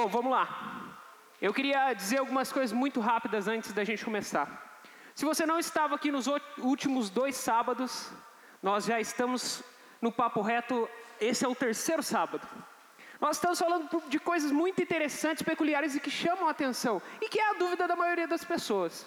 Bom, 0.00 0.08
vamos 0.08 0.32
lá. 0.32 0.48
Eu 1.42 1.52
queria 1.52 1.92
dizer 1.92 2.20
algumas 2.20 2.50
coisas 2.50 2.72
muito 2.72 3.00
rápidas 3.00 3.46
antes 3.46 3.70
da 3.70 3.84
gente 3.84 4.02
começar. 4.02 4.80
Se 5.14 5.26
você 5.26 5.44
não 5.44 5.58
estava 5.58 5.94
aqui 5.94 6.10
nos 6.10 6.26
últimos 6.56 7.10
dois 7.10 7.36
sábados, 7.36 8.10
nós 8.62 8.86
já 8.86 8.98
estamos 8.98 9.62
no 10.00 10.10
Papo 10.10 10.40
Reto, 10.40 10.88
esse 11.20 11.44
é 11.44 11.48
o 11.48 11.54
terceiro 11.54 12.02
sábado. 12.02 12.48
Nós 13.20 13.36
estamos 13.36 13.58
falando 13.58 14.02
de 14.08 14.18
coisas 14.18 14.50
muito 14.50 14.82
interessantes, 14.82 15.42
peculiares 15.42 15.94
e 15.94 16.00
que 16.00 16.10
chamam 16.10 16.48
a 16.48 16.52
atenção, 16.52 17.02
e 17.20 17.28
que 17.28 17.38
é 17.38 17.50
a 17.50 17.58
dúvida 17.58 17.86
da 17.86 17.94
maioria 17.94 18.26
das 18.26 18.42
pessoas. 18.42 19.06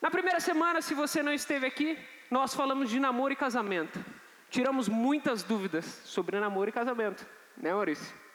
Na 0.00 0.10
primeira 0.10 0.40
semana, 0.40 0.80
se 0.80 0.94
você 0.94 1.22
não 1.22 1.34
esteve 1.34 1.66
aqui, 1.66 1.98
nós 2.30 2.54
falamos 2.54 2.88
de 2.88 2.98
namoro 2.98 3.34
e 3.34 3.36
casamento. 3.36 4.02
Tiramos 4.48 4.88
muitas 4.88 5.42
dúvidas 5.42 5.84
sobre 6.06 6.40
namoro 6.40 6.70
e 6.70 6.72
casamento, 6.72 7.26
né, 7.58 7.74
Maurício? 7.74 8.29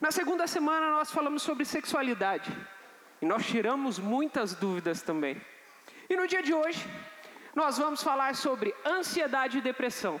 Na 0.00 0.10
segunda 0.10 0.46
semana, 0.46 0.90
nós 0.90 1.10
falamos 1.10 1.42
sobre 1.42 1.64
sexualidade. 1.64 2.50
E 3.20 3.26
nós 3.26 3.44
tiramos 3.46 3.98
muitas 3.98 4.54
dúvidas 4.54 5.02
também. 5.02 5.40
E 6.08 6.16
no 6.16 6.26
dia 6.26 6.42
de 6.42 6.54
hoje, 6.54 6.86
nós 7.54 7.78
vamos 7.78 8.02
falar 8.02 8.34
sobre 8.34 8.74
ansiedade 8.86 9.58
e 9.58 9.60
depressão, 9.60 10.20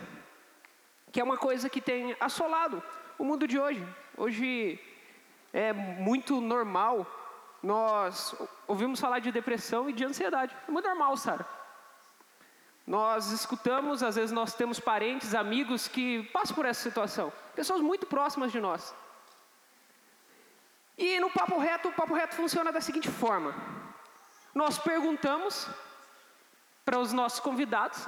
que 1.12 1.20
é 1.20 1.24
uma 1.24 1.36
coisa 1.36 1.70
que 1.70 1.80
tem 1.80 2.16
assolado 2.18 2.82
o 3.18 3.24
mundo 3.24 3.46
de 3.46 3.58
hoje. 3.58 3.86
Hoje 4.16 4.80
é 5.52 5.72
muito 5.72 6.40
normal 6.40 7.06
nós 7.62 8.34
ouvimos 8.66 9.00
falar 9.00 9.18
de 9.18 9.32
depressão 9.32 9.90
e 9.90 9.92
de 9.92 10.04
ansiedade. 10.04 10.56
É 10.66 10.70
muito 10.70 10.86
normal, 10.86 11.16
Sara. 11.16 11.46
Nós 12.86 13.30
escutamos, 13.30 14.02
às 14.02 14.16
vezes 14.16 14.32
nós 14.32 14.54
temos 14.54 14.80
parentes, 14.80 15.34
amigos 15.34 15.88
que 15.88 16.22
passam 16.32 16.54
por 16.54 16.64
essa 16.64 16.80
situação, 16.80 17.32
pessoas 17.54 17.80
muito 17.80 18.06
próximas 18.06 18.50
de 18.50 18.60
nós. 18.60 18.94
E 20.98 21.20
no 21.20 21.30
papo 21.30 21.56
reto, 21.58 21.88
o 21.88 21.92
papo 21.92 22.12
reto 22.12 22.34
funciona 22.34 22.72
da 22.72 22.80
seguinte 22.80 23.08
forma: 23.08 23.54
nós 24.52 24.78
perguntamos 24.78 25.68
para 26.84 26.98
os 26.98 27.12
nossos 27.12 27.38
convidados 27.38 28.06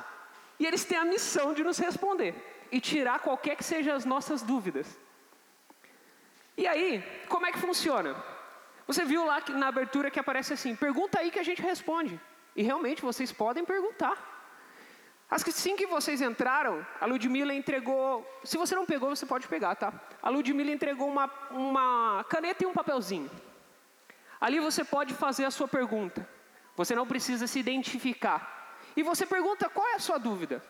e 0.58 0.66
eles 0.66 0.84
têm 0.84 0.98
a 0.98 1.04
missão 1.04 1.54
de 1.54 1.62
nos 1.62 1.78
responder 1.78 2.34
e 2.72 2.80
tirar 2.80 3.20
qualquer 3.20 3.54
que 3.54 3.62
sejam 3.62 3.94
as 3.94 4.04
nossas 4.04 4.42
dúvidas. 4.42 4.98
E 6.56 6.66
aí, 6.66 7.02
como 7.28 7.46
é 7.46 7.52
que 7.52 7.58
funciona? 7.58 8.16
Você 8.86 9.04
viu 9.04 9.24
lá 9.24 9.40
na 9.50 9.68
abertura 9.68 10.10
que 10.10 10.18
aparece 10.18 10.52
assim: 10.52 10.74
pergunta 10.74 11.20
aí 11.20 11.30
que 11.30 11.38
a 11.38 11.44
gente 11.44 11.62
responde. 11.62 12.20
E 12.56 12.62
realmente 12.62 13.02
vocês 13.02 13.30
podem 13.30 13.64
perguntar. 13.64 14.16
Assim 15.30 15.76
que 15.76 15.86
vocês 15.86 16.20
entraram, 16.20 16.84
a 17.00 17.06
Ludmilla 17.06 17.54
entregou. 17.54 18.28
Se 18.42 18.58
você 18.58 18.74
não 18.74 18.84
pegou, 18.84 19.14
você 19.14 19.24
pode 19.24 19.46
pegar, 19.46 19.76
tá? 19.76 19.92
A 20.20 20.28
Ludmilla 20.28 20.72
entregou 20.72 21.08
uma, 21.08 21.30
uma 21.52 22.24
caneta 22.28 22.64
e 22.64 22.66
um 22.66 22.72
papelzinho. 22.72 23.30
Ali 24.40 24.58
você 24.58 24.82
pode 24.82 25.14
fazer 25.14 25.44
a 25.44 25.50
sua 25.50 25.68
pergunta. 25.68 26.28
Você 26.76 26.96
não 26.96 27.06
precisa 27.06 27.46
se 27.46 27.60
identificar. 27.60 28.76
E 28.96 29.04
você 29.04 29.24
pergunta 29.24 29.68
qual 29.68 29.86
é 29.86 29.94
a 29.94 30.00
sua 30.00 30.18
dúvida. 30.18 30.60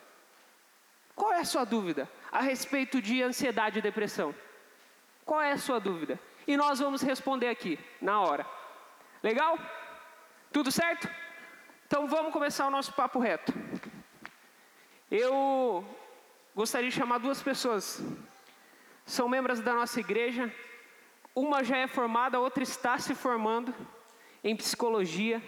Qual 1.14 1.33
é 1.33 1.39
a 1.41 1.45
sua 1.45 1.64
dúvida 1.64 2.11
a 2.30 2.41
respeito 2.42 3.00
de 3.00 3.22
ansiedade 3.22 3.78
e 3.78 3.83
depressão? 3.83 4.34
Qual 5.24 5.41
é 5.41 5.52
a 5.52 5.58
sua 5.58 5.80
dúvida? 5.80 6.20
E 6.47 6.56
nós 6.56 6.80
vamos 6.80 7.00
responder 7.00 7.48
aqui, 7.48 7.78
na 8.00 8.20
hora. 8.20 8.45
Legal? 9.22 9.58
Tudo 10.52 10.70
certo? 10.70 11.08
Então 11.86 12.06
vamos 12.08 12.33
começar 12.33 12.67
o 12.67 12.70
nosso 12.70 12.92
papo 12.92 13.19
reto. 13.19 13.52
Eu 15.11 15.84
gostaria 16.55 16.89
de 16.89 16.94
chamar 16.94 17.19
duas 17.19 17.42
pessoas. 17.42 18.00
São 19.05 19.28
membros 19.28 19.58
da 19.58 19.75
nossa 19.75 19.98
igreja. 19.98 20.55
Uma 21.34 21.64
já 21.64 21.78
é 21.78 21.89
formada, 21.89 22.36
a 22.36 22.41
outra 22.41 22.62
está 22.62 22.97
se 22.97 23.12
formando 23.12 23.74
em 24.45 24.55
psicologia. 24.55 25.42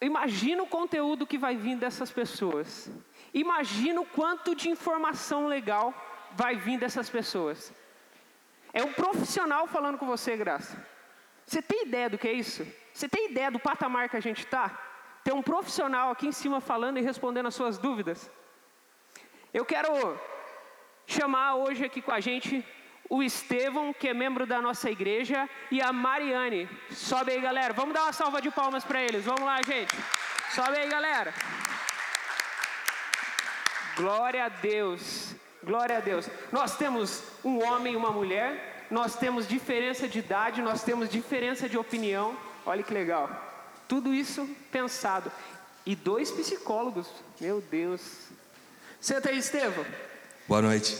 Imagina 0.00 0.64
o 0.64 0.66
conteúdo 0.66 1.26
que 1.26 1.38
vai 1.38 1.56
vir 1.56 1.76
dessas 1.76 2.10
pessoas. 2.10 2.90
Imagina 3.32 4.00
o 4.00 4.06
quanto 4.06 4.54
de 4.54 4.68
informação 4.68 5.46
legal 5.46 5.94
vai 6.32 6.56
vir 6.56 6.76
dessas 6.78 7.08
pessoas. 7.08 7.72
É 8.72 8.82
um 8.82 8.92
profissional 8.92 9.68
falando 9.68 9.96
com 9.96 10.06
você, 10.06 10.36
Graça. 10.36 10.84
Você 11.46 11.62
tem 11.62 11.84
ideia 11.86 12.10
do 12.10 12.18
que 12.18 12.26
é 12.26 12.32
isso? 12.32 12.66
Você 12.92 13.08
tem 13.08 13.30
ideia 13.30 13.50
do 13.50 13.60
patamar 13.60 14.08
que 14.08 14.16
a 14.16 14.20
gente 14.20 14.44
está? 14.44 14.93
Tem 15.24 15.32
um 15.32 15.42
profissional 15.42 16.10
aqui 16.10 16.26
em 16.26 16.32
cima 16.32 16.60
falando 16.60 16.98
e 16.98 17.02
respondendo 17.02 17.46
as 17.46 17.54
suas 17.54 17.78
dúvidas. 17.78 18.30
Eu 19.54 19.64
quero 19.64 20.20
chamar 21.06 21.54
hoje 21.54 21.82
aqui 21.82 22.02
com 22.02 22.12
a 22.12 22.20
gente 22.20 22.62
o 23.08 23.22
Estevão, 23.22 23.92
que 23.92 24.08
é 24.08 24.14
membro 24.14 24.46
da 24.46 24.60
nossa 24.60 24.90
igreja, 24.90 25.48
e 25.70 25.80
a 25.80 25.92
Mariane. 25.92 26.68
Sobe 26.90 27.32
aí, 27.32 27.40
galera. 27.40 27.72
Vamos 27.72 27.94
dar 27.94 28.02
uma 28.02 28.12
salva 28.12 28.40
de 28.42 28.50
palmas 28.50 28.84
para 28.84 29.02
eles. 29.02 29.24
Vamos 29.24 29.44
lá, 29.44 29.62
gente. 29.62 29.94
Sobe 30.50 30.76
aí, 30.78 30.88
galera. 30.88 31.32
Glória 33.96 34.44
a 34.44 34.48
Deus. 34.48 35.34
Glória 35.62 35.98
a 35.98 36.00
Deus. 36.00 36.28
Nós 36.52 36.76
temos 36.76 37.22
um 37.42 37.64
homem 37.64 37.94
e 37.94 37.96
uma 37.96 38.10
mulher, 38.10 38.86
nós 38.90 39.16
temos 39.16 39.48
diferença 39.48 40.06
de 40.06 40.18
idade, 40.18 40.60
nós 40.60 40.82
temos 40.82 41.08
diferença 41.08 41.68
de 41.68 41.78
opinião. 41.78 42.36
Olha 42.66 42.82
que 42.82 42.92
legal. 42.92 43.43
Tudo 43.88 44.14
isso 44.14 44.48
pensado. 44.72 45.30
E 45.86 45.94
dois 45.94 46.30
psicólogos. 46.30 47.06
Meu 47.40 47.60
Deus. 47.60 48.00
Senta 49.00 49.28
aí, 49.28 49.38
Estevam. 49.38 49.84
Boa 50.48 50.62
noite. 50.62 50.96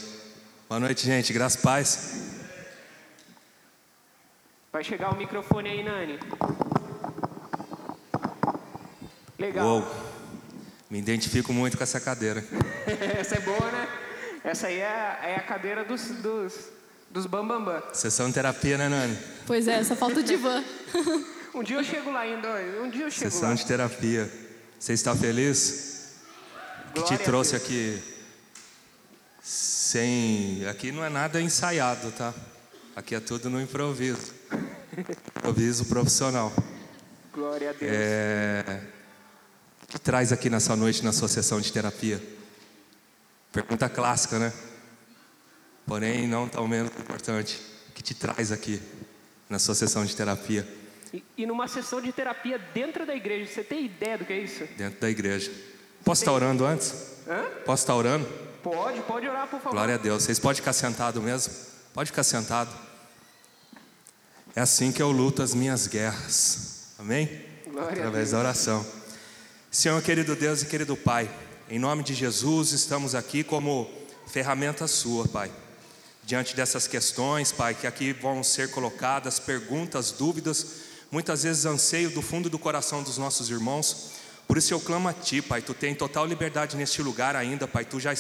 Boa 0.68 0.78
noite, 0.78 1.06
gente. 1.06 1.32
Graças 1.32 1.60
paz. 1.60 2.40
Vai 4.70 4.84
chegar 4.84 5.12
o 5.12 5.16
microfone 5.16 5.70
aí, 5.70 5.82
Nani. 5.82 6.18
Legal. 9.38 9.66
Uou. 9.66 10.04
Me 10.90 10.98
identifico 10.98 11.52
muito 11.52 11.76
com 11.76 11.82
essa 11.82 12.00
cadeira. 12.00 12.44
essa 13.18 13.36
é 13.36 13.40
boa, 13.40 13.70
né? 13.70 13.88
Essa 14.44 14.66
aí 14.66 14.78
é, 14.78 15.18
é 15.22 15.36
a 15.36 15.42
cadeira 15.42 15.84
dos, 15.84 16.08
dos, 16.08 16.68
dos 17.10 17.26
bambambam. 17.26 17.82
Sessão 17.92 18.28
de 18.28 18.34
terapia, 18.34 18.76
né, 18.76 18.88
Nani? 18.88 19.18
Pois 19.46 19.66
é, 19.66 19.82
só 19.82 19.96
falta 19.96 20.20
o 20.20 20.22
divã. 20.22 20.62
Um 21.54 21.62
dia 21.62 21.76
eu 21.76 21.84
chego 21.84 22.10
lá 22.10 22.20
ainda, 22.20 22.48
um 22.82 22.91
dia 22.91 23.04
eu 23.04 23.10
chego 23.12 23.31
Sessão 23.31 23.50
lá. 23.50 23.54
de 23.54 23.65
terapia. 23.65 24.28
Você 24.76 24.92
está 24.92 25.15
feliz? 25.15 26.16
Glória 26.92 27.16
que 27.16 27.16
te 27.16 27.25
trouxe 27.25 27.54
aqui 27.54 28.03
sem. 29.41 30.66
Aqui 30.66 30.91
não 30.91 31.04
é 31.04 31.09
nada 31.09 31.41
ensaiado, 31.41 32.10
tá? 32.10 32.34
Aqui 32.97 33.14
é 33.14 33.20
tudo 33.20 33.48
no 33.48 33.62
improviso. 33.62 34.34
Improviso 35.37 35.84
profissional. 35.84 36.53
Glória 37.32 37.70
a 37.70 37.72
Deus. 37.72 37.93
É... 37.94 38.81
O 39.84 39.87
que 39.87 39.98
traz 40.00 40.32
aqui 40.32 40.50
nessa 40.50 40.75
noite 40.75 41.04
na 41.04 41.12
sua 41.12 41.28
sessão 41.28 41.60
de 41.60 41.72
terapia? 41.72 42.20
Pergunta 43.53 43.88
clássica, 43.88 44.41
né? 44.41 44.53
Porém, 45.87 46.26
não 46.26 46.48
tão 46.48 46.66
menos 46.66 46.91
importante. 46.98 47.62
O 47.91 47.93
que 47.93 48.03
te 48.03 48.12
traz 48.12 48.50
aqui 48.50 48.82
na 49.48 49.60
sua 49.60 49.76
sessão 49.76 50.04
de 50.04 50.16
terapia? 50.16 50.66
E, 51.36 51.47
numa 51.47 51.69
sessão 51.69 52.00
de 52.00 52.10
terapia 52.12 52.58
dentro 52.58 53.06
da 53.06 53.14
igreja, 53.14 53.52
você 53.52 53.62
tem 53.62 53.84
ideia 53.84 54.19
do 54.19 54.25
que 54.25 54.32
é 54.32 54.38
isso? 54.38 54.64
Dentro 54.76 55.00
da 55.00 55.10
igreja. 55.10 55.52
Posso 56.04 56.22
estar 56.22 56.32
orando 56.32 56.64
antes? 56.64 57.19
Hã? 57.28 57.44
Posso 57.64 57.82
estar 57.82 57.94
orando? 57.94 58.26
Pode, 58.62 59.00
pode 59.02 59.28
orar, 59.28 59.47
por 59.47 59.60
favor. 59.60 59.72
Glória 59.72 59.94
a 59.94 59.98
Deus. 59.98 60.22
Vocês 60.22 60.38
podem 60.38 60.56
ficar 60.56 60.72
sentado 60.72 61.20
mesmo? 61.22 61.52
Pode 61.92 62.10
ficar 62.10 62.25
sentado. 62.25 62.75
É 64.56 64.60
assim 64.60 64.91
que 64.91 65.02
eu 65.02 65.10
luto 65.10 65.42
as 65.42 65.54
minhas 65.54 65.86
guerras. 65.86 66.94
Amém? 66.98 67.28
Glória 67.66 67.92
Através 67.92 68.31
da 68.31 68.38
oração. 68.38 68.84
Senhor, 69.70 70.00
querido 70.02 70.34
Deus 70.34 70.62
e 70.62 70.66
querido 70.66 70.96
Pai, 70.96 71.28
em 71.69 71.78
nome 71.78 72.02
de 72.02 72.14
Jesus, 72.14 72.72
estamos 72.72 73.14
aqui 73.14 73.42
como 73.42 73.90
ferramenta 74.26 74.87
sua, 74.87 75.26
Pai. 75.28 75.50
Diante 76.22 76.56
dessas 76.56 76.87
questões, 76.87 77.52
Pai, 77.52 77.75
que 77.75 77.87
aqui 77.87 78.12
vão 78.12 78.43
ser 78.43 78.70
colocadas 78.70 79.38
perguntas, 79.38 80.11
dúvidas, 80.12 80.94
muitas 81.14 81.44
vezes 81.44 81.64
anseio 81.64 82.11
do 82.11 82.20
fundo 82.20 82.50
do 82.50 82.58
coração 82.58 83.00
dos 83.00 83.19
nossos 83.19 83.49
irmãos. 83.49 84.11
Por 84.49 84.58
isso 84.58 84.75
eu 84.75 84.81
clamo 84.81 85.08
a 85.08 85.12
Ti, 85.12 85.40
Pai. 85.40 85.62
Tu 85.62 85.72
tem 85.72 85.94
total 85.94 86.26
liberdade 86.26 86.76
neste 86.76 87.00
lugar 87.02 87.37
ainda, 87.37 87.69
Pai. 87.69 87.84
Tu 87.84 88.00
já 88.00 88.12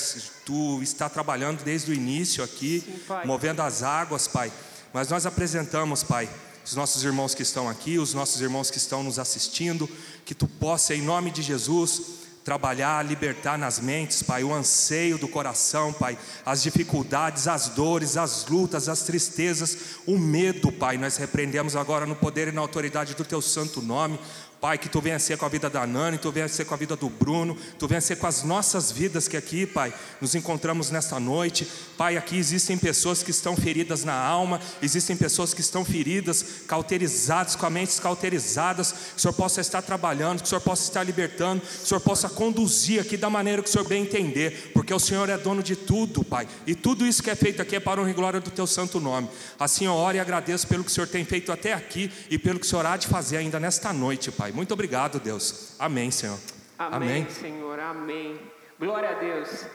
tu 0.46 0.80
está 0.80 1.08
trabalhando 1.08 1.64
desde 1.64 1.90
o 1.90 1.94
início 1.94 2.44
aqui, 2.44 2.84
Sim, 2.86 3.26
movendo 3.26 3.62
as 3.62 3.82
águas, 3.82 4.28
Pai. 4.28 4.52
Mas 4.92 5.08
nós 5.08 5.26
apresentamos, 5.26 6.04
Pai, 6.04 6.30
os 6.64 6.76
nossos 6.76 7.02
irmãos 7.02 7.34
que 7.34 7.42
estão 7.42 7.68
aqui, 7.68 7.98
os 7.98 8.14
nossos 8.14 8.40
irmãos 8.40 8.70
que 8.70 8.78
estão 8.78 9.02
nos 9.02 9.18
assistindo, 9.18 9.90
que 10.24 10.32
Tu 10.32 10.46
possa, 10.46 10.94
em 10.94 11.02
nome 11.02 11.32
de 11.32 11.42
Jesus, 11.42 12.00
trabalhar, 12.44 13.02
libertar 13.02 13.58
nas 13.58 13.80
mentes, 13.80 14.22
Pai, 14.22 14.44
o 14.44 14.52
anseio 14.52 15.16
do 15.16 15.26
coração, 15.26 15.92
Pai, 15.92 16.18
as 16.44 16.62
dificuldades, 16.62 17.48
as 17.48 17.70
dores, 17.70 18.18
as 18.18 18.46
lutas, 18.46 18.86
as 18.88 19.02
tristezas, 19.02 19.96
o 20.06 20.18
medo, 20.18 20.70
Pai. 20.70 20.98
Nós 20.98 21.16
repreendemos 21.16 21.74
agora 21.74 22.04
no 22.04 22.14
poder 22.14 22.48
e 22.48 22.52
na 22.52 22.60
autoridade 22.60 23.14
do 23.14 23.24
Teu 23.24 23.40
santo 23.40 23.80
nome. 23.80 24.18
Pai, 24.64 24.78
que 24.78 24.88
tu 24.88 24.98
venha 24.98 25.18
ser 25.18 25.36
com 25.36 25.44
a 25.44 25.48
vida 25.50 25.68
da 25.68 25.86
Nani, 25.86 26.16
tu 26.16 26.32
venha 26.32 26.48
ser 26.48 26.64
com 26.64 26.72
a 26.72 26.76
vida 26.78 26.96
do 26.96 27.10
Bruno, 27.10 27.54
tu 27.78 27.86
venha 27.86 28.00
ser 28.00 28.16
com 28.16 28.26
as 28.26 28.42
nossas 28.42 28.90
vidas 28.90 29.28
que 29.28 29.36
aqui, 29.36 29.66
Pai, 29.66 29.92
nos 30.22 30.34
encontramos 30.34 30.90
nesta 30.90 31.20
noite. 31.20 31.68
Pai, 31.98 32.16
aqui 32.16 32.38
existem 32.38 32.78
pessoas 32.78 33.22
que 33.22 33.30
estão 33.30 33.54
feridas 33.54 34.04
na 34.04 34.14
alma, 34.14 34.58
existem 34.80 35.18
pessoas 35.18 35.52
que 35.52 35.60
estão 35.60 35.84
feridas, 35.84 36.62
cauterizadas, 36.66 37.54
com 37.54 37.66
a 37.66 37.68
mente 37.68 38.00
cauterizadas. 38.00 38.92
Que 38.92 39.18
o 39.18 39.20
Senhor 39.20 39.34
possa 39.34 39.60
estar 39.60 39.82
trabalhando, 39.82 40.38
que 40.40 40.46
o 40.46 40.48
Senhor 40.48 40.62
possa 40.62 40.84
estar 40.84 41.04
libertando, 41.04 41.60
que 41.60 41.84
o 41.84 41.86
Senhor 41.86 42.00
possa 42.00 42.30
conduzir 42.30 43.02
aqui 43.02 43.18
da 43.18 43.28
maneira 43.28 43.62
que 43.62 43.68
o 43.68 43.70
Senhor 43.70 43.86
bem 43.86 44.04
entender, 44.04 44.70
porque 44.72 44.94
o 44.94 44.98
Senhor 44.98 45.28
é 45.28 45.36
dono 45.36 45.62
de 45.62 45.76
tudo, 45.76 46.24
Pai, 46.24 46.48
e 46.66 46.74
tudo 46.74 47.06
isso 47.06 47.22
que 47.22 47.28
é 47.28 47.34
feito 47.34 47.60
aqui 47.60 47.76
é 47.76 47.80
para 47.80 48.00
honra 48.00 48.10
e 48.10 48.14
glória 48.14 48.40
do 48.40 48.50
Teu 48.50 48.66
santo 48.66 48.98
nome. 48.98 49.28
Assim 49.60 49.84
eu 49.84 49.92
oro 49.92 50.16
e 50.16 50.20
agradeço 50.20 50.66
pelo 50.66 50.82
que 50.82 50.90
o 50.90 50.94
Senhor 50.94 51.06
tem 51.06 51.22
feito 51.22 51.52
até 51.52 51.74
aqui 51.74 52.10
e 52.30 52.38
pelo 52.38 52.58
que 52.58 52.64
o 52.64 52.68
Senhor 52.70 52.86
há 52.86 52.96
de 52.96 53.08
fazer 53.08 53.36
ainda 53.36 53.60
nesta 53.60 53.92
noite, 53.92 54.32
Pai. 54.32 54.53
Muito 54.54 54.72
obrigado, 54.72 55.18
Deus. 55.18 55.74
Amém, 55.80 56.12
Senhor. 56.12 56.38
Amém, 56.78 56.96
Amém. 56.96 57.28
Senhor. 57.28 57.80
Amém. 57.80 58.40
Glória 58.78 59.10
a 59.10 59.14
Deus. 59.14 59.66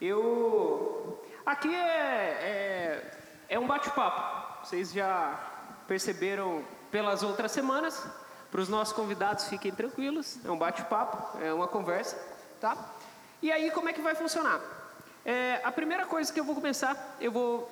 Eu. 0.00 1.22
Aqui 1.46 1.72
é, 1.72 1.78
é, 1.78 3.18
é 3.48 3.58
um 3.60 3.66
bate-papo. 3.68 4.66
Vocês 4.66 4.92
já 4.92 5.38
perceberam 5.86 6.64
pelas 6.90 7.22
outras 7.22 7.52
semanas. 7.52 8.04
Para 8.50 8.60
os 8.60 8.68
nossos 8.68 8.92
convidados, 8.92 9.46
fiquem 9.46 9.70
tranquilos. 9.70 10.38
É 10.44 10.50
um 10.50 10.58
bate-papo, 10.58 11.38
é 11.38 11.52
uma 11.52 11.68
conversa, 11.68 12.20
tá? 12.60 12.76
E 13.40 13.52
aí, 13.52 13.70
como 13.70 13.88
é 13.88 13.92
que 13.92 14.00
vai 14.00 14.16
funcionar? 14.16 14.60
É, 15.24 15.60
a 15.62 15.70
primeira 15.70 16.06
coisa 16.06 16.32
que 16.32 16.40
eu 16.40 16.44
vou 16.44 16.56
começar, 16.56 17.16
eu 17.20 17.30
vou 17.30 17.70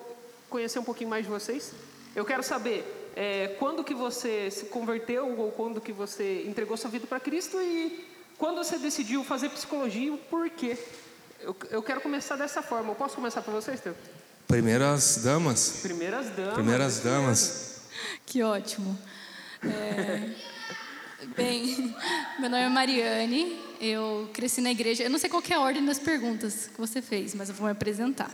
conhecer 0.49 0.79
um 0.79 0.85
pouquinho 0.85 1.11
mais 1.11 1.25
de 1.25 1.31
vocês. 1.31 1.75
Eu 2.15 2.25
quero 2.25 2.45
saber 2.45 2.96
é, 3.17 3.57
quando 3.59 3.83
que 3.83 3.95
você 3.95 4.51
se 4.51 4.67
converteu 4.67 5.39
ou 5.39 5.51
quando 5.51 5.81
que 5.81 5.91
você 5.91 6.45
entregou 6.47 6.77
sua 6.77 6.91
vida 6.91 7.07
para 7.07 7.19
Cristo 7.19 7.59
e 7.59 8.05
quando 8.37 8.59
você 8.59 8.79
decidiu 8.79 9.25
fazer 9.25 9.49
psicologia, 9.49 10.15
por 10.29 10.51
quê? 10.51 10.77
Eu, 11.41 11.57
eu 11.71 11.83
quero 11.83 12.03
começar 12.03 12.37
dessa 12.37 12.61
forma. 12.61 12.91
Eu 12.91 12.95
posso 12.95 13.15
começar 13.15 13.41
para 13.41 13.55
vocês, 13.55 13.81
Teu? 13.81 13.97
Primeiras 14.47 15.23
damas. 15.25 15.81
Primeiras 15.83 16.29
damas. 16.29 16.55
Primeiras 16.55 17.01
damas. 17.01 17.77
Que 18.27 18.43
ótimo. 18.43 18.99
É, 19.65 20.31
bem, 21.35 21.95
meu 22.39 22.51
nome 22.51 22.65
é 22.65 22.69
Mariane, 22.69 23.59
eu 23.81 24.29
cresci 24.35 24.61
na 24.61 24.71
igreja. 24.71 25.05
Eu 25.05 25.11
não 25.11 25.19
sei 25.19 25.31
qual 25.31 25.43
é 25.49 25.55
a 25.55 25.61
ordem 25.61 25.83
das 25.85 25.99
perguntas 25.99 26.67
que 26.67 26.79
você 26.79 27.01
fez, 27.01 27.35
mas 27.35 27.49
eu 27.49 27.55
vou 27.55 27.67
me 27.67 27.73
apresentar. 27.73 28.31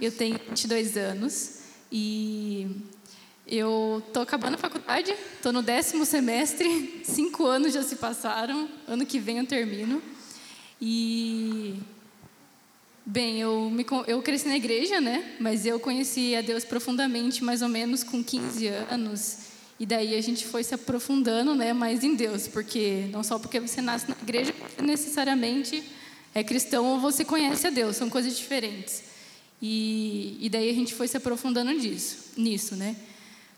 Eu 0.00 0.10
tenho 0.10 0.38
22 0.48 0.96
anos 0.96 1.58
e 1.90 2.86
eu 3.46 4.02
estou 4.06 4.22
acabando 4.22 4.54
a 4.54 4.58
faculdade, 4.58 5.14
estou 5.34 5.52
no 5.52 5.62
décimo 5.62 6.04
semestre, 6.04 7.02
cinco 7.04 7.46
anos 7.46 7.72
já 7.72 7.82
se 7.82 7.96
passaram, 7.96 8.68
ano 8.86 9.04
que 9.04 9.18
vem 9.18 9.38
eu 9.38 9.46
termino. 9.46 10.02
E, 10.80 11.76
bem, 13.04 13.40
eu, 13.40 13.70
me, 13.70 13.84
eu 14.06 14.22
cresci 14.22 14.48
na 14.48 14.56
igreja, 14.56 15.00
né? 15.00 15.36
Mas 15.38 15.66
eu 15.66 15.78
conheci 15.78 16.34
a 16.34 16.40
Deus 16.40 16.64
profundamente, 16.64 17.44
mais 17.44 17.62
ou 17.62 17.68
menos 17.68 18.02
com 18.02 18.22
15 18.22 18.66
anos. 18.66 19.38
E 19.78 19.86
daí 19.86 20.14
a 20.14 20.20
gente 20.20 20.46
foi 20.46 20.62
se 20.62 20.74
aprofundando, 20.74 21.54
né? 21.54 21.72
Mais 21.72 22.04
em 22.04 22.14
Deus, 22.14 22.46
porque 22.46 23.08
não 23.10 23.22
só 23.22 23.38
porque 23.38 23.58
você 23.60 23.80
nasce 23.80 24.08
na 24.08 24.16
igreja, 24.22 24.54
necessariamente 24.80 25.82
é 26.34 26.42
cristão 26.42 26.86
ou 26.86 27.00
você 27.00 27.24
conhece 27.24 27.66
a 27.66 27.70
Deus, 27.70 27.96
são 27.96 28.08
coisas 28.08 28.36
diferentes. 28.36 29.02
E, 29.60 30.38
e 30.40 30.48
daí 30.48 30.70
a 30.70 30.74
gente 30.74 30.94
foi 30.94 31.06
se 31.06 31.16
aprofundando 31.16 31.70
nisso, 31.70 32.32
nisso, 32.36 32.74
né? 32.74 32.96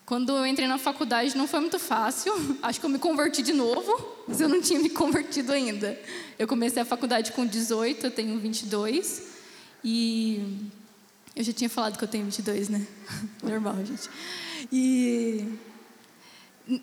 Quando 0.07 0.37
eu 0.37 0.47
entrei 0.47 0.69
na 0.69 0.77
faculdade 0.77 1.35
não 1.35 1.49
foi 1.49 1.61
muito 1.61 1.79
fácil. 1.79 2.35
Acho 2.63 2.79
que 2.79 2.85
eu 2.85 2.91
me 2.91 2.99
converti 2.99 3.43
de 3.43 3.55
novo, 3.55 4.25
mas 4.29 4.41
eu 4.41 4.49
não 4.49 4.61
tinha 4.61 4.79
me 4.79 4.91
convertido 4.91 5.53
ainda. 5.53 5.99
Eu 6.39 6.47
comecei 6.47 6.83
a 6.83 6.85
faculdade 6.85 7.33
com 7.33 7.47
18, 7.47 8.07
eu 8.07 8.11
tenho 8.11 8.39
22. 8.39 9.29
E 9.83 10.71
eu 11.35 11.43
já 11.43 11.53
tinha 11.53 11.71
falado 11.71 11.97
que 11.97 12.05
eu 12.05 12.09
tenho 12.09 12.25
22, 12.27 12.69
né? 12.69 12.87
Normal, 13.43 13.77
gente. 13.85 14.11
E 14.71 15.59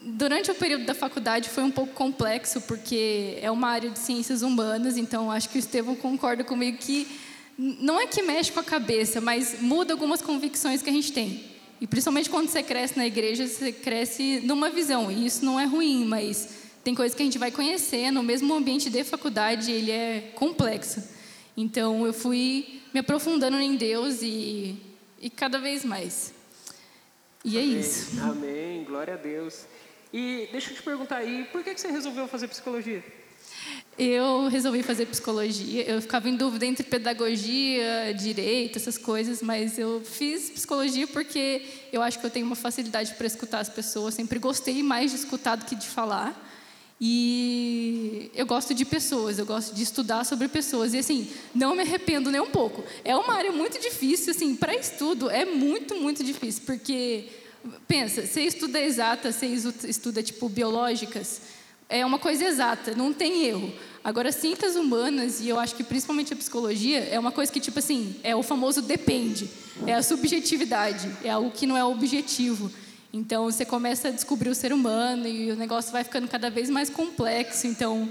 durante 0.04 0.50
o 0.50 0.56
período 0.56 0.86
da 0.86 0.96
faculdade 0.96 1.48
foi 1.50 1.64
um 1.64 1.72
pouco 1.72 1.94
complexo, 1.94 2.60
porque 2.62 3.38
é 3.40 3.52
uma 3.52 3.70
área 3.70 3.90
de 3.90 4.00
ciências 4.00 4.42
humanas, 4.42 4.98
então 4.98 5.32
acho 5.32 5.50
que 5.50 5.58
o 5.58 5.60
Estevão 5.60 5.96
concorda 5.96 6.44
comigo 6.44 6.78
que 6.78 7.08
não 7.58 8.00
é 8.00 8.08
que 8.08 8.22
mexe 8.24 8.52
com 8.52 8.60
a 8.60 8.64
cabeça, 8.64 9.22
mas 9.22 9.62
muda 9.62 9.94
algumas 9.94 10.22
convicções 10.22 10.82
que 10.82 10.90
a 10.90 10.94
gente 10.94 11.12
tem. 11.12 11.61
E 11.82 11.88
principalmente 11.88 12.30
quando 12.30 12.48
você 12.48 12.62
cresce 12.62 12.96
na 12.96 13.08
igreja, 13.08 13.48
você 13.48 13.72
cresce 13.72 14.40
numa 14.44 14.70
visão. 14.70 15.12
E 15.12 15.26
isso 15.26 15.44
não 15.44 15.60
é 15.60 15.66
ruim, 15.66 16.06
mas 16.06 16.48
tem 16.84 16.94
coisas 16.94 17.16
que 17.16 17.24
a 17.24 17.26
gente 17.26 17.40
vai 17.40 17.50
conhecendo. 17.50 18.22
Mesmo 18.22 18.54
o 18.54 18.58
ambiente 18.58 18.88
de 18.88 19.04
faculdade, 19.04 19.72
ele 19.72 19.90
é 19.90 20.32
complexo. 20.36 21.04
Então, 21.58 22.06
eu 22.06 22.14
fui 22.14 22.82
me 22.94 23.00
aprofundando 23.00 23.58
em 23.58 23.76
Deus 23.76 24.22
e, 24.22 24.80
e 25.20 25.28
cada 25.28 25.58
vez 25.58 25.84
mais. 25.84 26.32
E 27.44 27.58
é 27.58 27.62
Amém. 27.64 27.80
isso. 27.80 28.22
Amém. 28.22 28.84
Glória 28.84 29.16
a 29.16 29.18
Deus. 29.18 29.66
E 30.14 30.48
deixa 30.52 30.70
eu 30.70 30.76
te 30.76 30.84
perguntar 30.84 31.18
aí, 31.18 31.48
por 31.52 31.64
que 31.64 31.76
você 31.76 31.88
resolveu 31.90 32.28
fazer 32.28 32.48
psicologia? 32.48 33.04
Eu 33.98 34.48
resolvi 34.48 34.82
fazer 34.82 35.06
psicologia. 35.06 35.84
Eu 35.84 36.02
ficava 36.02 36.28
em 36.28 36.36
dúvida 36.36 36.66
entre 36.66 36.84
pedagogia, 36.84 38.14
direito, 38.18 38.78
essas 38.78 38.98
coisas, 38.98 39.42
mas 39.42 39.78
eu 39.78 40.02
fiz 40.04 40.50
psicologia 40.50 41.06
porque 41.08 41.62
eu 41.92 42.02
acho 42.02 42.20
que 42.20 42.26
eu 42.26 42.30
tenho 42.30 42.46
uma 42.46 42.56
facilidade 42.56 43.14
para 43.14 43.28
escutar 43.28 43.60
as 43.60 43.70
pessoas. 43.70 44.14
Sempre 44.14 44.40
gostei 44.40 44.82
mais 44.82 45.12
de 45.12 45.18
escutar 45.18 45.56
do 45.56 45.66
que 45.66 45.76
de 45.76 45.88
falar. 45.88 46.50
E 47.04 48.30
eu 48.36 48.46
gosto 48.46 48.76
de 48.76 48.86
pessoas, 48.86 49.40
eu 49.40 49.46
gosto 49.46 49.74
de 49.74 49.82
estudar 49.82 50.24
sobre 50.24 50.48
pessoas. 50.48 50.94
E 50.94 51.00
assim, 51.00 51.28
não 51.54 51.76
me 51.76 51.82
arrependo 51.82 52.30
nem 52.30 52.40
um 52.40 52.52
pouco. 52.52 52.84
É 53.04 53.16
uma 53.16 53.34
área 53.34 53.52
muito 53.52 53.80
difícil, 53.80 54.32
assim, 54.32 54.56
para 54.56 54.76
estudo 54.76 55.28
é 55.28 55.44
muito, 55.44 55.96
muito 55.96 56.24
difícil, 56.24 56.62
porque 56.64 57.26
pensa, 57.88 58.26
você 58.26 58.42
estuda 58.42 58.80
exata, 58.80 59.32
você 59.32 59.48
estuda 59.48 60.22
tipo 60.22 60.48
biológicas, 60.48 61.42
é 61.92 62.06
uma 62.06 62.18
coisa 62.18 62.46
exata, 62.46 62.96
não 62.96 63.12
tem 63.12 63.44
erro. 63.44 63.72
Agora, 64.04 64.32
ciências 64.32 64.76
humanas, 64.76 65.42
e 65.42 65.50
eu 65.50 65.60
acho 65.60 65.76
que 65.76 65.84
principalmente 65.84 66.34
a 66.34 66.36
psicologia, 66.36 67.00
é 67.00 67.20
uma 67.20 67.32
coisa 67.32 67.52
que, 67.52 67.60
tipo 67.60 67.78
assim, 67.78 68.16
é 68.24 68.36
o 68.36 68.42
famoso 68.42 68.82
depende. 68.82 69.48
É 69.86 69.94
a 69.94 70.02
subjetividade, 70.02 71.12
é 71.24 71.30
algo 71.30 71.52
que 71.52 71.68
não 71.68 71.78
é 71.78 71.84
objetivo. 71.84 72.72
Então, 73.14 73.44
você 73.44 73.66
começa 73.66 74.08
a 74.08 74.12
descobrir 74.12 74.50
o 74.50 74.56
ser 74.56 74.72
humano 74.72 75.28
e 75.28 75.52
o 75.52 75.56
negócio 75.56 75.92
vai 75.92 76.04
ficando 76.04 76.28
cada 76.30 76.50
vez 76.50 76.70
mais 76.70 76.90
complexo. 76.90 77.68
Então, 77.68 78.10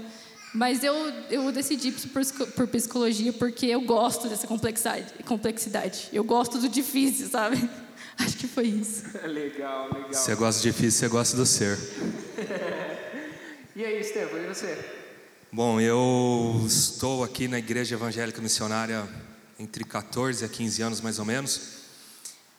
mas 0.53 0.83
eu, 0.83 0.95
eu 1.29 1.51
decidi 1.51 1.91
por, 1.91 2.23
por 2.51 2.67
psicologia 2.67 3.33
porque 3.33 3.65
eu 3.65 3.81
gosto 3.81 4.29
dessa 4.29 4.45
complexidade, 4.45 5.11
complexidade. 5.25 6.07
Eu 6.13 6.23
gosto 6.23 6.59
do 6.59 6.69
difícil, 6.69 7.27
sabe? 7.27 7.57
Acho 8.19 8.37
que 8.37 8.47
foi 8.47 8.67
isso. 8.67 9.03
legal, 9.25 9.87
legal. 9.87 10.13
Você 10.13 10.35
gosta 10.35 10.61
do 10.61 10.63
difícil, 10.63 10.99
você 10.99 11.07
gosta 11.07 11.35
do 11.35 11.45
ser. 11.47 11.77
E 13.73 13.85
aí, 13.85 14.01
Estevam, 14.01 14.37
e 14.37 14.47
você? 14.47 14.77
Bom, 15.49 15.79
eu 15.79 16.61
estou 16.67 17.23
aqui 17.23 17.47
na 17.47 17.57
Igreja 17.57 17.95
Evangélica 17.95 18.41
Missionária 18.41 19.07
entre 19.57 19.85
14 19.85 20.43
a 20.43 20.49
15 20.49 20.81
anos, 20.81 20.99
mais 20.99 21.19
ou 21.19 21.23
menos. 21.23 21.61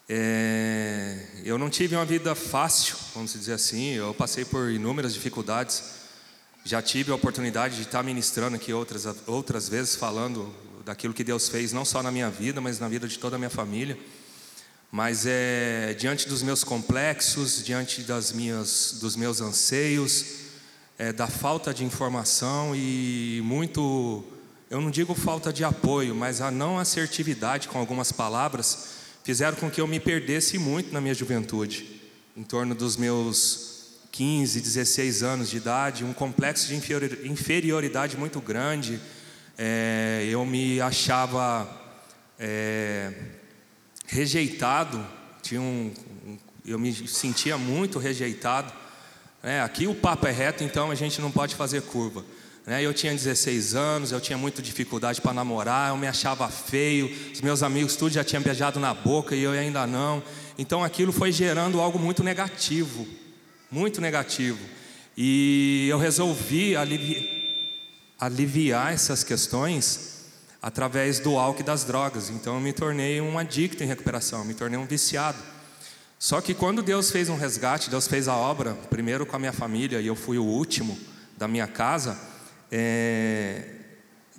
É, 0.09 1.19
eu 1.45 1.59
não 1.59 1.69
tive 1.69 1.95
uma 1.95 2.03
vida 2.03 2.33
fácil, 2.33 2.95
vamos 3.13 3.33
dizer 3.33 3.53
assim. 3.53 3.93
Eu 3.93 4.11
passei 4.15 4.43
por 4.43 4.71
inúmeras 4.71 5.13
dificuldades. 5.13 5.83
Já 6.65 6.81
tive 6.81 7.11
a 7.11 7.15
oportunidade 7.15 7.75
de 7.75 7.83
estar 7.83 8.01
ministrando 8.01 8.55
aqui 8.55 8.73
outras, 8.73 9.05
outras 9.27 9.69
vezes, 9.69 9.95
falando 9.95 10.51
daquilo 10.83 11.13
que 11.13 11.23
Deus 11.23 11.47
fez, 11.47 11.71
não 11.71 11.85
só 11.85 12.01
na 12.01 12.11
minha 12.11 12.31
vida, 12.31 12.59
mas 12.59 12.79
na 12.79 12.87
vida 12.87 13.07
de 13.07 13.19
toda 13.19 13.35
a 13.35 13.39
minha 13.39 13.51
família. 13.51 13.99
Mas 14.91 15.27
é 15.27 15.93
diante 15.93 16.27
dos 16.27 16.41
meus 16.41 16.63
complexos, 16.63 17.63
diante 17.63 18.01
das 18.01 18.31
minhas, 18.31 18.97
dos 18.99 19.15
meus 19.15 19.41
anseios, 19.41 20.42
é, 20.97 21.11
da 21.11 21.27
falta 21.27 21.73
de 21.73 21.83
informação 21.83 22.75
e 22.75 23.41
muito, 23.43 24.23
eu 24.69 24.79
não 24.79 24.91
digo 24.91 25.15
falta 25.15 25.51
de 25.51 25.63
apoio, 25.63 26.13
mas 26.13 26.41
a 26.41 26.51
não 26.51 26.77
assertividade 26.77 27.67
com 27.67 27.79
algumas 27.79 28.11
palavras 28.11 28.95
fizeram 29.23 29.57
com 29.57 29.69
que 29.69 29.81
eu 29.81 29.87
me 29.87 29.99
perdesse 29.99 30.57
muito 30.57 30.93
na 30.93 31.01
minha 31.01 31.13
juventude, 31.13 32.01
em 32.37 32.43
torno 32.43 32.75
dos 32.75 32.95
meus 32.97 33.97
15, 34.11 34.61
16 34.61 35.23
anos 35.23 35.49
de 35.49 35.57
idade, 35.57 36.03
um 36.03 36.13
complexo 36.13 36.67
de 36.67 36.75
inferioridade 36.75 38.15
muito 38.15 38.39
grande. 38.39 38.99
É, 39.57 40.27
eu 40.29 40.45
me 40.45 40.79
achava 40.81 41.67
é, 42.37 43.11
rejeitado, 44.05 45.03
tinha 45.41 45.61
um, 45.61 45.91
eu 46.65 46.77
me 46.77 46.93
sentia 47.07 47.57
muito 47.57 47.97
rejeitado 47.97 48.82
é, 49.43 49.59
aqui 49.59 49.87
o 49.87 49.93
papo 49.93 50.25
é 50.25 50.31
reto, 50.31 50.63
então 50.63 50.89
a 50.89 50.95
gente 50.95 51.19
não 51.19 51.29
pode 51.29 51.53
fazer 51.53 51.81
curva. 51.81 52.23
Né? 52.65 52.81
Eu 52.81 52.93
tinha 52.93 53.11
16 53.11 53.75
anos, 53.75 54.11
eu 54.11 54.21
tinha 54.21 54.37
muita 54.37 54.61
dificuldade 54.61 55.19
para 55.19 55.33
namorar, 55.33 55.89
eu 55.89 55.97
me 55.97 56.07
achava 56.07 56.47
feio, 56.47 57.13
os 57.33 57.41
meus 57.41 57.61
amigos 57.61 57.97
tudo 57.97 58.13
já 58.13 58.23
tinham 58.23 58.41
beijado 58.41 58.79
na 58.79 58.93
boca 58.93 59.35
e 59.35 59.43
eu 59.43 59.51
ainda 59.51 59.85
não. 59.85 60.23
Então 60.57 60.83
aquilo 60.83 61.11
foi 61.11 61.31
gerando 61.31 61.81
algo 61.81 61.99
muito 61.99 62.23
negativo, 62.23 63.05
muito 63.69 63.99
negativo. 63.99 64.59
E 65.17 65.87
eu 65.89 65.97
resolvi 65.97 66.75
alivi 66.75 67.41
aliviar 68.17 68.93
essas 68.93 69.21
questões 69.21 70.13
através 70.61 71.19
do 71.19 71.37
álcool 71.37 71.59
e 71.59 71.63
das 71.63 71.83
drogas. 71.83 72.29
Então 72.29 72.55
eu 72.55 72.61
me 72.61 72.71
tornei 72.71 73.19
um 73.19 73.37
adicto 73.37 73.83
em 73.83 73.87
recuperação, 73.87 74.45
me 74.45 74.53
tornei 74.53 74.79
um 74.79 74.85
viciado. 74.85 75.37
Só 76.23 76.39
que 76.39 76.53
quando 76.53 76.81
Deus 76.81 77.11
fez 77.11 77.27
um 77.27 77.35
resgate, 77.35 77.89
Deus 77.89 78.07
fez 78.07 78.29
a 78.29 78.37
obra, 78.37 78.75
primeiro 78.89 79.25
com 79.25 79.35
a 79.35 79.39
minha 79.39 79.51
família, 79.51 79.99
e 79.99 80.07
eu 80.07 80.15
fui 80.15 80.37
o 80.37 80.45
último 80.45 80.97
da 81.37 81.49
minha 81.49 81.67
casa, 81.67 82.17
é, 82.71 83.65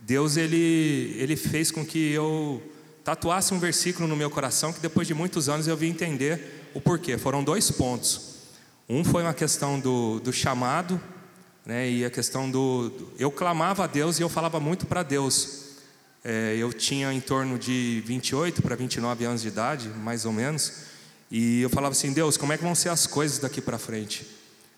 Deus 0.01 0.39
ele, 0.39 1.15
ele 1.19 1.37
fez 1.37 1.71
com 1.71 1.85
que 1.85 2.11
eu 2.11 2.63
tatuasse 3.05 3.53
um 3.53 3.59
versículo 3.59 4.09
no 4.09 4.17
meu 4.17 4.31
coração 4.31 4.73
que 4.73 4.81
depois 4.81 5.07
de 5.07 5.13
muitos 5.13 5.47
anos 5.47 5.67
eu 5.67 5.77
vim 5.77 5.89
entender 5.89 6.71
o 6.73 6.81
porquê. 6.81 7.19
Foram 7.19 7.45
dois 7.45 7.71
pontos. 7.71 8.37
Um 8.89 9.05
foi 9.05 9.23
uma 9.23 9.35
questão 9.35 9.79
do, 9.79 10.21
do 10.21 10.33
chamado, 10.33 10.99
né, 11.67 11.91
e 11.91 12.03
a 12.03 12.09
questão 12.09 12.51
do, 12.51 12.89
do, 12.89 13.13
Eu 13.19 13.31
clamava 13.31 13.85
a 13.85 13.87
Deus 13.87 14.19
e 14.19 14.23
eu 14.23 14.31
falava 14.31 14.59
muito 14.59 14.87
para 14.87 15.03
Deus. 15.03 15.65
É, 16.25 16.57
eu 16.57 16.73
tinha 16.73 17.13
em 17.13 17.21
torno 17.21 17.59
de 17.59 18.03
28 18.07 18.63
para 18.63 18.75
29 18.75 19.27
anos 19.27 19.43
de 19.43 19.49
idade, 19.49 19.91
mais 19.91 20.25
ou 20.25 20.33
menos, 20.33 20.94
e 21.31 21.63
eu 21.63 21.71
falava 21.71 21.93
assim: 21.93 22.13
Deus, 22.13 22.37
como 22.37 22.53
é 22.53 22.57
que 22.57 22.63
vão 22.63 22.75
ser 22.75 22.89
as 22.89 23.07
coisas 23.07 23.39
daqui 23.39 23.61
para 23.61 23.79
frente? 23.79 24.27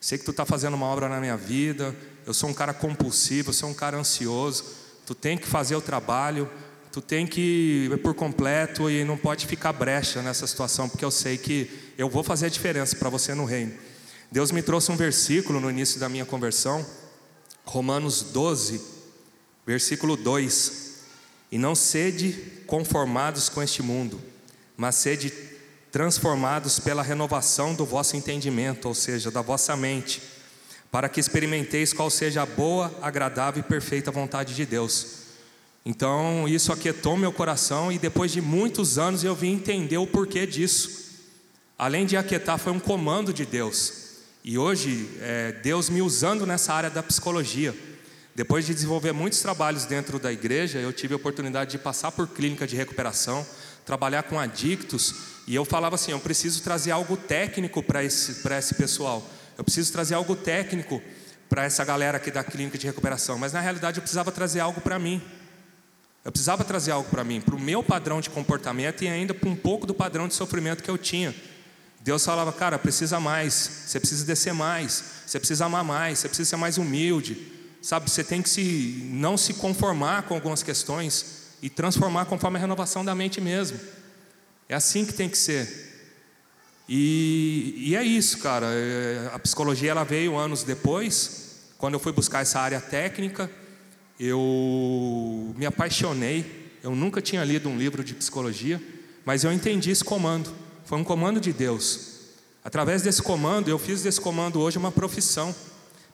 Sei 0.00 0.19
que 0.19 0.25
tu 0.25 0.31
está 0.31 0.45
fazendo 0.45 0.75
uma 0.75 0.87
obra 0.87 1.09
na 1.09 1.21
minha 1.21 1.37
vida, 1.37 1.95
eu 2.26 2.35
sou 2.35 2.50
um 2.50 2.55
cara 2.55 2.73
compulsivo, 2.73 3.50
eu 3.50 3.55
sou 3.55 3.69
um 3.69 3.75
cara 3.75 3.97
ansioso, 3.97 4.65
tu 5.05 5.15
tem 5.15 5.37
que 5.38 5.47
fazer 5.47 5.75
o 5.75 5.81
trabalho, 5.81 6.49
tu 6.93 7.00
tem 7.00 7.26
que 7.26 7.88
ir 7.91 7.99
por 7.99 8.15
completo 8.15 8.88
e 8.91 9.05
não 9.05 9.17
pode 9.17 9.47
ficar 9.47 9.73
brecha 9.73 10.23
nessa 10.23 10.47
situação, 10.47 10.88
porque 10.88 11.05
eu 11.05 11.11
sei 11.11 11.37
que 11.37 11.71
eu 11.99 12.09
vou 12.09 12.23
fazer 12.23 12.47
a 12.47 12.49
diferença 12.49 12.97
para 12.97 13.09
você 13.09 13.35
no 13.35 13.45
reino. 13.45 13.75
Deus 14.31 14.50
me 14.50 14.62
trouxe 14.62 14.91
um 14.91 14.97
versículo 14.97 15.61
no 15.61 15.71
início 15.71 16.00
da 16.00 16.09
minha 16.09 16.25
conversão, 16.25 16.85
Romanos 17.65 18.23
12, 18.23 18.81
versículo 19.67 20.17
2: 20.17 20.95
E 21.50 21.59
não 21.59 21.75
sede 21.75 22.33
conformados 22.67 23.49
com 23.49 23.62
este 23.62 23.83
mundo, 23.83 24.21
mas 24.76 24.95
sede 24.97 25.33
transformados 25.90 26.78
pela 26.78 27.02
renovação 27.02 27.75
do 27.75 27.85
vosso 27.85 28.16
entendimento, 28.16 28.88
ou 28.88 28.95
seja, 28.95 29.31
da 29.31 29.43
vossa 29.43 29.76
mente, 29.76 30.23
para 30.90 31.09
que 31.09 31.21
experimenteis 31.21 31.93
qual 31.93 32.11
seja 32.11 32.43
a 32.43 32.47
boa, 32.47 32.95
agradável 33.02 33.61
e 33.61 33.69
perfeita 33.69 34.11
vontade 34.11 34.55
de 34.55 34.64
Deus. 34.64 35.26
Então, 35.85 36.49
isso 36.49 36.73
aquietou 36.73 37.16
meu 37.16 37.33
coração 37.33 37.93
e 37.93 37.99
depois 37.99 38.33
de 38.33 38.40
muitos 38.40 38.99
anos 38.99 39.23
eu 39.23 39.35
vim 39.35 39.52
entender 39.52 39.99
o 39.99 40.07
porquê 40.07 40.45
disso. 40.45 41.07
Além 41.78 42.05
de 42.07 42.16
aquietar, 42.16 42.59
foi 42.59 42.73
um 42.73 42.81
comando 42.81 43.33
de 43.33 43.47
Deus. 43.47 44.07
E 44.43 44.59
hoje, 44.59 45.09
é, 45.21 45.52
Deus 45.52 45.88
me 45.88 46.02
usando 46.02 46.47
nessa 46.47 46.73
área 46.73 46.90
da 46.90 47.02
psicologia. 47.02 47.75
Depois 48.35 48.66
de 48.66 48.75
desenvolver 48.75 49.12
muitos 49.12 49.40
trabalhos 49.40 49.85
dentro 49.87 50.19
da 50.19 50.33
igreja, 50.33 50.78
eu 50.78 50.93
tive 50.93 51.14
a 51.14 51.16
oportunidade 51.16 51.71
de 51.71 51.78
passar 51.78 52.12
por 52.12 52.28
clínica 52.28 52.66
de 52.66 52.76
recuperação, 52.76 53.47
trabalhar 53.87 54.25
com 54.25 54.38
adictos, 54.38 55.14
e 55.47 55.55
eu 55.55 55.64
falava 55.64 55.95
assim: 55.95 56.11
eu 56.11 56.19
preciso 56.21 56.61
trazer 56.62 56.90
algo 56.90 57.16
técnico 57.16 57.83
para 57.83 58.05
esse, 58.05 58.47
esse 58.47 58.75
pessoal, 58.75 59.25
eu 59.57 59.64
preciso 59.64 59.93
trazer 59.93 60.14
algo 60.14 60.35
técnico 60.35 61.00
para 61.49 61.64
essa 61.64 61.85
galera 61.85 62.16
aqui 62.19 62.33
da 62.33 62.43
clínica 62.43 62.76
de 62.76 62.87
recuperação, 62.87 63.38
mas 63.38 63.52
na 63.52 63.61
realidade 63.61 63.99
eu 63.99 64.02
precisava 64.02 64.33
trazer 64.33 64.59
algo 64.61 64.81
para 64.81 64.99
mim. 64.99 65.23
Eu 66.25 66.33
precisava 66.33 66.64
trazer 66.64 66.90
algo 66.90 67.09
para 67.09 67.23
mim, 67.23 67.40
para 67.40 67.55
o 67.55 67.61
meu 67.61 67.85
padrão 67.85 68.21
de 68.21 68.28
comportamento 68.28 69.05
e 69.05 69.09
ainda 69.09 69.33
para 69.33 69.49
um 69.49 69.55
pouco 69.55 69.87
do 69.87 69.95
padrão 69.95 70.26
de 70.26 70.35
sofrimento 70.35 70.83
que 70.83 70.90
eu 70.90 70.99
tinha. 70.99 71.33
Deus 72.00 72.25
falava, 72.25 72.52
cara, 72.52 72.81
precisa 72.81 73.21
mais, 73.21 73.55
você 73.87 74.00
precisa 74.00 74.25
descer 74.25 74.52
mais, 74.52 75.05
você 75.25 75.38
precisa 75.38 75.66
amar 75.66 75.85
mais, 75.85 76.19
você 76.19 76.28
precisa 76.28 76.50
ser 76.50 76.57
mais 76.57 76.78
humilde, 76.78 77.52
sabe? 77.81 78.11
Você 78.11 78.25
tem 78.25 78.43
que 78.43 78.49
se, 78.49 79.09
não 79.12 79.37
se 79.37 79.55
conformar 79.55 80.23
com 80.23 80.35
algumas 80.35 80.64
questões 80.64 81.46
e 81.62 81.70
transformar 81.70 82.26
conforme 82.26 82.58
a 82.58 82.60
renovação 82.60 83.04
da 83.04 83.14
mente 83.14 83.40
mesmo. 83.40 83.78
É 84.68 84.75
assim 84.75 85.04
que 85.04 85.12
tem 85.12 85.28
que 85.28 85.38
ser. 85.38 85.84
E, 86.88 87.75
e 87.76 87.96
é 87.96 88.02
isso, 88.02 88.38
cara. 88.38 88.66
É, 88.70 89.30
a 89.32 89.38
psicologia 89.38 89.90
ela 89.90 90.04
veio 90.04 90.36
anos 90.36 90.62
depois, 90.62 91.62
quando 91.78 91.94
eu 91.94 92.00
fui 92.00 92.12
buscar 92.12 92.42
essa 92.42 92.60
área 92.60 92.80
técnica 92.80 93.50
eu 94.18 95.54
me 95.56 95.66
apaixonei. 95.66 96.78
Eu 96.82 96.94
nunca 96.94 97.20
tinha 97.20 97.44
lido 97.44 97.68
um 97.68 97.76
livro 97.76 98.02
de 98.02 98.14
psicologia, 98.14 98.80
mas 99.25 99.44
eu 99.44 99.52
entendi 99.52 99.90
esse 99.90 100.04
comando. 100.04 100.52
Foi 100.84 100.98
um 100.98 101.04
comando 101.04 101.40
de 101.40 101.52
Deus. 101.52 102.14
Através 102.64 103.02
desse 103.02 103.22
comando, 103.22 103.68
eu 103.68 103.78
fiz 103.78 104.02
desse 104.02 104.20
comando 104.20 104.60
hoje 104.60 104.78
uma 104.78 104.92
profissão. 104.92 105.54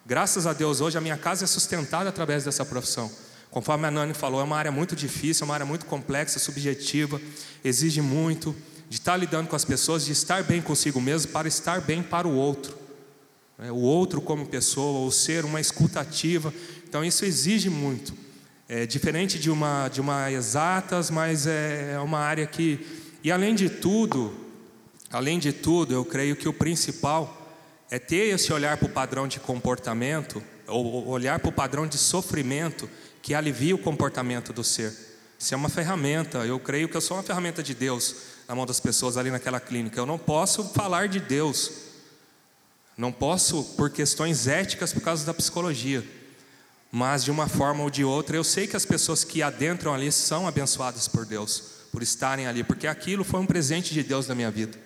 Graças 0.04 0.46
a 0.46 0.52
Deus, 0.52 0.80
hoje 0.80 0.98
a 0.98 1.00
minha 1.00 1.16
casa 1.16 1.44
é 1.44 1.46
sustentada 1.46 2.08
através 2.08 2.44
dessa 2.44 2.64
profissão. 2.64 3.10
Conforme 3.52 3.86
a 3.86 3.90
Nani 3.90 4.14
falou, 4.14 4.40
é 4.40 4.44
uma 4.44 4.56
área 4.56 4.72
muito 4.72 4.96
difícil, 4.96 5.44
é 5.44 5.46
uma 5.46 5.52
área 5.52 5.66
muito 5.66 5.84
complexa, 5.84 6.38
subjetiva, 6.38 7.20
exige 7.62 8.00
muito 8.00 8.56
de 8.88 8.96
estar 8.96 9.14
lidando 9.14 9.46
com 9.46 9.54
as 9.54 9.62
pessoas, 9.62 10.06
de 10.06 10.12
estar 10.12 10.42
bem 10.42 10.62
consigo 10.62 10.98
mesmo 11.02 11.30
para 11.30 11.46
estar 11.46 11.82
bem 11.82 12.02
para 12.02 12.26
o 12.26 12.34
outro. 12.34 12.74
É, 13.58 13.70
o 13.70 13.76
outro 13.76 14.22
como 14.22 14.46
pessoa, 14.46 15.06
o 15.06 15.12
ser 15.12 15.44
uma 15.44 15.60
escutativa. 15.60 16.52
Então 16.88 17.04
isso 17.04 17.26
exige 17.26 17.68
muito. 17.68 18.14
É 18.66 18.86
diferente 18.86 19.38
de 19.38 19.50
uma 19.50 19.86
de 19.88 20.00
uma 20.00 20.32
exatas, 20.32 21.10
mas 21.10 21.46
é, 21.46 21.92
é 21.92 21.98
uma 21.98 22.20
área 22.20 22.46
que 22.46 22.80
e 23.22 23.30
além 23.30 23.54
de 23.54 23.68
tudo, 23.68 24.34
além 25.10 25.38
de 25.38 25.52
tudo, 25.52 25.92
eu 25.92 26.06
creio 26.06 26.36
que 26.36 26.48
o 26.48 26.54
principal 26.54 27.54
é 27.90 27.98
ter 27.98 28.34
esse 28.34 28.50
olhar 28.50 28.78
para 28.78 28.86
o 28.86 28.90
padrão 28.90 29.28
de 29.28 29.38
comportamento, 29.38 30.42
ou 30.66 31.06
olhar 31.06 31.38
para 31.38 31.50
o 31.50 31.52
padrão 31.52 31.86
de 31.86 31.98
sofrimento 31.98 32.88
que 33.22 33.34
alivia 33.34 33.74
o 33.74 33.78
comportamento 33.78 34.52
do 34.52 34.62
ser. 34.62 34.92
Isso 35.38 35.54
é 35.54 35.56
uma 35.56 35.68
ferramenta. 35.68 36.38
Eu 36.38 36.60
creio 36.60 36.88
que 36.88 36.96
eu 36.96 37.00
sou 37.00 37.16
uma 37.16 37.22
ferramenta 37.22 37.62
de 37.62 37.74
Deus 37.74 38.16
na 38.46 38.54
mão 38.54 38.66
das 38.66 38.80
pessoas 38.80 39.16
ali 39.16 39.30
naquela 39.30 39.60
clínica. 39.60 39.98
Eu 39.98 40.06
não 40.06 40.18
posso 40.18 40.64
falar 40.74 41.08
de 41.08 41.20
Deus. 41.20 41.70
Não 42.96 43.10
posso 43.10 43.64
por 43.76 43.88
questões 43.88 44.46
éticas 44.46 44.92
por 44.92 45.00
causa 45.00 45.24
da 45.24 45.32
psicologia 45.32 46.04
mas 46.94 47.24
de 47.24 47.30
uma 47.30 47.48
forma 47.48 47.82
ou 47.82 47.88
de 47.88 48.04
outra, 48.04 48.36
eu 48.36 48.44
sei 48.44 48.66
que 48.66 48.76
as 48.76 48.84
pessoas 48.84 49.24
que 49.24 49.42
adentram 49.42 49.94
ali 49.94 50.12
são 50.12 50.46
abençoadas 50.46 51.08
por 51.08 51.24
Deus, 51.24 51.86
por 51.90 52.02
estarem 52.02 52.46
ali, 52.46 52.62
porque 52.62 52.86
aquilo 52.86 53.24
foi 53.24 53.40
um 53.40 53.46
presente 53.46 53.94
de 53.94 54.02
Deus 54.02 54.28
na 54.28 54.34
minha 54.34 54.50
vida. 54.50 54.78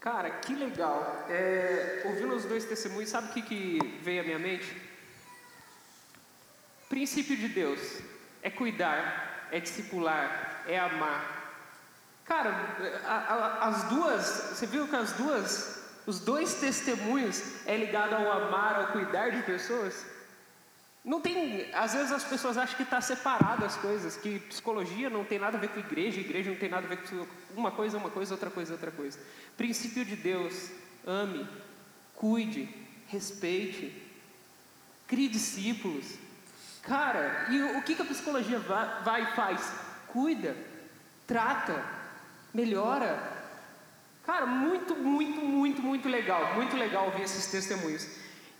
Cara, 0.00 0.30
que 0.30 0.54
legal. 0.54 1.26
É, 1.28 2.02
ouvindo 2.06 2.34
os 2.34 2.44
dois 2.46 2.64
testemunhos, 2.64 3.10
sabe 3.10 3.28
o 3.28 3.32
que, 3.34 3.42
que 3.42 3.78
veio 4.02 4.22
à 4.22 4.24
minha 4.24 4.38
mente? 4.38 4.64
Princípio 6.88 7.36
de 7.36 7.48
Deus 7.48 7.80
é 8.42 8.50
cuidar, 8.50 9.48
é 9.50 9.60
discipular, 9.60 10.62
é 10.66 10.78
amar. 10.78 11.44
Cara, 12.24 12.54
as 13.60 13.84
duas, 13.84 14.24
você 14.24 14.66
viu 14.66 14.88
que 14.88 14.96
as 14.96 15.12
duas, 15.12 15.84
os 16.06 16.20
dois 16.20 16.54
testemunhos 16.54 17.66
é 17.66 17.76
ligado 17.76 18.14
ao 18.14 18.32
amar, 18.32 18.76
ao 18.76 18.86
cuidar 18.88 19.30
de 19.30 19.42
pessoas? 19.42 20.06
Não 21.04 21.20
tem, 21.20 21.68
às 21.74 21.92
vezes 21.92 22.10
as 22.12 22.24
pessoas 22.24 22.56
acham 22.56 22.76
que 22.76 22.82
está 22.82 22.98
separado 22.98 23.62
as 23.62 23.76
coisas, 23.76 24.16
que 24.16 24.38
psicologia 24.38 25.10
não 25.10 25.22
tem 25.22 25.38
nada 25.38 25.58
a 25.58 25.60
ver 25.60 25.68
com 25.68 25.78
igreja, 25.78 26.18
igreja 26.18 26.50
não 26.50 26.58
tem 26.58 26.70
nada 26.70 26.86
a 26.86 26.88
ver 26.88 26.96
com 26.96 27.26
uma 27.54 27.70
coisa, 27.70 27.98
uma 27.98 28.08
coisa, 28.08 28.32
outra 28.32 28.50
coisa, 28.50 28.72
outra 28.72 28.90
coisa. 28.90 29.18
Princípio 29.54 30.02
de 30.02 30.16
Deus, 30.16 30.70
ame, 31.06 31.46
cuide, 32.14 32.74
respeite, 33.06 34.02
crie 35.06 35.28
discípulos. 35.28 36.06
Cara, 36.86 37.46
e 37.50 37.62
o 37.62 37.82
que, 37.82 37.94
que 37.94 38.02
a 38.02 38.04
psicologia 38.04 38.58
vai 38.58 39.22
e 39.22 39.34
faz? 39.34 39.72
Cuida, 40.08 40.54
trata, 41.26 41.82
melhora. 42.52 43.32
Cara, 44.24 44.46
muito, 44.46 44.94
muito, 44.94 45.40
muito, 45.40 45.82
muito 45.82 46.08
legal, 46.08 46.54
muito 46.54 46.76
legal 46.76 47.06
ouvir 47.06 47.22
esses 47.22 47.46
testemunhos. 47.46 48.06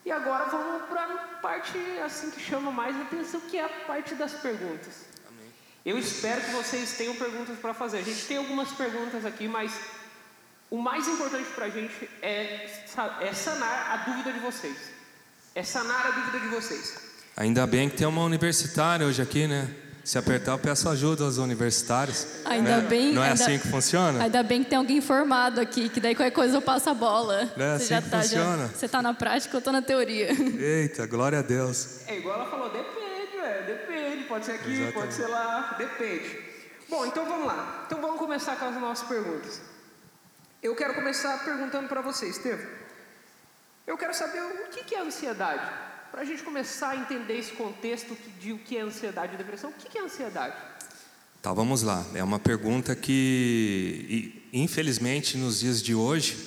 E 0.04 0.10
agora 0.10 0.46
vamos 0.46 0.88
para 0.88 1.04
a 1.04 1.18
parte 1.40 1.78
assim 2.04 2.30
que 2.30 2.40
chama 2.40 2.70
mais 2.70 2.98
atenção, 3.00 3.40
que 3.42 3.58
é 3.58 3.64
a 3.64 3.68
parte 3.86 4.14
das 4.14 4.32
perguntas. 4.32 5.06
Amém. 5.28 5.52
Eu 5.84 5.98
espero 5.98 6.42
que 6.42 6.50
vocês 6.50 6.96
tenham 6.96 7.14
perguntas 7.16 7.58
para 7.58 7.72
fazer. 7.72 7.98
A 7.98 8.02
gente 8.02 8.26
tem 8.26 8.36
algumas 8.38 8.72
perguntas 8.72 9.24
aqui, 9.24 9.48
mas 9.48 9.78
o 10.70 10.78
mais 10.78 11.06
importante 11.08 11.48
para 11.54 11.66
a 11.66 11.70
gente 11.70 12.10
é, 12.20 12.68
é 13.20 13.32
sanar 13.32 13.92
a 13.92 13.96
dúvida 14.08 14.32
de 14.32 14.40
vocês. 14.40 14.76
É 15.54 15.62
sanar 15.62 16.06
a 16.06 16.10
dúvida 16.10 16.40
de 16.40 16.48
vocês. 16.48 17.13
Ainda 17.36 17.66
bem 17.66 17.88
que 17.88 17.96
tem 17.96 18.06
uma 18.06 18.22
universitária 18.22 19.04
hoje 19.04 19.20
aqui, 19.20 19.48
né? 19.48 19.68
Se 20.04 20.18
apertar, 20.18 20.52
eu 20.52 20.58
peço 20.58 20.88
ajuda 20.88 21.24
aos 21.24 21.38
universitários. 21.38 22.26
Ainda 22.44 22.76
né? 22.76 22.86
bem. 22.86 23.12
Não 23.12 23.24
é 23.24 23.30
ainda, 23.30 23.42
assim 23.42 23.58
que 23.58 23.66
funciona? 23.66 24.22
Ainda 24.22 24.42
bem 24.42 24.62
que 24.62 24.68
tem 24.68 24.78
alguém 24.78 25.00
formado 25.00 25.58
aqui, 25.58 25.88
que 25.88 25.98
daí 25.98 26.14
qualquer 26.14 26.30
coisa 26.30 26.58
eu 26.58 26.62
passo 26.62 26.90
a 26.90 26.94
bola. 26.94 27.50
Não 27.56 27.64
é 27.64 27.78
você 27.78 27.94
assim 27.94 28.04
que 28.04 28.10
tá, 28.10 28.20
funciona. 28.20 28.66
Já, 28.68 28.68
você 28.68 28.86
está 28.86 29.02
na 29.02 29.14
prática, 29.14 29.56
eu 29.56 29.58
estou 29.58 29.72
na 29.72 29.80
teoria. 29.80 30.28
Eita, 30.60 31.06
glória 31.06 31.38
a 31.38 31.42
Deus. 31.42 32.06
É 32.06 32.18
igual 32.18 32.36
ela 32.36 32.50
falou, 32.50 32.70
depende, 32.70 33.36
velho, 33.36 33.66
depende. 33.66 34.24
Pode 34.24 34.44
ser 34.44 34.52
aqui, 34.52 34.72
Exatamente. 34.72 34.94
pode 34.94 35.14
ser 35.14 35.26
lá, 35.26 35.74
depende. 35.78 36.38
Bom, 36.88 37.06
então 37.06 37.24
vamos 37.24 37.46
lá. 37.46 37.84
Então 37.86 38.00
vamos 38.00 38.18
começar 38.18 38.56
com 38.56 38.66
as 38.66 38.74
nossas 38.74 39.08
perguntas. 39.08 39.60
Eu 40.62 40.76
quero 40.76 40.94
começar 40.94 41.42
perguntando 41.44 41.88
para 41.88 42.02
vocês, 42.02 42.36
Estevam. 42.36 42.66
Eu 43.86 43.96
quero 43.96 44.14
saber 44.14 44.40
o 44.40 44.68
que 44.70 44.94
é 44.94 45.00
ansiedade. 45.00 45.93
Para 46.14 46.22
a 46.22 46.26
gente 46.26 46.44
começar 46.44 46.90
a 46.90 46.96
entender 46.96 47.36
esse 47.36 47.50
contexto 47.54 48.16
de 48.38 48.52
o 48.52 48.58
que 48.60 48.76
é 48.76 48.82
ansiedade 48.82 49.34
e 49.34 49.36
depressão, 49.36 49.70
o 49.70 49.72
que 49.72 49.98
é 49.98 50.00
ansiedade? 50.00 50.54
Tá, 51.42 51.52
vamos 51.52 51.82
lá. 51.82 52.06
É 52.14 52.22
uma 52.22 52.38
pergunta 52.38 52.94
que, 52.94 54.44
infelizmente, 54.52 55.36
nos 55.36 55.58
dias 55.58 55.82
de 55.82 55.92
hoje, 55.92 56.38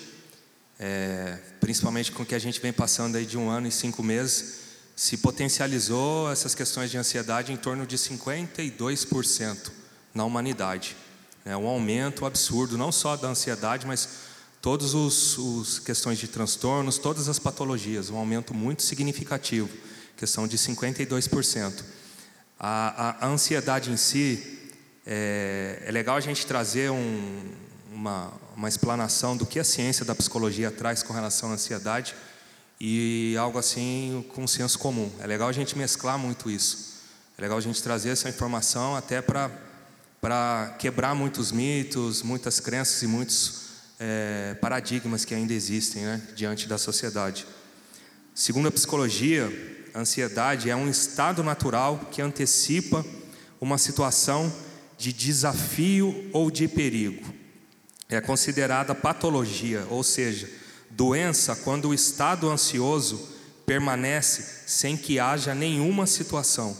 é, 0.80 1.38
principalmente 1.60 2.14
com 2.14 2.24
o 2.24 2.26
que 2.26 2.34
a 2.34 2.40
gente 2.40 2.62
vem 2.62 2.72
passando 2.72 3.18
aí 3.18 3.26
de 3.26 3.38
um 3.38 3.50
ano 3.50 3.68
e 3.68 3.72
cinco 3.72 4.02
meses, 4.02 4.62
se 4.96 5.18
potencializou 5.18 6.32
essas 6.32 6.56
questões 6.56 6.90
de 6.90 6.98
ansiedade 6.98 7.52
em 7.52 7.58
torno 7.58 7.86
de 7.86 7.98
52% 7.98 9.70
na 10.14 10.24
humanidade. 10.24 10.96
É 11.44 11.58
um 11.58 11.68
aumento 11.68 12.26
absurdo, 12.26 12.78
não 12.78 12.94
só 12.94 13.18
da 13.18 13.28
ansiedade, 13.28 13.86
mas 13.86 14.08
todas 14.62 14.94
as 14.96 15.80
questões 15.80 16.18
de 16.18 16.28
transtornos, 16.28 16.98
todas 16.98 17.30
as 17.30 17.40
patologias, 17.40 18.10
um 18.10 18.18
aumento 18.18 18.54
muito 18.54 18.84
significativo, 18.84 19.70
questão 20.16 20.48
de 20.48 20.58
52%. 20.58 21.84
A, 22.60 23.26
a, 23.26 23.28
ansiedade 23.28 23.92
em 23.92 23.98
si, 23.98 24.72
é, 25.06 25.84
é, 25.86 25.92
legal 25.92 26.18
a 26.18 26.20
gente 26.20 26.46
trazer 26.46 26.90
um, 26.90 27.52
uma, 27.92 28.34
uma 28.56 28.68
explanação 28.68 29.38
do 29.38 29.46
que 29.46 29.60
a 29.60 29.64
ciência 29.64 30.04
da 30.04 30.16
psicologia 30.16 30.72
traz 30.72 31.04
com 31.04 31.14
relação 31.14 31.52
à 31.52 31.54
ansiedade 31.54 32.16
e 32.80 33.36
algo 33.40 33.60
assim 33.60 34.26
com 34.34 34.48
senso 34.48 34.80
comum. 34.80 35.12
É 35.20 35.28
legal 35.28 35.50
a 35.50 35.54
gente 35.54 35.78
mesclar 35.78 36.18
muito 36.18 36.50
isso. 36.50 36.98
É 37.38 37.42
legal 37.42 37.60
a 37.60 37.62
gente 37.62 37.82
trazer 37.82 38.10
essa 38.10 38.28
informação 38.28 38.96
até 38.96 39.22
para 39.22 40.76
quebrar 40.80 41.14
muitos 41.14 41.52
mitos, 41.52 42.24
muitas 42.24 42.60
crenças 42.60 43.02
e 43.04 43.08
muitos 43.08 43.67
é, 44.00 44.56
paradigmas 44.62 45.25
que 45.25 45.34
ainda 45.34 45.54
existem 45.54 46.04
né, 46.04 46.22
diante 46.36 46.68
da 46.68 46.77
sociedade. 46.77 47.46
Segundo 48.34 48.68
a 48.68 48.72
psicologia, 48.72 49.51
a 49.94 50.00
ansiedade 50.00 50.70
é 50.70 50.75
um 50.75 50.89
estado 50.89 51.44
natural 51.44 52.08
que 52.12 52.22
antecipa 52.22 53.04
uma 53.60 53.77
situação 53.77 54.54
de 54.98 55.12
desafio 55.12 56.30
ou 56.32 56.51
de 56.51 56.68
perigo. 56.68 57.34
É 58.10 58.22
considerada 58.22 58.96
patologia, 58.96 59.86
ou 59.89 60.04
seja, 60.04 60.50
doença 60.89 61.56
quando 61.56 61.89
o 61.89 61.94
estado 61.94 62.50
ansioso 62.50 63.36
permanece 63.66 64.63
sem 64.68 64.96
que 64.96 65.20
haja 65.20 65.54
nenhuma 65.54 66.08
situação. 66.08 66.77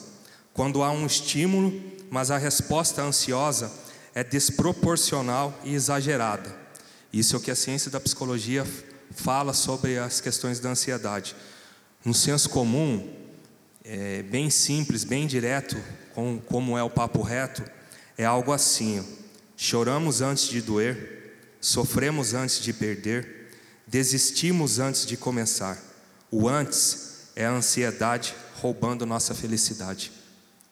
Quando 0.54 0.84
há 0.84 0.92
um 0.92 1.06
estímulo, 1.06 1.74
mas 2.10 2.32
a 2.32 2.38
resposta 2.38 3.02
ansiosa 3.02 3.72
é 4.16 4.24
desproporcional 4.24 5.60
e 5.64 5.74
exagerada. 5.74 6.67
Isso 7.12 7.36
é 7.36 7.40
o 7.40 7.42
que 7.42 7.52
a 7.52 7.56
ciência 7.56 7.90
da 7.90 8.00
psicologia 8.00 8.66
fala 9.12 9.54
sobre 9.54 9.98
as 9.98 10.20
questões 10.20 10.60
da 10.60 10.70
ansiedade. 10.70 11.36
No 12.04 12.14
senso 12.14 12.50
comum, 12.50 13.14
é 13.84 14.22
bem 14.24 14.50
simples, 14.50 15.04
bem 15.04 15.26
direto, 15.26 15.82
com, 16.14 16.40
como 16.40 16.78
é 16.78 16.84
o 16.84 16.90
papo 16.90 17.22
reto, 17.22 17.64
é 18.18 18.26
algo 18.26 18.52
assim: 18.52 19.06
choramos 19.56 20.22
antes 20.22 20.48
de 20.48 20.62
doer, 20.62 21.38
sofremos 21.62 22.34
antes 22.34 22.60
de 22.60 22.74
perder, 22.74 23.52
desistimos 23.86 24.80
antes 24.80 25.06
de 25.06 25.16
começar. 25.16 25.78
O 26.30 26.48
antes 26.50 27.30
é 27.36 27.46
a 27.46 27.52
ansiedade 27.52 28.36
roubando 28.62 29.06
nossa 29.06 29.34
felicidade. 29.34 30.12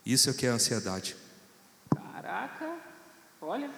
Isso 0.05 0.29
é 0.29 0.31
o 0.31 0.35
que 0.35 0.45
é 0.45 0.49
ansiedade. 0.49 1.15
Caraca, 1.89 2.75
olha, 3.41 3.69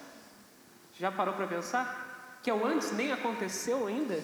já 0.99 1.11
parou 1.11 1.35
para 1.35 1.47
pensar? 1.47 2.06
Que 2.47 2.51
é 2.51 2.53
o 2.53 2.65
antes 2.65 2.93
nem 2.93 3.11
aconteceu 3.11 3.87
ainda? 3.87 4.23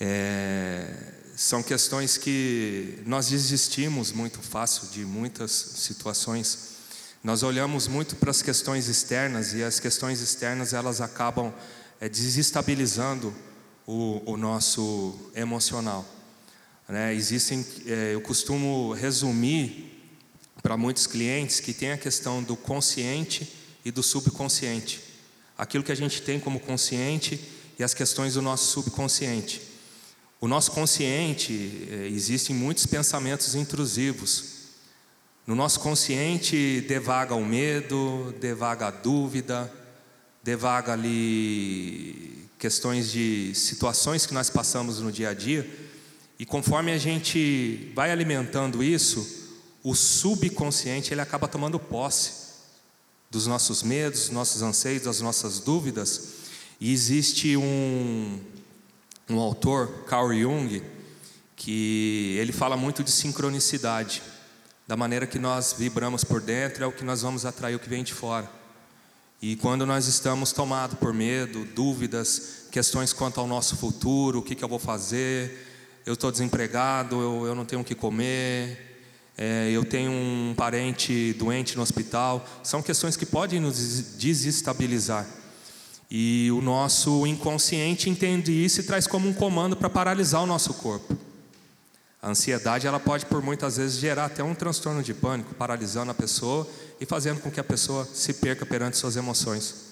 É, 0.00 0.92
são 1.36 1.62
questões 1.62 2.16
que 2.16 2.98
nós 3.06 3.28
desistimos 3.28 4.10
muito 4.10 4.40
fácil 4.40 4.88
de 4.88 5.04
muitas 5.04 5.52
situações. 5.52 6.78
Nós 7.22 7.44
olhamos 7.44 7.86
muito 7.86 8.16
para 8.16 8.32
as 8.32 8.42
questões 8.42 8.88
externas 8.88 9.52
e 9.54 9.62
as 9.62 9.78
questões 9.78 10.20
externas 10.20 10.72
elas 10.72 11.00
acabam 11.00 11.54
é, 12.00 12.08
desestabilizando 12.08 13.32
o, 13.86 14.20
o, 14.26 14.36
nosso 14.36 15.16
emocional. 15.36 16.04
Né? 16.88 17.14
Existem, 17.14 17.64
é, 17.86 18.14
eu 18.14 18.20
costumo 18.20 18.94
resumir 18.94 20.12
para 20.60 20.76
muitos 20.76 21.06
clientes 21.06 21.60
que 21.60 21.72
tem 21.72 21.92
a 21.92 21.96
questão 21.96 22.42
do 22.42 22.56
consciente 22.56 23.48
e 23.84 23.92
do 23.92 24.02
subconsciente 24.02 25.06
aquilo 25.58 25.82
que 25.82 25.90
a 25.90 25.96
gente 25.96 26.22
tem 26.22 26.38
como 26.38 26.60
consciente 26.60 27.40
e 27.76 27.82
as 27.82 27.92
questões 27.92 28.34
do 28.34 28.42
nosso 28.42 28.70
subconsciente. 28.70 29.60
O 30.40 30.46
nosso 30.46 30.70
consciente, 30.70 31.88
eh, 31.90 32.08
existem 32.12 32.54
muitos 32.54 32.86
pensamentos 32.86 33.56
intrusivos. 33.56 34.56
No 35.44 35.56
nosso 35.56 35.80
consciente 35.80 36.80
devaga 36.82 37.34
o 37.34 37.44
medo, 37.44 38.32
devaga 38.40 38.86
a 38.86 38.90
dúvida, 38.92 39.72
devaga 40.44 40.92
ali 40.92 42.46
questões 42.56 43.10
de 43.10 43.52
situações 43.54 44.26
que 44.26 44.34
nós 44.34 44.48
passamos 44.48 45.00
no 45.00 45.10
dia 45.10 45.30
a 45.30 45.34
dia. 45.34 45.68
E 46.38 46.46
conforme 46.46 46.92
a 46.92 46.98
gente 46.98 47.90
vai 47.96 48.12
alimentando 48.12 48.82
isso, 48.82 49.48
o 49.82 49.92
subconsciente 49.94 51.12
ele 51.12 51.20
acaba 51.20 51.48
tomando 51.48 51.80
posse 51.80 52.47
dos 53.30 53.46
nossos 53.46 53.82
medos, 53.82 54.20
dos 54.20 54.30
nossos 54.30 54.62
anseios, 54.62 55.02
das 55.02 55.20
nossas 55.20 55.60
dúvidas. 55.60 56.36
E 56.80 56.92
existe 56.92 57.56
um, 57.56 58.40
um 59.28 59.38
autor, 59.38 60.04
Carl 60.06 60.32
Jung, 60.32 60.82
que 61.56 62.36
ele 62.38 62.52
fala 62.52 62.76
muito 62.76 63.02
de 63.02 63.10
sincronicidade. 63.10 64.22
Da 64.86 64.96
maneira 64.96 65.26
que 65.26 65.38
nós 65.38 65.74
vibramos 65.76 66.24
por 66.24 66.40
dentro 66.40 66.82
é 66.82 66.86
o 66.86 66.92
que 66.92 67.04
nós 67.04 67.22
vamos 67.22 67.44
atrair 67.44 67.74
o 67.74 67.78
que 67.78 67.88
vem 67.88 68.02
de 68.02 68.14
fora. 68.14 68.50
E 69.40 69.54
quando 69.56 69.84
nós 69.84 70.06
estamos 70.06 70.50
tomados 70.50 70.98
por 70.98 71.12
medo, 71.12 71.64
dúvidas, 71.66 72.66
questões 72.72 73.12
quanto 73.12 73.38
ao 73.38 73.46
nosso 73.46 73.76
futuro, 73.76 74.38
o 74.40 74.42
que, 74.42 74.54
que 74.54 74.64
eu 74.64 74.68
vou 74.68 74.78
fazer, 74.78 75.66
eu 76.04 76.14
estou 76.14 76.32
desempregado, 76.32 77.20
eu, 77.20 77.46
eu 77.46 77.54
não 77.54 77.64
tenho 77.64 77.82
o 77.82 77.84
que 77.84 77.94
comer, 77.94 78.87
é, 79.40 79.70
eu 79.70 79.84
tenho 79.84 80.10
um 80.10 80.52
parente 80.56 81.32
doente 81.34 81.76
no 81.76 81.82
hospital, 81.82 82.44
são 82.64 82.82
questões 82.82 83.16
que 83.16 83.24
podem 83.24 83.60
nos 83.60 84.16
desestabilizar. 84.16 85.24
E 86.10 86.50
o 86.50 86.60
nosso 86.60 87.24
inconsciente 87.24 88.10
entende 88.10 88.50
isso 88.52 88.80
e 88.80 88.82
traz 88.82 89.06
como 89.06 89.28
um 89.28 89.32
comando 89.32 89.76
para 89.76 89.88
paralisar 89.88 90.42
o 90.42 90.46
nosso 90.46 90.74
corpo. 90.74 91.16
A 92.20 92.30
ansiedade 92.30 92.88
ela 92.88 92.98
pode 92.98 93.26
por 93.26 93.40
muitas 93.40 93.76
vezes 93.76 94.00
gerar 94.00 94.24
até 94.24 94.42
um 94.42 94.56
transtorno 94.56 95.04
de 95.04 95.14
pânico, 95.14 95.54
paralisando 95.54 96.10
a 96.10 96.14
pessoa 96.14 96.68
e 97.00 97.06
fazendo 97.06 97.40
com 97.40 97.48
que 97.48 97.60
a 97.60 97.64
pessoa 97.64 98.04
se 98.12 98.34
perca 98.34 98.66
perante 98.66 98.96
suas 98.96 99.14
emoções. 99.14 99.86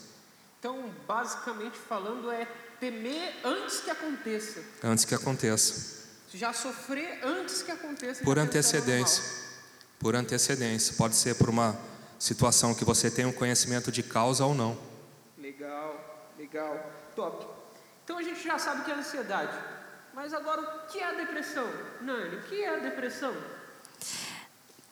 Então, 0.58 0.90
basicamente 1.06 1.78
falando, 1.88 2.32
é 2.32 2.48
temer 2.80 3.32
antes 3.44 3.78
que 3.78 3.90
aconteça. 3.90 4.60
Antes 4.82 5.04
que 5.04 5.14
aconteça 5.14 5.95
já 6.36 6.52
sofrer 6.52 7.20
antes 7.24 7.62
que 7.62 7.70
aconteça. 7.70 8.22
Por 8.22 8.38
antecedência. 8.38 9.24
Por 9.98 10.14
antecedência. 10.14 10.94
Pode 10.96 11.16
ser 11.16 11.34
por 11.36 11.48
uma 11.48 11.78
situação 12.18 12.74
que 12.74 12.84
você 12.84 13.10
tem 13.10 13.24
um 13.24 13.32
conhecimento 13.32 13.90
de 13.90 14.02
causa 14.02 14.44
ou 14.44 14.54
não. 14.54 14.78
Legal, 15.38 16.34
legal. 16.38 16.92
Top. 17.14 17.46
Então 18.04 18.18
a 18.18 18.22
gente 18.22 18.42
já 18.42 18.58
sabe 18.58 18.82
o 18.82 18.84
que 18.84 18.90
é 18.90 18.94
ansiedade. 18.94 19.56
Mas 20.14 20.32
agora 20.32 20.60
o 20.60 20.86
que 20.92 20.98
é 20.98 21.04
a 21.04 21.12
depressão? 21.12 21.66
Nani, 22.00 22.36
o 22.36 22.42
que 22.42 22.62
é 22.62 22.76
a 22.76 22.78
depressão? 22.78 23.34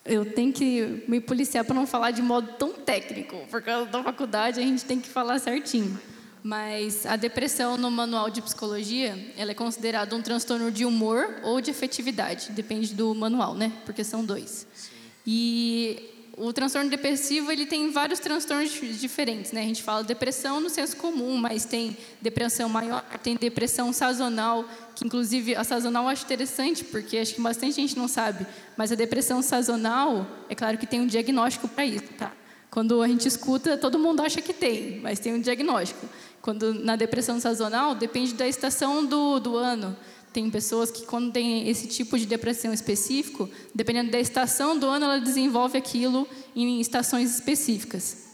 Eu 0.05 0.31
tenho 0.33 0.53
que 0.53 1.05
me 1.09 1.21
policiar 1.21 1.65
para 1.65 1.75
não 1.75 1.87
falar 1.87 2.11
de 2.11 2.21
modo 2.21 2.53
tão 2.59 2.75
técnico, 2.75 3.47
por 3.47 3.63
causa 3.63 3.91
da 3.91 4.03
faculdade 4.03 4.61
a 4.61 4.63
gente 4.63 4.85
tem 4.85 5.01
que 5.01 5.09
falar 5.09 5.39
certinho. 5.39 5.99
Mas 6.47 7.07
a 7.07 7.17
depressão 7.17 7.79
no 7.79 7.91
manual 7.91 8.29
de 8.29 8.43
psicologia, 8.43 9.33
ela 9.35 9.53
é 9.53 9.55
considerada 9.55 10.15
um 10.15 10.21
transtorno 10.21 10.71
de 10.71 10.85
humor 10.85 11.37
ou 11.43 11.59
de 11.59 11.71
afetividade, 11.71 12.53
depende 12.53 12.93
do 12.93 13.15
manual, 13.15 13.55
né? 13.55 13.73
Porque 13.87 14.05
são 14.05 14.23
dois. 14.23 14.67
Sim. 14.75 14.91
E 15.27 16.11
o 16.37 16.53
transtorno 16.53 16.91
depressivo, 16.91 17.51
ele 17.51 17.65
tem 17.65 17.91
vários 17.91 18.21
transtornos 18.21 18.71
diferentes, 19.01 19.53
né? 19.53 19.63
A 19.63 19.65
gente 19.65 19.83
fala 19.83 20.05
depressão 20.05 20.61
no 20.61 20.69
senso 20.69 20.99
comum, 20.99 21.35
mas 21.39 21.65
tem 21.65 21.97
depressão 22.21 22.69
maior, 22.69 23.03
tem 23.23 23.37
depressão 23.37 23.91
sazonal, 23.91 24.67
que 24.95 25.07
inclusive 25.07 25.57
a 25.57 25.65
sazonal 25.65 26.05
eu 26.05 26.11
acho 26.11 26.25
interessante, 26.25 26.85
porque 26.85 27.17
acho 27.17 27.35
que 27.35 27.41
bastante 27.41 27.75
gente 27.75 27.97
não 27.97 28.07
sabe, 28.07 28.47
mas 28.77 28.93
a 28.93 28.95
depressão 28.95 29.41
sazonal, 29.41 30.27
é 30.51 30.55
claro 30.55 30.77
que 30.77 30.87
tem 30.87 31.01
um 31.01 31.07
diagnóstico 31.07 31.67
para 31.69 31.87
isso, 31.87 32.05
tá? 32.19 32.33
Quando 32.75 33.01
a 33.03 33.07
gente 33.07 33.29
escuta, 33.29 33.77
todo 33.77 34.01
mundo 34.01 34.21
acha 34.21 34.43
que 34.43 34.53
tem, 34.53 34.99
mas 34.99 35.21
tem 35.21 35.33
um 35.33 35.41
diagnóstico. 35.41 36.09
Quando 36.43 36.75
na 36.75 36.97
depressão 36.97 37.39
sazonal, 37.39 37.95
depende 37.95 38.35
da 38.35 38.49
estação 38.49 39.07
do, 39.07 39.39
do 39.39 39.57
ano. 39.57 39.97
Tem 40.33 40.51
pessoas 40.51 40.91
que, 40.91 41.07
quando 41.07 41.31
tem 41.31 41.69
esse 41.69 41.87
tipo 41.87 42.19
de 42.19 42.27
depressão 42.27 42.75
específico, 42.75 43.49
dependendo 43.73 44.11
da 44.11 44.19
estação 44.19 44.77
do 44.77 44.89
ano, 44.89 45.05
ela 45.05 45.21
desenvolve 45.21 45.79
aquilo 45.79 46.27
em 46.57 46.81
estações 46.81 47.33
específicas. 47.33 48.25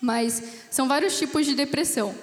Mas 0.00 0.40
são 0.70 0.86
vários 0.86 1.18
tipos 1.18 1.44
de 1.44 1.56
depressão. 1.56 2.14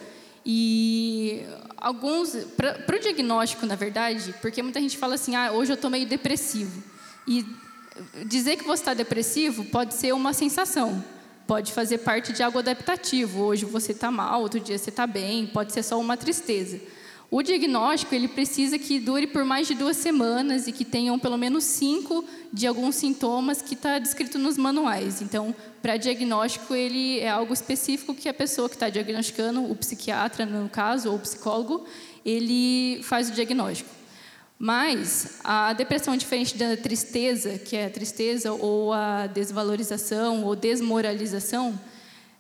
E 0.45 1.43
alguns, 1.75 2.37
para 2.55 2.95
o 2.95 2.99
diagnóstico, 3.01 3.65
na 3.65 3.75
verdade, 3.75 4.33
porque 4.41 4.63
muita 4.63 4.79
gente 4.79 4.97
fala 4.97 5.15
assim, 5.15 5.35
ah, 5.35 5.51
hoje 5.51 5.73
eu 5.73 5.75
estou 5.75 5.91
meio 5.91 6.07
depressivo. 6.07 6.81
E 7.27 7.45
dizer 8.27 8.55
que 8.55 8.63
você 8.63 8.81
está 8.81 8.93
depressivo 8.93 9.65
pode 9.65 9.93
ser 9.93 10.13
uma 10.13 10.31
sensação, 10.31 11.03
pode 11.49 11.73
fazer 11.73 11.97
parte 11.97 12.31
de 12.31 12.43
algo 12.43 12.59
adaptativo. 12.59 13.41
Hoje 13.41 13.65
você 13.65 13.91
está 13.91 14.11
mal, 14.11 14.39
outro 14.39 14.59
dia 14.59 14.77
você 14.77 14.91
está 14.91 15.07
bem, 15.07 15.47
pode 15.47 15.73
ser 15.73 15.81
só 15.81 15.99
uma 15.99 16.15
tristeza. 16.15 16.79
O 17.31 17.41
diagnóstico 17.41 18.13
ele 18.13 18.27
precisa 18.27 18.77
que 18.77 18.99
dure 18.99 19.25
por 19.25 19.43
mais 19.43 19.67
de 19.67 19.73
duas 19.73 19.97
semanas 19.97 20.67
e 20.67 20.71
que 20.71 20.85
tenham 20.85 21.17
pelo 21.17 21.39
menos 21.39 21.63
cinco 21.63 22.23
de 22.53 22.67
alguns 22.67 22.97
sintomas 22.97 23.63
que 23.63 23.73
está 23.73 23.97
descrito 23.97 24.37
nos 24.37 24.57
manuais. 24.57 25.23
Então, 25.23 25.55
para 25.81 25.97
diagnóstico 25.97 26.75
ele 26.75 27.19
é 27.19 27.29
algo 27.29 27.51
específico 27.51 28.13
que 28.13 28.29
a 28.29 28.33
pessoa 28.33 28.69
que 28.69 28.75
está 28.75 28.87
diagnosticando, 28.87 29.63
o 29.63 29.75
psiquiatra 29.75 30.45
no 30.45 30.69
caso 30.69 31.09
ou 31.09 31.15
o 31.15 31.19
psicólogo, 31.19 31.83
ele 32.23 33.01
faz 33.01 33.27
o 33.27 33.31
diagnóstico. 33.31 33.98
Mas 34.61 35.39
a 35.41 35.71
depressão, 35.71 36.17
diferente 36.17 36.57
da 36.57 36.75
tristeza, 36.75 37.57
que 37.57 37.77
é 37.77 37.85
a 37.85 37.89
tristeza 37.89 38.51
ou 38.51 38.91
a 38.91 39.25
desvalorização 39.25 40.43
ou 40.43 40.53
desmoralização, 40.53 41.79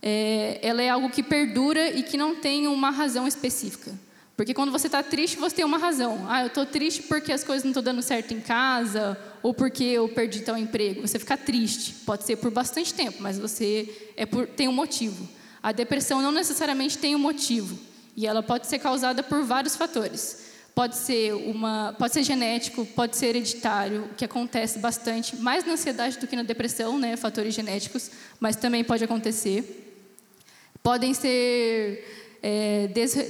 é, 0.01 0.59
ela 0.61 0.81
é 0.81 0.89
algo 0.89 1.09
que 1.09 1.23
perdura 1.23 1.89
e 1.89 2.03
que 2.03 2.17
não 2.17 2.35
tem 2.35 2.67
uma 2.67 2.89
razão 2.89 3.25
específica. 3.25 3.93
Porque 4.35 4.53
quando 4.53 4.71
você 4.71 4.87
está 4.87 5.01
triste, 5.01 5.37
você 5.37 5.55
tem 5.55 5.65
uma 5.65 5.77
razão. 5.77 6.25
Ah, 6.27 6.41
eu 6.41 6.47
estou 6.47 6.65
triste 6.65 7.03
porque 7.03 7.31
as 7.31 7.43
coisas 7.43 7.63
não 7.63 7.71
estão 7.71 7.83
dando 7.83 8.01
certo 8.01 8.33
em 8.33 8.41
casa, 8.41 9.17
ou 9.41 9.53
porque 9.53 9.83
eu 9.83 10.09
perdi 10.09 10.41
tal 10.41 10.57
emprego. 10.57 11.01
Você 11.07 11.19
fica 11.19 11.37
triste. 11.37 11.93
Pode 12.05 12.25
ser 12.25 12.35
por 12.35 12.51
bastante 12.51 12.93
tempo, 12.93 13.17
mas 13.21 13.39
você 13.39 14.11
é 14.17 14.25
por, 14.25 14.45
tem 14.45 14.67
um 14.67 14.73
motivo. 14.73 15.27
A 15.63 15.71
depressão 15.71 16.21
não 16.21 16.33
necessariamente 16.33 16.97
tem 16.97 17.15
um 17.15 17.19
motivo. 17.19 17.77
E 18.15 18.27
ela 18.27 18.43
pode 18.43 18.67
ser 18.67 18.79
causada 18.79 19.23
por 19.23 19.43
vários 19.43 19.77
fatores. 19.77 20.48
Pode 20.79 20.95
ser, 20.95 21.33
uma, 21.33 21.93
pode 21.99 22.13
ser 22.13 22.23
genético, 22.23 22.85
pode 22.85 23.17
ser 23.17 23.35
hereditário, 23.35 24.09
que 24.15 24.23
acontece 24.23 24.79
bastante, 24.79 25.35
mais 25.35 25.65
na 25.65 25.73
ansiedade 25.73 26.17
do 26.17 26.25
que 26.25 26.37
na 26.37 26.41
depressão, 26.41 26.97
né, 26.97 27.17
fatores 27.17 27.53
genéticos, 27.53 28.09
mas 28.39 28.55
também 28.55 28.81
pode 28.81 29.03
acontecer. 29.03 29.99
Podem 30.81 31.13
ser 31.13 32.37
é, 32.41 32.87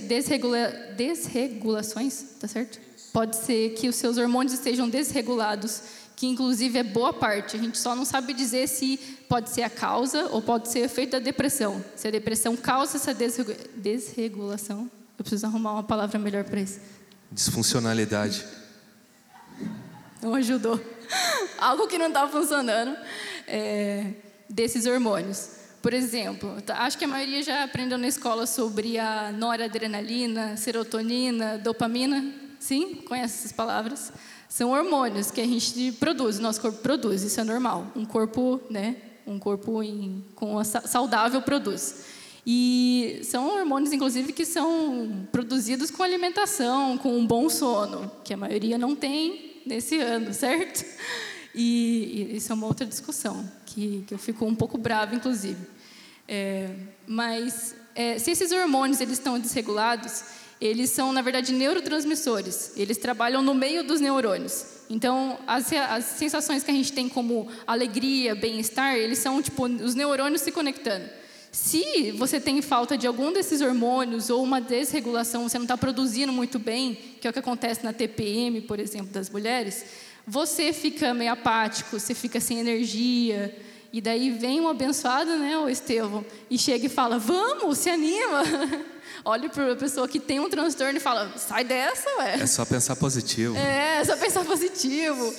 desregula, 0.08 0.68
desregulações, 0.96 2.24
tá 2.40 2.48
certo? 2.48 2.80
Pode 3.12 3.36
ser 3.36 3.72
que 3.72 3.90
os 3.90 3.96
seus 3.96 4.20
hormônios 4.20 4.54
estejam 4.54 4.88
desregulados, 4.88 5.82
que 6.16 6.28
inclusive 6.28 6.78
é 6.78 6.84
boa 6.84 7.12
parte. 7.12 7.58
A 7.58 7.60
gente 7.60 7.80
só 7.80 7.96
não 7.96 8.06
sabe 8.06 8.32
dizer 8.32 8.68
se 8.68 8.98
pode 9.28 9.50
ser 9.50 9.64
a 9.64 9.72
causa 9.72 10.28
ou 10.28 10.40
pode 10.40 10.70
ser 10.70 10.82
efeito 10.82 11.14
da 11.14 11.20
depressão. 11.20 11.84
Se 11.96 12.08
a 12.10 12.12
depressão 12.12 12.56
causa 12.56 12.98
essa 12.98 13.12
desregulação, 13.76 14.82
eu 15.18 15.24
preciso 15.24 15.48
arrumar 15.48 15.74
uma 15.74 15.84
palavra 15.84 16.20
melhor 16.20 16.44
para 16.44 16.62
isso. 16.62 16.99
Disfuncionalidade. 17.32 18.46
Não 20.22 20.36
ajudou. 20.36 20.80
Algo 21.60 21.88
que 21.88 21.98
não 21.98 22.08
estava 22.08 22.32
funcionando 22.32 22.98
é, 23.48 24.14
desses 24.50 24.86
hormônios. 24.86 25.52
Por 25.82 25.94
exemplo, 25.94 26.62
tá, 26.62 26.80
acho 26.80 26.98
que 26.98 27.06
a 27.06 27.08
maioria 27.08 27.42
já 27.42 27.64
aprendeu 27.64 27.98
na 27.98 28.08
escola 28.08 28.46
sobre 28.46 28.98
a 28.98 29.32
noradrenalina, 29.32 30.58
serotonina, 30.58 31.58
dopamina. 31.58 32.34
Sim? 32.60 32.96
Conhece 32.96 33.40
essas 33.40 33.52
palavras? 33.54 34.12
São 34.50 34.72
hormônios 34.72 35.32
que 35.32 35.40
a 35.40 35.46
gente 35.46 35.94
produz, 35.94 36.40
nosso 36.40 36.60
corpo 36.60 36.80
produz, 36.80 37.22
isso 37.22 37.40
é 37.40 37.44
normal. 37.44 37.88
Um 37.96 38.04
corpo, 38.04 38.60
né, 38.70 38.98
um 39.26 39.40
corpo 39.40 39.82
em, 39.82 40.26
com 40.36 40.62
saudável 40.64 41.42
produz. 41.42 42.04
E 42.52 43.20
são 43.22 43.48
hormônios, 43.48 43.94
inclusive, 43.94 44.34
que 44.34 44.44
são 44.44 45.28
produzidos 45.32 45.92
com 45.92 46.02
alimentação, 46.02 46.98
com 46.98 47.16
um 47.16 47.24
bom 47.24 47.48
sono, 47.48 48.12
que 48.24 48.34
a 48.34 48.38
maioria 48.38 48.76
não 48.76 48.96
tem 48.96 49.62
nesse 49.68 50.00
ano, 50.00 50.34
certo? 50.34 50.84
E, 51.54 52.32
e 52.32 52.38
isso 52.38 52.52
é 52.52 52.56
uma 52.56 52.66
outra 52.66 52.88
discussão, 52.88 53.48
que, 53.68 54.04
que 54.08 54.16
eu 54.16 54.18
fico 54.18 54.46
um 54.46 54.56
pouco 54.56 54.80
brava, 54.80 55.14
inclusive. 55.14 55.64
É, 56.28 56.72
mas 57.06 57.76
é, 57.94 58.18
se 58.18 58.32
esses 58.32 58.52
hormônios 58.52 59.00
eles 59.00 59.20
estão 59.20 59.38
desregulados, 59.40 60.24
eles 60.60 60.90
são, 60.90 61.14
na 61.14 61.22
verdade, 61.22 61.54
neurotransmissores. 61.54 62.74
Eles 62.76 62.98
trabalham 62.98 63.44
no 63.44 63.54
meio 63.54 63.84
dos 63.84 64.02
neurônios. 64.02 64.66
Então, 64.90 65.38
as, 65.46 65.72
as 65.72 66.06
sensações 66.06 66.64
que 66.64 66.72
a 66.72 66.74
gente 66.74 66.94
tem 66.94 67.08
como 67.08 67.48
alegria, 67.68 68.34
bem-estar, 68.34 68.96
eles 68.96 69.20
são 69.20 69.40
tipo 69.40 69.66
os 69.66 69.94
neurônios 69.94 70.42
se 70.42 70.52
conectando. 70.52 71.19
Se 71.52 72.12
você 72.12 72.40
tem 72.40 72.62
falta 72.62 72.98
de 72.98 73.08
algum 73.08 73.34
desses 73.34 73.62
hormônios 73.62 74.30
ou 74.30 74.44
uma 74.44 74.62
desregulação, 74.62 75.50
você 75.50 75.58
não 75.58 75.66
está 75.66 75.78
produzindo 75.78 76.32
muito 76.32 76.60
bem, 76.60 76.98
que 77.20 77.28
é 77.28 77.30
o 77.30 77.34
que 77.34 77.40
acontece 77.40 77.84
na 77.84 77.92
TPM, 77.92 78.62
por 78.62 78.80
exemplo, 78.80 79.08
das 79.08 79.30
mulheres, 79.30 79.84
você 80.28 80.72
fica 80.72 81.12
meio 81.14 81.32
apático, 81.32 82.00
você 82.00 82.14
fica 82.14 82.40
sem 82.40 82.60
energia. 82.60 83.56
E 83.92 84.00
daí 84.00 84.30
vem 84.30 84.62
um 84.62 84.70
abençoado, 84.70 85.36
né, 85.38 85.58
o 85.58 85.68
Estevão, 85.68 86.24
e 86.48 86.60
chega 86.60 86.86
e 86.86 86.90
fala: 86.90 87.18
Vamos, 87.18 87.80
se 87.80 87.90
anima. 87.90 88.44
Olha 89.26 89.50
para 89.50 89.74
a 89.74 89.76
pessoa 89.76 90.08
que 90.08 90.20
tem 90.20 90.40
um 90.40 90.48
transtorno 90.48 90.98
e 90.98 91.00
fala: 91.00 91.34
Sai 91.36 91.64
dessa, 91.64 92.08
ué. 92.20 92.36
É 92.42 92.46
só 92.46 92.64
pensar 92.64 92.96
positivo. 92.96 93.58
É, 93.58 93.98
é 94.02 94.06
só 94.06 94.16
pensar 94.16 94.46
positivo. 94.46 95.34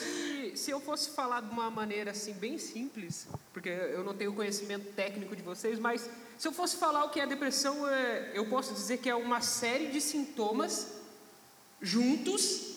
Se, 0.51 0.65
se 0.65 0.71
eu 0.71 0.81
fosse 0.81 1.11
falar 1.11 1.41
de 1.41 1.51
uma 1.51 1.71
maneira 1.71 2.11
assim, 2.11 2.33
bem 2.33 2.59
simples, 2.59 3.27
porque 3.53 3.69
eu 3.69 4.05
não 4.05 4.15
tenho 4.15 4.33
conhecimento 4.33 4.93
técnico 4.93 5.35
de 5.35 5.43
vocês, 5.43 5.79
mas 5.79 6.09
se 6.39 6.49
eu 6.49 6.53
fosse 6.53 6.77
falar 6.77 7.05
o 7.05 7.11
que 7.11 7.21
é 7.21 7.27
depressão, 7.27 7.89
é, 7.89 8.33
eu 8.35 8.47
posso 8.47 8.73
dizer 8.73 8.99
que 8.99 9.09
é 9.09 9.15
uma 9.15 9.41
série 9.41 9.89
de 9.89 10.01
sintomas 10.01 10.89
juntos 11.81 12.71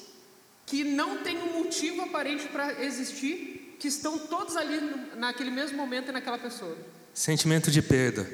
que 0.66 0.84
não 0.84 1.24
tem 1.24 1.38
um 1.38 1.64
motivo 1.64 2.02
aparente 2.02 2.48
para 2.48 2.84
existir, 2.84 3.76
que 3.80 3.88
estão 3.88 4.18
todos 4.18 4.56
ali 4.56 4.80
naquele 5.16 5.52
mesmo 5.52 5.78
momento 5.78 6.12
naquela 6.12 6.38
pessoa. 6.38 6.76
Sentimento 7.14 7.70
de 7.70 7.82
perda, 7.82 8.30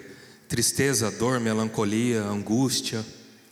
tristeza, 0.47 1.12
dor, 1.12 1.39
melancolia, 1.39 2.21
angústia. 2.21 3.06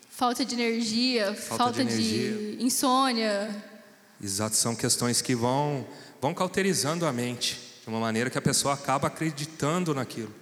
Falta 0.09 0.45
de 0.45 0.55
energia, 0.55 1.33
falta, 1.33 1.63
falta 1.63 1.73
de, 1.73 1.81
energia. 1.81 2.55
de, 2.55 2.63
insônia. 2.63 3.76
Exato, 4.21 4.55
são 4.55 4.75
questões 4.75 5.21
que 5.21 5.35
vão, 5.35 5.85
vão 6.19 6.33
cauterizando 6.33 7.05
a 7.05 7.13
mente, 7.13 7.81
de 7.83 7.87
uma 7.89 7.99
maneira 7.99 8.29
que 8.29 8.37
a 8.37 8.41
pessoa 8.41 8.73
acaba 8.73 9.07
acreditando 9.07 9.93
naquilo. 9.93 10.33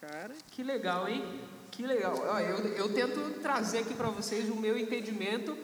Cara, 0.00 0.34
que 0.50 0.62
legal, 0.62 1.08
hein? 1.08 1.24
Que 1.70 1.86
legal. 1.86 2.14
Eu, 2.40 2.58
eu 2.74 2.92
tento 2.92 3.40
trazer 3.40 3.78
aqui 3.78 3.94
para 3.94 4.08
vocês 4.08 4.48
o 4.50 4.56
meu 4.56 4.76
entendimento 4.76 5.56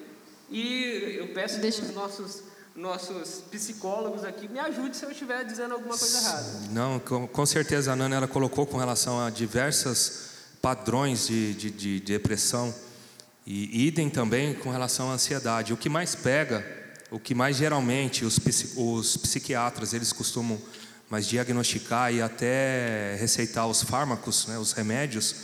e 0.49 1.17
eu 1.19 1.29
peço 1.35 1.61
Deixa... 1.61 1.83
que 1.83 1.88
os 1.88 1.95
nossos, 1.95 2.43
nossos 2.75 3.43
psicólogos 3.51 4.25
aqui 4.25 4.49
me 4.49 4.59
ajudem 4.59 4.95
se 4.95 5.05
eu 5.05 5.11
estiver 5.11 5.45
dizendo 5.45 5.75
alguma 5.75 5.99
coisa 5.99 6.19
errada. 6.19 6.47
Não, 6.71 6.99
com, 6.99 7.29
com 7.29 7.45
certeza 7.45 7.93
a 7.93 7.97
Nana 7.97 8.17
ela 8.17 8.29
colocou 8.29 8.67
com 8.67 8.79
relação 8.79 9.21
a 9.21 9.29
diversos 9.29 10.31
padrões 10.62 11.27
de, 11.27 11.53
de, 11.53 11.71
de 11.71 12.01
depressão 12.01 12.75
e 13.47 13.87
idem 13.87 14.09
também 14.09 14.55
com 14.55 14.71
relação 14.71 15.11
à 15.11 15.14
ansiedade. 15.14 15.73
O 15.73 15.77
que 15.77 15.88
mais 15.88 16.14
pega, 16.14 16.64
o 17.11 17.18
que 17.18 17.35
mais 17.35 17.57
geralmente 17.57 18.25
os, 18.25 18.38
os 18.77 19.16
psiquiatras 19.16 19.94
eles 19.94 20.12
costumam 20.12 20.61
mais 21.11 21.27
diagnosticar 21.27 22.12
e 22.12 22.21
até 22.21 23.16
receitar 23.18 23.66
os 23.66 23.83
fármacos, 23.83 24.47
né, 24.47 24.59
os 24.59 24.73
remédios, 24.73 25.35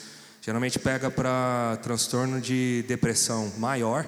geralmente 0.43 0.79
pega 0.79 1.11
para 1.11 1.79
transtorno 1.83 2.41
de 2.41 2.85
depressão 2.87 3.51
maior. 3.57 4.07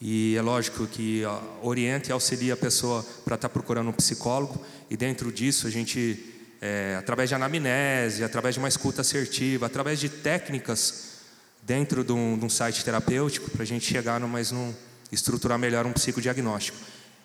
E 0.00 0.34
é 0.36 0.42
lógico 0.42 0.86
que 0.86 1.22
orienta 1.62 2.08
e 2.08 2.12
auxilia 2.12 2.54
a 2.54 2.56
pessoa 2.56 3.04
para 3.24 3.36
estar 3.36 3.48
tá 3.48 3.52
procurando 3.52 3.88
um 3.88 3.92
psicólogo, 3.92 4.60
e 4.90 4.96
dentro 4.96 5.32
disso 5.32 5.68
a 5.68 5.70
gente, 5.70 6.34
é, 6.60 6.96
através 6.98 7.28
de 7.28 7.36
anamnese, 7.36 8.24
através 8.24 8.56
de 8.56 8.58
uma 8.58 8.68
escuta 8.68 9.02
assertiva, 9.02 9.66
através 9.66 10.00
de 10.00 10.08
técnicas 10.08 11.14
dentro 11.62 12.02
de 12.02 12.12
um, 12.12 12.36
de 12.36 12.44
um 12.44 12.50
site 12.50 12.84
terapêutico, 12.84 13.50
para 13.50 13.62
a 13.62 13.66
gente 13.66 13.86
chegar 13.86 14.18
no 14.18 14.28
mais 14.28 14.50
num, 14.50 14.74
estruturar 15.14 15.58
melhor 15.58 15.86
um 15.86 15.92
psicodiagnóstico. 15.92 16.76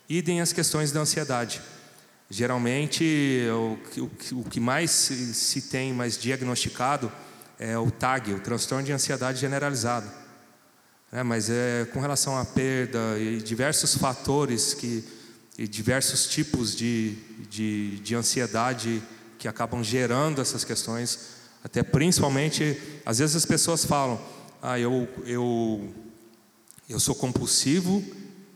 Idem 0.07 0.41
as 0.41 0.53
questões 0.53 0.91
da 0.91 1.01
ansiedade. 1.01 1.61
Geralmente, 2.29 3.47
o, 4.31 4.43
que 4.43 4.59
mais 4.59 4.91
se, 4.91 5.33
se 5.33 5.63
tem 5.63 5.91
mais 5.93 6.17
diagnosticado 6.17 7.11
é 7.57 7.77
o 7.77 7.91
TAG, 7.91 8.33
o 8.33 8.39
transtorno 8.39 8.85
de 8.85 8.91
ansiedade 8.91 9.39
generalizado. 9.39 10.09
É, 11.11 11.23
mas 11.23 11.49
é 11.49 11.85
com 11.91 11.99
relação 11.99 12.37
à 12.37 12.45
perda 12.45 13.17
e 13.17 13.37
diversos 13.37 13.95
fatores 13.95 14.75
que, 14.75 15.03
e 15.57 15.67
diversos 15.67 16.27
tipos 16.27 16.75
de, 16.75 17.15
de, 17.49 17.99
de 17.99 18.15
ansiedade 18.15 19.01
que 19.39 19.47
acabam 19.47 19.83
gerando 19.83 20.39
essas 20.39 20.63
questões, 20.63 21.19
até 21.63 21.81
principalmente, 21.81 22.79
às 23.05 23.19
vezes 23.19 23.35
as 23.35 23.45
pessoas 23.45 23.83
falam, 23.83 24.21
ah, 24.61 24.79
eu, 24.79 25.07
eu, 25.25 25.93
eu 26.89 26.99
sou 26.99 27.13
compulsivo, 27.13 28.03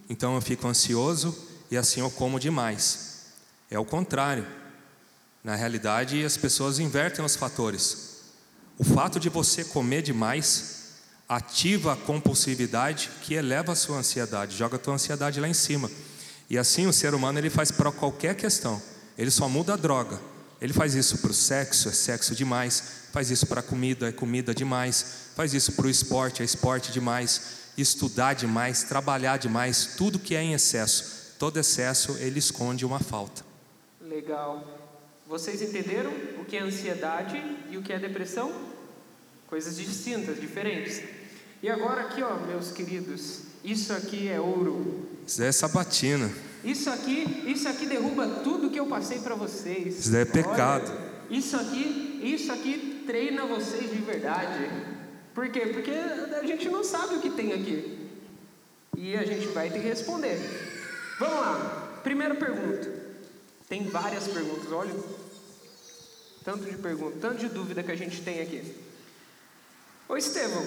então 0.10 0.34
eu 0.36 0.42
fico 0.42 0.68
ansioso 0.68 1.38
e 1.70 1.78
assim 1.78 2.00
eu 2.00 2.10
como 2.10 2.40
demais. 2.40 3.28
É 3.70 3.78
o 3.78 3.86
contrário. 3.86 4.46
Na 5.44 5.56
realidade, 5.56 6.24
as 6.24 6.36
pessoas 6.36 6.80
invertem 6.80 7.24
os 7.24 7.36
fatores. 7.36 8.22
O 8.78 8.84
fato 8.84 9.20
de 9.20 9.30
você 9.30 9.64
comer 9.64 10.02
demais 10.02 10.74
ativa 11.30 11.94
a 11.94 11.96
compulsividade 11.96 13.10
que 13.22 13.34
eleva 13.36 13.74
a 13.74 13.76
sua 13.76 13.98
ansiedade, 13.98 14.58
joga 14.58 14.76
a 14.78 14.80
tua 14.80 14.96
ansiedade 14.96 15.40
lá 15.40 15.48
em 15.48 15.54
cima. 15.54 15.90
E 16.50 16.58
assim 16.58 16.88
o 16.88 16.94
ser 16.94 17.14
humano 17.14 17.40
ele 17.40 17.50
faz 17.50 17.72
para 17.72 17.92
qualquer 17.92 18.36
questão. 18.36 18.82
Ele 19.18 19.32
só 19.32 19.48
muda 19.48 19.74
a 19.74 19.78
droga. 19.78 20.20
Ele 20.60 20.74
faz 20.74 20.96
isso 20.96 21.18
para 21.18 21.32
o 21.32 21.34
sexo, 21.34 21.90
é 21.90 21.92
sexo 21.92 22.36
demais. 22.36 22.84
Faz 23.12 23.30
isso 23.30 23.46
para 23.46 23.60
a 23.60 23.64
comida, 23.64 24.08
é 24.08 24.12
comida 24.12 24.56
demais. 24.56 25.06
Faz 25.36 25.54
isso 25.54 25.74
para 25.74 25.88
o 25.88 25.90
esporte, 25.90 26.42
é 26.42 26.46
esporte 26.46 26.92
demais. 26.92 27.63
Estudar 27.78 28.34
demais, 28.34 28.84
trabalhar 28.84 29.38
demais, 29.38 29.96
tudo 29.98 30.20
que 30.20 30.36
é 30.36 30.42
em 30.44 30.54
excesso. 30.54 31.36
Todo 31.40 31.60
excesso 31.60 32.18
ele 32.20 32.40
esconde 32.40 32.86
uma 32.86 33.00
falta. 33.00 33.44
Legal. 34.02 34.64
Vocês 35.28 35.62
entenderam 35.62 36.12
o 36.40 36.46
que 36.46 36.56
é 36.56 36.62
ansiedade 36.62 37.42
e 37.70 37.78
o 37.78 37.82
que 37.82 37.92
é 37.92 37.98
depressão? 37.98 38.54
Coisas 39.48 39.78
distintas, 39.78 40.40
diferentes. 40.40 41.02
E 41.62 41.70
agora 41.70 42.02
aqui, 42.02 42.22
ó, 42.22 42.36
meus 42.36 42.72
queridos, 42.72 43.40
isso 43.64 43.94
aqui 43.94 44.28
é 44.28 44.40
ouro. 44.40 45.08
Isso 45.26 45.42
é 45.42 45.52
sabatina. 45.52 46.30
Isso 46.64 46.90
aqui, 46.90 47.44
isso 47.48 47.68
aqui 47.68 47.86
derruba 47.86 48.28
tudo 48.44 48.70
que 48.70 48.80
eu 48.80 48.86
passei 48.86 49.20
para 49.20 49.36
vocês. 49.36 50.00
Isso 50.00 50.16
é 50.16 50.26
pecado. 50.26 50.92
Olha, 50.92 51.14
isso 51.30 51.56
aqui, 51.56 52.20
isso 52.24 52.52
aqui 52.52 53.04
treina 53.06 53.46
vocês 53.46 53.90
de 53.90 53.98
verdade. 53.98 54.70
Por 55.34 55.50
quê? 55.50 55.62
Porque 55.68 55.92
a 55.92 56.46
gente 56.46 56.70
não 56.70 56.84
sabe 56.84 57.16
o 57.16 57.22
que 57.22 57.30
tem 57.30 57.54
aqui. 57.54 58.10
E 58.96 59.16
a 59.16 59.26
gente 59.26 59.48
vai 59.48 59.70
ter 59.70 59.82
que 59.82 59.88
responder. 59.88 60.38
Vamos 61.20 61.36
lá. 61.36 62.00
Primeira 62.04 62.36
pergunta. 62.36 62.92
Tem 63.68 63.84
várias 63.88 64.28
perguntas, 64.28 64.72
olha. 64.72 64.94
Tanto 66.44 66.66
de 66.66 66.78
pergunta, 66.78 67.18
tanto 67.22 67.38
de 67.38 67.50
dúvida 67.50 67.82
que 67.82 67.92
a 67.92 67.96
gente 67.96 68.22
tem 68.22 68.42
aqui. 68.42 68.76
Ô 70.10 70.18
Estevão, 70.18 70.64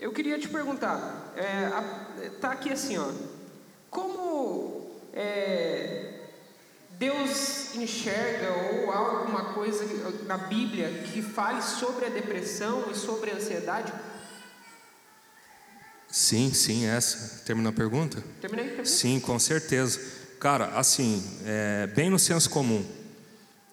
eu 0.00 0.10
queria 0.10 0.38
te 0.38 0.48
perguntar, 0.48 1.32
é, 1.36 1.66
a, 1.66 2.30
tá 2.40 2.50
aqui 2.52 2.72
assim, 2.72 2.96
ó. 2.96 3.08
Como 3.90 4.90
é, 5.12 6.11
Deus 7.02 7.74
enxerga 7.74 8.52
ou 8.52 8.92
há 8.92 8.96
alguma 8.96 9.46
coisa 9.54 9.84
na 10.24 10.38
Bíblia 10.38 10.88
que 11.12 11.20
fale 11.20 11.60
sobre 11.60 12.06
a 12.06 12.08
depressão 12.08 12.92
e 12.92 12.94
sobre 12.94 13.32
a 13.32 13.34
ansiedade? 13.34 13.92
Sim, 16.08 16.54
sim, 16.54 16.86
essa. 16.86 17.42
Terminou 17.44 17.70
a 17.70 17.74
pergunta? 17.74 18.22
Terminei? 18.40 18.66
Terminei? 18.66 18.86
Sim, 18.86 19.18
com 19.18 19.36
certeza. 19.36 20.00
Cara, 20.38 20.78
assim, 20.78 21.20
é, 21.44 21.88
bem 21.88 22.08
no 22.08 22.20
senso 22.20 22.48
comum. 22.48 22.86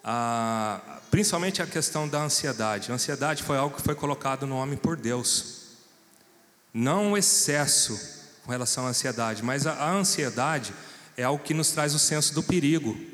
A, 0.02 0.98
principalmente 1.08 1.62
a 1.62 1.66
questão 1.68 2.08
da 2.08 2.24
ansiedade. 2.24 2.90
A 2.90 2.96
ansiedade 2.96 3.44
foi 3.44 3.56
algo 3.56 3.76
que 3.76 3.82
foi 3.82 3.94
colocado 3.94 4.44
no 4.44 4.56
homem 4.56 4.76
por 4.76 4.96
Deus. 4.96 5.76
Não 6.74 7.12
o 7.12 7.16
excesso 7.16 8.26
com 8.44 8.50
relação 8.50 8.86
à 8.86 8.88
ansiedade, 8.88 9.40
mas 9.44 9.68
a, 9.68 9.74
a 9.74 9.92
ansiedade 9.92 10.74
é 11.16 11.22
algo 11.22 11.44
que 11.44 11.54
nos 11.54 11.70
traz 11.70 11.94
o 11.94 11.98
senso 12.00 12.34
do 12.34 12.42
perigo. 12.42 13.09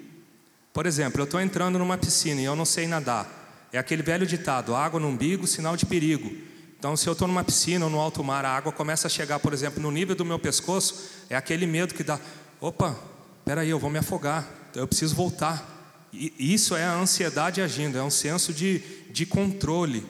Por 0.76 0.84
exemplo, 0.84 1.22
eu 1.22 1.24
estou 1.24 1.40
entrando 1.40 1.78
numa 1.78 1.96
piscina 1.96 2.38
e 2.38 2.44
eu 2.44 2.54
não 2.54 2.66
sei 2.66 2.86
nadar. 2.86 3.66
É 3.72 3.78
aquele 3.78 4.02
velho 4.02 4.26
ditado: 4.26 4.74
água 4.74 5.00
no 5.00 5.08
umbigo, 5.08 5.46
sinal 5.46 5.74
de 5.74 5.86
perigo. 5.86 6.30
Então, 6.78 6.94
se 6.98 7.08
eu 7.08 7.14
estou 7.14 7.26
numa 7.26 7.42
piscina 7.42 7.86
ou 7.86 7.90
no 7.90 7.98
alto 7.98 8.22
mar, 8.22 8.44
a 8.44 8.50
água 8.50 8.70
começa 8.70 9.06
a 9.06 9.10
chegar, 9.10 9.38
por 9.38 9.54
exemplo, 9.54 9.82
no 9.82 9.90
nível 9.90 10.14
do 10.14 10.22
meu 10.22 10.38
pescoço, 10.38 11.08
é 11.30 11.34
aquele 11.34 11.66
medo 11.66 11.94
que 11.94 12.04
dá: 12.04 12.20
opa, 12.60 12.94
peraí, 13.42 13.70
eu 13.70 13.78
vou 13.78 13.88
me 13.88 14.00
afogar, 14.00 14.46
eu 14.74 14.86
preciso 14.86 15.14
voltar. 15.14 16.06
E 16.12 16.34
isso 16.38 16.76
é 16.76 16.84
a 16.84 16.92
ansiedade 16.92 17.62
agindo, 17.62 17.96
é 17.96 18.02
um 18.02 18.10
senso 18.10 18.52
de, 18.52 18.80
de 19.10 19.24
controle, 19.24 20.04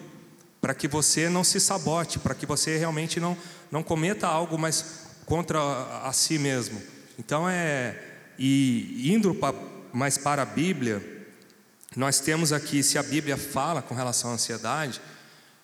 para 0.60 0.74
que 0.74 0.88
você 0.88 1.28
não 1.28 1.44
se 1.44 1.60
sabote, 1.60 2.18
para 2.18 2.34
que 2.34 2.44
você 2.44 2.76
realmente 2.76 3.20
não, 3.20 3.38
não 3.70 3.84
cometa 3.84 4.26
algo 4.26 4.58
mais 4.58 5.02
contra 5.26 5.60
a, 5.60 6.08
a 6.08 6.12
si 6.12 6.40
mesmo. 6.40 6.82
Então 7.16 7.48
é. 7.48 8.02
E 8.36 9.14
indo 9.14 9.32
pra, 9.32 9.54
mais 9.96 10.18
para 10.18 10.42
a 10.42 10.44
Bíblia, 10.44 11.02
nós 11.96 12.20
temos 12.20 12.52
aqui, 12.52 12.82
se 12.82 12.98
a 12.98 13.02
Bíblia 13.02 13.38
fala 13.38 13.80
com 13.80 13.94
relação 13.94 14.30
à 14.30 14.34
ansiedade, 14.34 15.00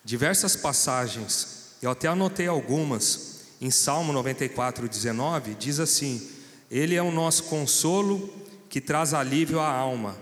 diversas 0.03 0.55
passagens, 0.55 1.75
eu 1.83 1.91
até 1.91 2.07
anotei 2.07 2.47
algumas, 2.47 3.41
em 3.61 3.69
Salmo 3.69 4.11
94, 4.11 4.89
19, 4.89 5.53
diz 5.53 5.79
assim: 5.79 6.31
Ele 6.71 6.95
é 6.95 7.01
o 7.03 7.11
nosso 7.11 7.43
consolo 7.43 8.33
que 8.69 8.81
traz 8.81 9.13
alívio 9.13 9.59
à 9.59 9.69
alma. 9.69 10.17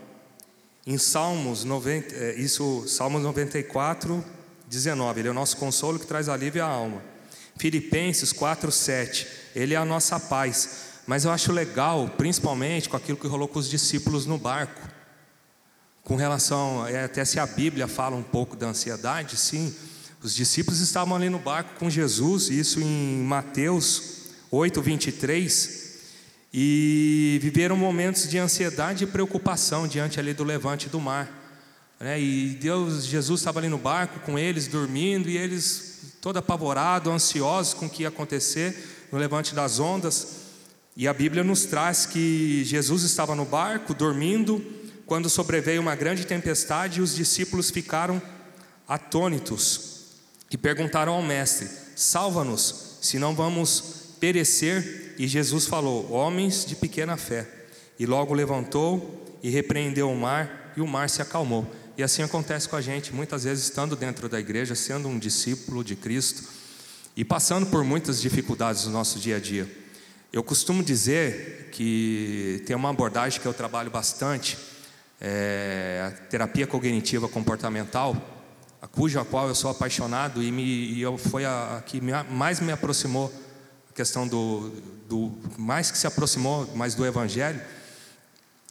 Em 0.86 0.98
Salmos 0.98 1.64
90, 1.64 2.14
é, 2.14 2.36
isso, 2.36 2.84
Salmos 2.90 3.24
94, 3.24 4.26
19, 4.68 5.22
ele 5.22 5.30
é 5.30 5.32
o 5.32 5.34
nosso 5.34 5.56
consolo 5.56 5.98
que 5.98 6.06
traz 6.06 6.28
alívio 6.28 6.62
à 6.66 6.68
alma. 6.68 7.02
Filipenses 7.58 8.34
4, 8.34 8.70
7, 8.72 9.28
ele 9.56 9.74
é 9.74 9.78
a 9.78 9.86
nossa 9.86 10.20
paz. 10.20 10.91
Mas 11.08 11.26
eu 11.26 11.32
acho 11.32 11.52
legal, 11.52 12.10
principalmente 12.18 12.90
com 12.90 12.98
aquilo 12.98 13.18
que 13.18 13.28
rolou 13.28 13.48
com 13.48 13.60
os 13.60 13.70
discípulos 13.70 14.26
no 14.26 14.38
barco. 14.38 14.82
Com 16.04 16.16
relação, 16.16 16.86
é, 16.88 17.04
até 17.04 17.24
se 17.26 17.40
a 17.40 17.46
Bíblia 17.46 17.88
fala 17.88 18.16
um 18.16 18.24
pouco 18.24 18.56
da 18.56 18.68
ansiedade, 18.68 19.38
sim. 19.38 19.74
Os 20.24 20.36
discípulos 20.36 20.80
estavam 20.80 21.16
ali 21.16 21.30
no 21.30 21.40
barco 21.40 21.80
com 21.80 21.90
Jesus, 21.90 22.50
isso 22.50 22.80
em 22.80 23.24
Mateus 23.24 24.30
8, 24.52 24.82
23 24.82 25.82
e 26.54 27.40
viveram 27.42 27.78
momentos 27.78 28.30
de 28.30 28.38
ansiedade 28.38 29.06
e 29.06 29.08
preocupação 29.08 29.88
diante 29.88 30.20
ali 30.20 30.34
do 30.34 30.44
levante 30.44 30.90
do 30.90 31.00
mar. 31.00 31.32
Né? 32.00 32.20
E 32.20 32.50
Deus, 32.60 33.06
Jesus 33.06 33.40
estava 33.40 33.60
ali 33.60 33.70
no 33.70 33.78
barco 33.78 34.20
com 34.22 34.38
eles, 34.38 34.68
dormindo, 34.68 35.30
e 35.30 35.38
eles 35.38 36.18
todo 36.20 36.38
apavorados, 36.38 37.12
ansiosos 37.12 37.74
com 37.74 37.86
o 37.86 37.90
que 37.90 38.04
ia 38.04 38.10
acontecer 38.10 39.08
no 39.12 39.18
levante 39.18 39.56
das 39.56 39.80
ondas. 39.80 40.41
E 40.96 41.08
a 41.08 41.14
Bíblia 41.14 41.44
nos 41.44 41.66
traz 41.66 42.06
que 42.06 42.64
Jesus 42.66 43.04
estava 43.04 43.34
no 43.36 43.46
barco, 43.46 43.94
dormindo, 43.94 44.64
quando 45.06 45.30
sobreveio 45.30 45.82
uma 45.82 45.96
grande 45.96 46.26
tempestade 46.26 47.00
e 47.00 47.02
os 47.02 47.16
discípulos 47.16 47.70
ficaram 47.70 48.22
atônitos 48.88 50.08
e 50.52 50.58
perguntaram 50.58 51.14
ao 51.14 51.24
Mestre: 51.24 51.70
Salva-nos, 51.96 52.98
se 53.02 53.18
não 53.18 53.34
vamos 53.34 54.16
perecer. 54.20 55.16
E 55.18 55.28
Jesus 55.28 55.66
falou: 55.66 56.12
Homens 56.12 56.66
de 56.66 56.76
pequena 56.76 57.16
fé. 57.16 57.48
E 57.98 58.06
logo 58.06 58.34
levantou 58.34 59.40
e 59.44 59.50
repreendeu 59.50 60.10
o 60.10 60.18
mar, 60.18 60.74
e 60.76 60.82
o 60.82 60.88
mar 60.88 61.10
se 61.10 61.22
acalmou. 61.22 61.70
E 61.98 62.04
assim 62.04 62.24
acontece 62.24 62.68
com 62.68 62.76
a 62.76 62.82
gente, 62.82 63.14
muitas 63.14 63.44
vezes 63.44 63.66
estando 63.66 63.96
dentro 63.96 64.28
da 64.28 64.40
igreja, 64.40 64.76
sendo 64.76 65.08
um 65.08 65.20
discípulo 65.20 65.84
de 65.84 65.96
Cristo 65.96 66.44
e 67.16 67.24
passando 67.26 67.68
por 67.68 67.84
muitas 67.84 68.22
dificuldades 68.22 68.86
no 68.86 68.92
nosso 68.92 69.20
dia 69.20 69.38
a 69.38 69.40
dia. 69.40 69.81
Eu 70.34 70.42
costumo 70.42 70.82
dizer 70.82 71.68
que 71.74 72.64
tem 72.66 72.74
uma 72.74 72.90
abordagem 72.90 73.42
que 73.42 73.46
eu 73.46 73.54
trabalho 73.54 73.92
bastante, 73.92 74.58
é 75.20 76.08
a 76.08 76.12
terapia 76.28 76.66
cognitiva 76.66 77.28
comportamental, 77.28 78.16
a 78.82 78.88
cuja 78.88 79.26
qual 79.26 79.50
eu 79.50 79.56
sou 79.56 79.70
apaixonado 79.70 80.42
e, 80.42 80.50
me, 80.50 80.64
e 80.64 81.02
eu, 81.02 81.18
foi 81.18 81.44
a, 81.44 81.78
a 81.78 81.82
que 81.82 82.00
me, 82.00 82.14
mais 82.30 82.62
me 82.62 82.72
aproximou 82.72 83.32
a 83.90 83.94
questão 83.94 84.26
do, 84.26 84.72
do 85.10 85.34
mais 85.58 85.92
que 85.92 85.98
se 85.98 86.08
aproximou 86.08 86.66
mais 86.78 86.96
do 86.96 87.06
Evangelho, 87.06 87.60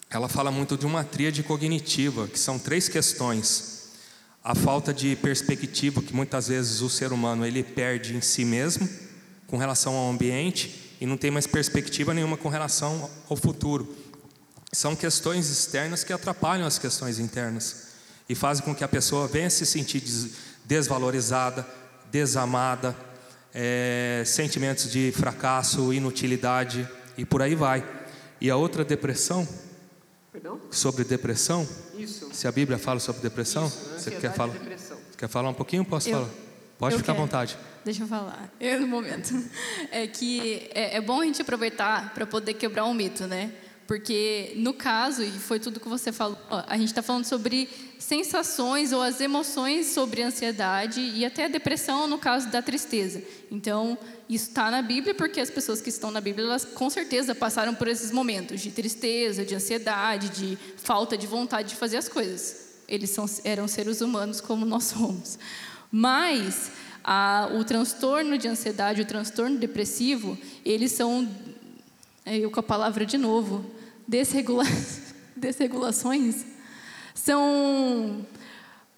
ela 0.09 0.31
fala 0.31 0.51
muito 0.51 0.79
de 0.79 0.87
uma 0.87 1.05
tríade 1.05 1.42
cognitiva, 1.42 2.27
que 2.27 2.38
são 2.38 2.59
três 2.59 2.88
questões. 2.88 3.90
A 4.42 4.55
falta 4.55 4.94
de 4.94 5.14
perspectiva 5.14 6.01
que 6.01 6.16
muitas 6.16 6.49
vezes 6.49 6.81
o 6.81 6.88
ser 6.88 7.12
humano 7.12 7.44
ele 7.44 7.62
perde 7.62 8.16
em 8.16 8.23
si 8.23 8.46
mesmo 8.46 8.88
com 9.46 9.59
relação 9.59 9.94
ao 9.94 10.11
ambiente 10.11 10.80
e 11.01 11.07
não 11.07 11.17
tem 11.17 11.31
mais 11.31 11.47
perspectiva 11.47 12.13
nenhuma 12.13 12.37
com 12.37 12.49
relação 12.49 13.09
ao 13.29 13.37
futuro. 13.37 13.89
São 14.73 14.95
questões 14.95 15.49
externas 15.51 16.05
que 16.05 16.13
atrapalham 16.13 16.67
as 16.67 16.79
questões 16.79 17.19
internas 17.19 17.89
e 18.29 18.35
fazem 18.35 18.65
com 18.65 18.75
que 18.75 18.85
a 18.85 18.89
pessoa 18.89 19.27
venha 19.27 19.51
se 19.51 19.67
sentir 19.67 20.01
desvalorizada, 20.65 21.67
desamada, 22.13 22.97
é, 23.53 24.23
sentimentos 24.27 24.91
de 24.91 25.13
fracasso, 25.17 25.93
inutilidade 25.93 26.89
e 27.19 27.25
por 27.25 27.43
aí 27.43 27.55
vai. 27.55 27.85
E 28.41 28.49
a 28.51 28.57
outra 28.57 28.85
depressão, 28.85 29.47
Perdão? 30.33 30.61
sobre 30.71 31.03
depressão, 31.03 31.67
Isso. 31.99 32.29
se 32.33 32.47
a 32.47 32.53
Bíblia 32.53 32.79
fala 32.79 33.01
sobre 33.01 33.21
depressão, 33.21 33.67
Isso, 33.67 33.91
você 33.99 34.11
quer 34.13 34.33
falar, 34.33 34.53
depressão. 34.53 34.97
quer 35.19 35.29
falar 35.29 35.49
um 35.51 35.55
pouquinho? 35.55 35.85
Posso 35.85 36.09
Eu- 36.09 36.19
falar? 36.27 36.31
Pode 36.81 36.95
eu 36.95 36.99
ficar 36.99 37.12
à 37.12 37.14
quero. 37.14 37.27
vontade. 37.27 37.59
Deixa 37.85 38.03
eu 38.03 38.09
falar. 38.09 38.51
Eu 38.59 38.81
no 38.81 38.88
momento. 38.88 39.35
É 39.90 40.07
que 40.07 40.71
é, 40.75 40.97
é 40.97 41.01
bom 41.01 41.21
a 41.21 41.25
gente 41.27 41.43
aproveitar 41.43 42.12
para 42.14 42.27
poder 42.27 42.55
quebrar 42.55 42.87
um 42.87 42.95
mito, 42.95 43.27
né? 43.27 43.53
Porque 43.87 44.53
no 44.57 44.73
caso, 44.73 45.23
e 45.23 45.31
foi 45.31 45.59
tudo 45.59 45.79
que 45.79 45.88
você 45.88 46.11
falou, 46.11 46.38
a 46.49 46.79
gente 46.79 46.88
está 46.88 47.03
falando 47.03 47.25
sobre 47.25 47.69
sensações 47.99 48.93
ou 48.93 49.03
as 49.03 49.21
emoções 49.21 49.88
sobre 49.88 50.23
a 50.23 50.29
ansiedade 50.29 51.01
e 51.01 51.25
até 51.25 51.47
a 51.47 51.49
depressão 51.49 52.07
no 52.07 52.16
caso 52.16 52.49
da 52.51 52.62
tristeza. 52.62 53.23
Então, 53.51 53.99
isso 54.29 54.49
está 54.49 54.71
na 54.71 54.81
Bíblia 54.81 55.14
porque 55.14 55.40
as 55.40 55.51
pessoas 55.51 55.83
que 55.83 55.88
estão 55.90 56.11
na 56.11 56.21
Bíblia, 56.21 56.47
elas 56.47 56.64
com 56.64 56.88
certeza 56.88 57.35
passaram 57.35 57.75
por 57.75 57.88
esses 57.88 58.11
momentos 58.11 58.61
de 58.61 58.71
tristeza, 58.71 59.45
de 59.45 59.55
ansiedade, 59.55 60.29
de 60.31 60.57
falta 60.77 61.19
de 61.19 61.27
vontade 61.27 61.71
de 61.71 61.75
fazer 61.75 61.99
as 61.99 62.09
coisas. 62.09 62.69
Eles 62.88 63.11
são, 63.11 63.27
eram 63.45 63.69
seres 63.69 64.01
humanos 64.01 64.40
como 64.40 64.64
nós 64.64 64.85
somos. 64.85 65.37
Mas 65.90 66.70
a, 67.03 67.48
o 67.55 67.64
transtorno 67.64 68.38
de 68.38 68.48
ansiedade, 68.48 69.00
o 69.03 69.05
transtorno 69.05 69.59
depressivo, 69.59 70.38
eles 70.64 70.92
são, 70.92 71.29
é, 72.24 72.38
eu 72.38 72.50
com 72.50 72.61
a 72.61 72.62
palavra 72.62 73.05
de 73.05 73.18
novo, 73.18 73.64
desregula, 74.07 74.64
desregulações, 75.37 76.44
são 77.14 78.24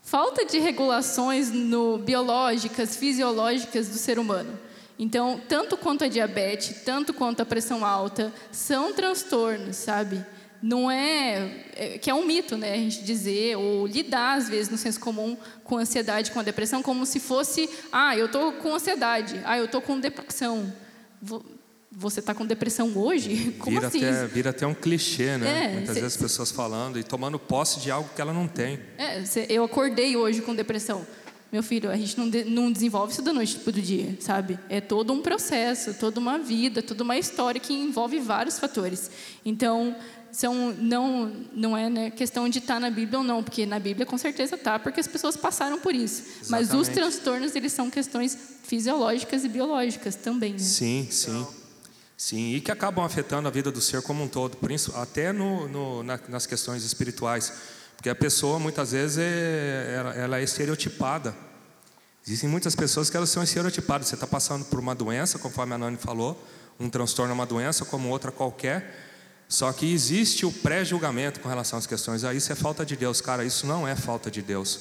falta 0.02 0.44
de 0.44 0.58
regulações 0.58 1.50
no, 1.50 1.98
biológicas, 1.98 2.96
fisiológicas 2.96 3.88
do 3.88 3.96
ser 3.96 4.18
humano. 4.18 4.58
Então, 4.98 5.40
tanto 5.48 5.76
quanto 5.76 6.04
a 6.04 6.08
diabetes, 6.08 6.82
tanto 6.84 7.14
quanto 7.14 7.40
a 7.40 7.46
pressão 7.46 7.84
alta, 7.84 8.32
são 8.52 8.92
transtornos, 8.92 9.76
sabe? 9.76 10.24
Não 10.62 10.88
é, 10.88 11.64
é, 11.74 11.98
que 11.98 12.08
é 12.08 12.14
um 12.14 12.24
mito, 12.24 12.56
né? 12.56 12.74
A 12.74 12.76
gente 12.76 13.02
dizer 13.02 13.56
ou 13.56 13.86
lidar 13.86 14.38
às 14.38 14.48
vezes 14.48 14.70
no 14.70 14.78
senso 14.78 15.00
comum 15.00 15.36
com 15.64 15.76
ansiedade, 15.76 16.30
com 16.30 16.38
a 16.38 16.42
depressão, 16.42 16.82
como 16.82 17.04
se 17.04 17.18
fosse, 17.18 17.68
ah, 17.90 18.16
eu 18.16 18.28
tô 18.28 18.52
com 18.52 18.72
ansiedade, 18.72 19.40
ah, 19.44 19.58
eu 19.58 19.66
tô 19.66 19.80
com 19.80 19.98
depressão. 19.98 20.72
Você 21.90 22.20
está 22.20 22.32
com 22.32 22.46
depressão 22.46 22.90
hoje? 22.96 23.54
Como 23.58 23.76
vira 23.76 23.88
assim? 23.88 24.04
Até, 24.04 24.26
vira 24.26 24.50
até 24.50 24.66
um 24.66 24.72
clichê, 24.72 25.36
né? 25.36 25.66
É, 25.66 25.74
Muitas 25.74 25.94
cê, 25.94 26.00
vezes 26.00 26.16
pessoas 26.16 26.50
falando 26.50 26.98
e 26.98 27.04
tomando 27.04 27.38
posse 27.38 27.80
de 27.80 27.90
algo 27.90 28.08
que 28.14 28.20
ela 28.20 28.32
não 28.32 28.48
tem. 28.48 28.80
É, 28.96 29.22
cê, 29.26 29.46
eu 29.50 29.62
acordei 29.62 30.16
hoje 30.16 30.40
com 30.40 30.54
depressão. 30.54 31.06
Meu 31.52 31.62
filho, 31.62 31.90
a 31.90 31.96
gente 31.96 32.16
não, 32.16 32.30
de, 32.30 32.44
não 32.44 32.72
desenvolve 32.72 33.12
isso 33.12 33.20
da 33.20 33.30
noite 33.30 33.58
para 33.58 33.68
o 33.68 33.82
dia, 33.82 34.16
sabe? 34.20 34.58
É 34.70 34.80
todo 34.80 35.12
um 35.12 35.20
processo, 35.20 35.92
toda 35.92 36.18
uma 36.18 36.38
vida, 36.38 36.80
toda 36.80 37.04
uma 37.04 37.18
história 37.18 37.60
que 37.60 37.74
envolve 37.74 38.18
vários 38.18 38.58
fatores. 38.58 39.10
Então, 39.44 39.94
são, 40.32 40.72
não, 40.72 41.30
não 41.52 41.76
é 41.76 41.90
né, 41.90 42.10
questão 42.10 42.48
de 42.48 42.58
estar 42.58 42.74
tá 42.74 42.80
na 42.80 42.90
Bíblia 42.90 43.18
ou 43.18 43.24
não, 43.24 43.44
porque 43.44 43.66
na 43.66 43.78
Bíblia 43.78 44.06
com 44.06 44.16
certeza 44.16 44.54
está, 44.54 44.78
porque 44.78 44.98
as 44.98 45.06
pessoas 45.06 45.36
passaram 45.36 45.78
por 45.78 45.94
isso. 45.94 46.22
Exatamente. 46.22 46.50
Mas 46.50 46.74
os 46.74 46.88
transtornos, 46.88 47.54
eles 47.54 47.72
são 47.72 47.90
questões 47.90 48.36
fisiológicas 48.64 49.44
e 49.44 49.48
biológicas 49.48 50.16
também. 50.16 50.54
Né? 50.54 50.58
Sim, 50.58 51.06
sim. 51.10 51.46
Sim, 52.16 52.54
e 52.54 52.60
que 52.60 52.70
acabam 52.70 53.04
afetando 53.04 53.46
a 53.46 53.50
vida 53.50 53.70
do 53.70 53.80
ser 53.80 54.00
como 54.00 54.22
um 54.24 54.28
todo, 54.28 54.56
por 54.56 54.70
isso, 54.70 54.92
até 54.96 55.32
no, 55.32 55.68
no 55.68 56.02
na, 56.02 56.18
nas 56.28 56.46
questões 56.46 56.84
espirituais. 56.84 57.52
Porque 57.96 58.08
a 58.08 58.14
pessoa, 58.14 58.58
muitas 58.58 58.92
vezes, 58.92 59.18
é, 59.18 59.94
ela, 59.98 60.14
ela 60.14 60.38
é 60.38 60.42
estereotipada. 60.42 61.36
Existem 62.24 62.48
muitas 62.48 62.74
pessoas 62.74 63.10
que 63.10 63.16
elas 63.16 63.28
são 63.28 63.42
estereotipadas. 63.42 64.06
Você 64.06 64.14
está 64.14 64.26
passando 64.26 64.64
por 64.64 64.78
uma 64.78 64.94
doença, 64.94 65.38
conforme 65.38 65.74
a 65.74 65.78
Nani 65.78 65.96
falou, 65.96 66.40
um 66.78 66.88
transtorno 66.88 67.32
é 67.32 67.34
uma 67.34 67.44
doença 67.44 67.84
como 67.84 68.08
outra 68.08 68.30
qualquer, 68.30 69.11
só 69.52 69.70
que 69.70 69.92
existe 69.92 70.46
o 70.46 70.50
pré-julgamento 70.50 71.38
com 71.38 71.46
relação 71.46 71.78
às 71.78 71.86
questões. 71.86 72.24
Ah, 72.24 72.32
isso 72.32 72.50
é 72.50 72.54
falta 72.54 72.86
de 72.86 72.96
Deus. 72.96 73.20
Cara, 73.20 73.44
isso 73.44 73.66
não 73.66 73.86
é 73.86 73.94
falta 73.94 74.30
de 74.30 74.40
Deus. 74.40 74.78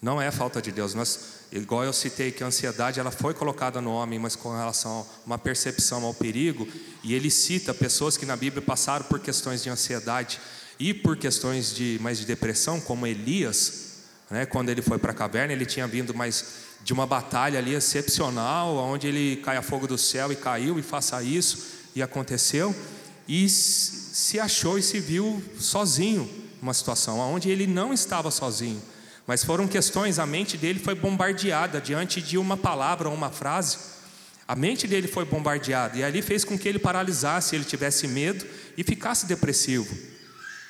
Não 0.00 0.22
é 0.22 0.30
falta 0.30 0.62
de 0.62 0.70
Deus. 0.70 0.94
Nós, 0.94 1.18
igual 1.50 1.82
eu 1.82 1.92
citei 1.92 2.30
que 2.30 2.44
a 2.44 2.46
ansiedade 2.46 3.00
ela 3.00 3.10
foi 3.10 3.34
colocada 3.34 3.80
no 3.80 3.90
homem, 3.90 4.16
mas 4.16 4.36
com 4.36 4.56
relação 4.56 5.00
a 5.00 5.26
uma 5.26 5.38
percepção 5.38 6.04
ao 6.04 6.14
perigo, 6.14 6.68
e 7.02 7.14
ele 7.14 7.28
cita 7.32 7.74
pessoas 7.74 8.16
que 8.16 8.24
na 8.24 8.36
Bíblia 8.36 8.62
passaram 8.62 9.04
por 9.06 9.18
questões 9.18 9.64
de 9.64 9.70
ansiedade 9.70 10.38
e 10.78 10.94
por 10.94 11.16
questões 11.16 11.74
de 11.74 11.98
mais 12.00 12.16
de 12.16 12.26
depressão, 12.26 12.80
como 12.80 13.08
Elias, 13.08 14.04
né, 14.30 14.46
quando 14.46 14.68
ele 14.68 14.82
foi 14.82 14.98
para 14.98 15.10
a 15.10 15.16
caverna, 15.16 15.52
ele 15.52 15.66
tinha 15.66 15.88
vindo 15.88 16.14
mais 16.14 16.44
de 16.84 16.92
uma 16.92 17.08
batalha 17.08 17.58
ali 17.58 17.74
excepcional, 17.74 18.76
onde 18.76 19.08
ele 19.08 19.38
cai 19.38 19.56
a 19.56 19.62
fogo 19.62 19.88
do 19.88 19.98
céu 19.98 20.30
e 20.30 20.36
caiu 20.36 20.78
e 20.78 20.82
faça 20.82 21.20
isso 21.24 21.74
e 21.92 22.00
aconteceu 22.00 22.72
e 23.28 23.48
se 23.48 24.38
achou 24.38 24.78
e 24.78 24.82
se 24.82 25.00
viu 25.00 25.42
sozinho 25.58 26.28
numa 26.60 26.74
situação 26.74 27.18
onde 27.18 27.50
ele 27.50 27.66
não 27.66 27.92
estava 27.92 28.30
sozinho, 28.30 28.82
mas 29.26 29.42
foram 29.42 29.66
questões, 29.66 30.18
a 30.18 30.26
mente 30.26 30.56
dele 30.56 30.78
foi 30.78 30.94
bombardeada 30.94 31.80
diante 31.80 32.22
de 32.22 32.38
uma 32.38 32.56
palavra 32.56 33.08
ou 33.08 33.14
uma 33.14 33.30
frase. 33.30 33.76
A 34.46 34.54
mente 34.54 34.86
dele 34.86 35.08
foi 35.08 35.24
bombardeada 35.24 35.98
e 35.98 36.04
ali 36.04 36.22
fez 36.22 36.44
com 36.44 36.56
que 36.56 36.68
ele 36.68 36.78
paralisasse, 36.78 37.56
ele 37.56 37.64
tivesse 37.64 38.06
medo 38.06 38.46
e 38.76 38.84
ficasse 38.84 39.26
depressivo. 39.26 39.92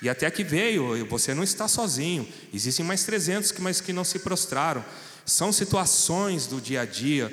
E 0.01 0.09
até 0.09 0.31
que 0.31 0.42
veio, 0.42 1.07
você 1.07 1.35
não 1.35 1.42
está 1.42 1.69
sozinho. 1.69 2.27
Existem 2.53 2.85
mais 2.85 3.05
300 3.05 3.53
que 3.53 3.61
mas 3.61 3.81
que 3.81 3.92
não 3.92 4.05
se 4.05 4.21
prostraram. 4.21 4.83
São 5.27 5.53
situações 5.53 6.47
do 6.47 6.61
dia 6.61 6.83
a 6.83 6.87
dia 6.87 7.33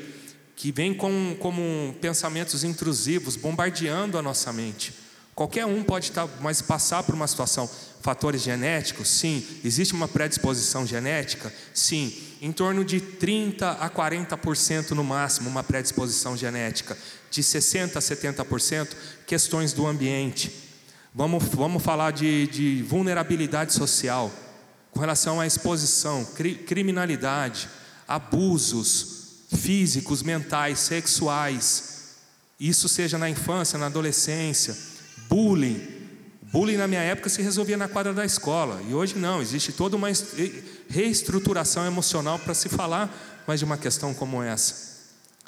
que 0.55 0.71
vêm 0.71 0.93
com, 0.93 1.35
como 1.39 1.95
pensamentos 2.01 2.63
intrusivos 2.63 3.35
bombardeando 3.35 4.17
a 4.17 4.21
nossa 4.21 4.51
mente. 4.51 5.02
Qualquer 5.35 5.65
um 5.65 5.83
pode 5.83 6.09
estar, 6.09 6.27
mas 6.41 6.61
passar 6.61 7.03
por 7.03 7.15
uma 7.15 7.27
situação. 7.27 7.69
Fatores 8.01 8.41
genéticos? 8.41 9.07
Sim. 9.07 9.43
Existe 9.63 9.93
uma 9.93 10.07
predisposição 10.07 10.85
genética? 10.85 11.51
Sim. 11.73 12.13
Em 12.41 12.51
torno 12.51 12.85
de 12.85 12.99
30 12.99 13.71
a 13.71 13.89
40% 13.89 14.91
no 14.91 15.03
máximo, 15.03 15.49
uma 15.49 15.63
predisposição 15.63 16.37
genética. 16.37 16.95
De 17.31 17.41
60 17.41 17.97
a 17.97 18.01
70%, 18.01 18.89
questões 19.25 19.73
do 19.73 19.87
ambiente. 19.87 20.51
Vamos, 21.15 21.43
vamos 21.45 21.81
falar 21.81 22.11
de, 22.11 22.47
de 22.47 22.83
vulnerabilidade 22.83 23.73
social, 23.73 24.31
com 24.91 24.99
relação 24.99 25.39
à 25.39 25.47
exposição, 25.47 26.25
cri, 26.25 26.55
criminalidade, 26.55 27.69
abusos 28.07 29.45
físicos, 29.55 30.21
mentais, 30.21 30.79
sexuais. 30.79 32.17
Isso 32.59 32.89
seja 32.89 33.17
na 33.17 33.29
infância, 33.29 33.79
na 33.79 33.87
adolescência 33.87 34.92
bullying. 35.33 35.81
Bullying 36.43 36.77
na 36.77 36.87
minha 36.87 37.01
época 37.01 37.27
se 37.27 37.41
resolvia 37.41 37.75
na 37.75 37.87
quadra 37.87 38.13
da 38.13 38.23
escola, 38.23 38.79
e 38.87 38.93
hoje 38.93 39.17
não, 39.17 39.41
existe 39.41 39.71
toda 39.71 39.95
uma 39.95 40.09
reestruturação 40.87 41.87
emocional 41.87 42.37
para 42.37 42.53
se 42.53 42.69
falar 42.69 43.43
mais 43.47 43.59
de 43.59 43.65
uma 43.65 43.75
questão 43.75 44.13
como 44.13 44.43
essa. 44.43 44.93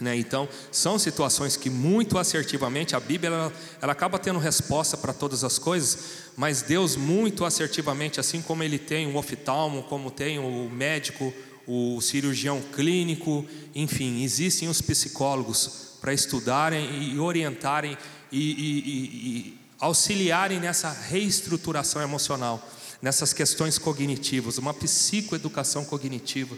Né? 0.02 0.18
Então, 0.18 0.50
são 0.72 0.98
situações 0.98 1.56
que 1.56 1.70
muito 1.70 2.18
assertivamente 2.18 2.96
a 2.96 3.00
Bíblia 3.00 3.30
ela, 3.30 3.54
ela 3.80 3.92
acaba 3.92 4.18
tendo 4.18 4.40
resposta 4.40 4.98
para 4.98 5.14
todas 5.14 5.44
as 5.44 5.60
coisas, 5.60 6.00
mas 6.36 6.64
Deus 6.64 6.96
muito 6.96 7.46
assertivamente, 7.46 8.20
assim 8.20 8.42
como 8.42 8.64
Ele 8.64 8.80
tem 8.80 9.06
o 9.06 9.16
oftalmo, 9.16 9.84
como 9.84 10.10
tem 10.10 10.40
o 10.40 10.68
médico, 10.72 11.32
o 11.68 12.02
cirurgião 12.02 12.60
clínico, 12.74 13.46
enfim, 13.76 14.24
existem 14.24 14.68
os 14.68 14.82
psicólogos 14.82 15.98
para 16.02 16.12
estudarem 16.12 17.14
e 17.14 17.20
orientarem 17.20 17.96
e, 18.32 18.40
e, 18.40 19.60
e 19.60 19.65
auxiliarem 19.80 20.60
nessa 20.60 20.90
reestruturação 20.90 22.02
emocional, 22.02 22.62
nessas 23.02 23.34
questões 23.34 23.78
cognitivas, 23.78 24.58
uma 24.58 24.74
psicoeducação 24.74 25.86
cognitiva. 25.86 26.56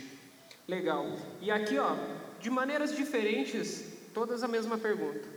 Legal. 0.67 1.05
E 1.41 1.49
aqui, 1.49 1.77
ó, 1.77 1.95
de 2.39 2.49
maneiras 2.49 2.95
diferentes, 2.95 3.83
todas 4.13 4.43
a 4.43 4.47
mesma 4.47 4.77
pergunta. 4.77 5.27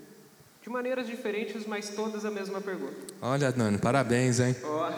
De 0.62 0.68
maneiras 0.68 1.06
diferentes, 1.06 1.66
mas 1.66 1.90
todas 1.90 2.24
a 2.24 2.30
mesma 2.30 2.60
pergunta. 2.60 3.14
Olha, 3.22 3.50
Nani, 3.50 3.78
parabéns, 3.78 4.40
hein? 4.40 4.54
Ó, 4.62 4.92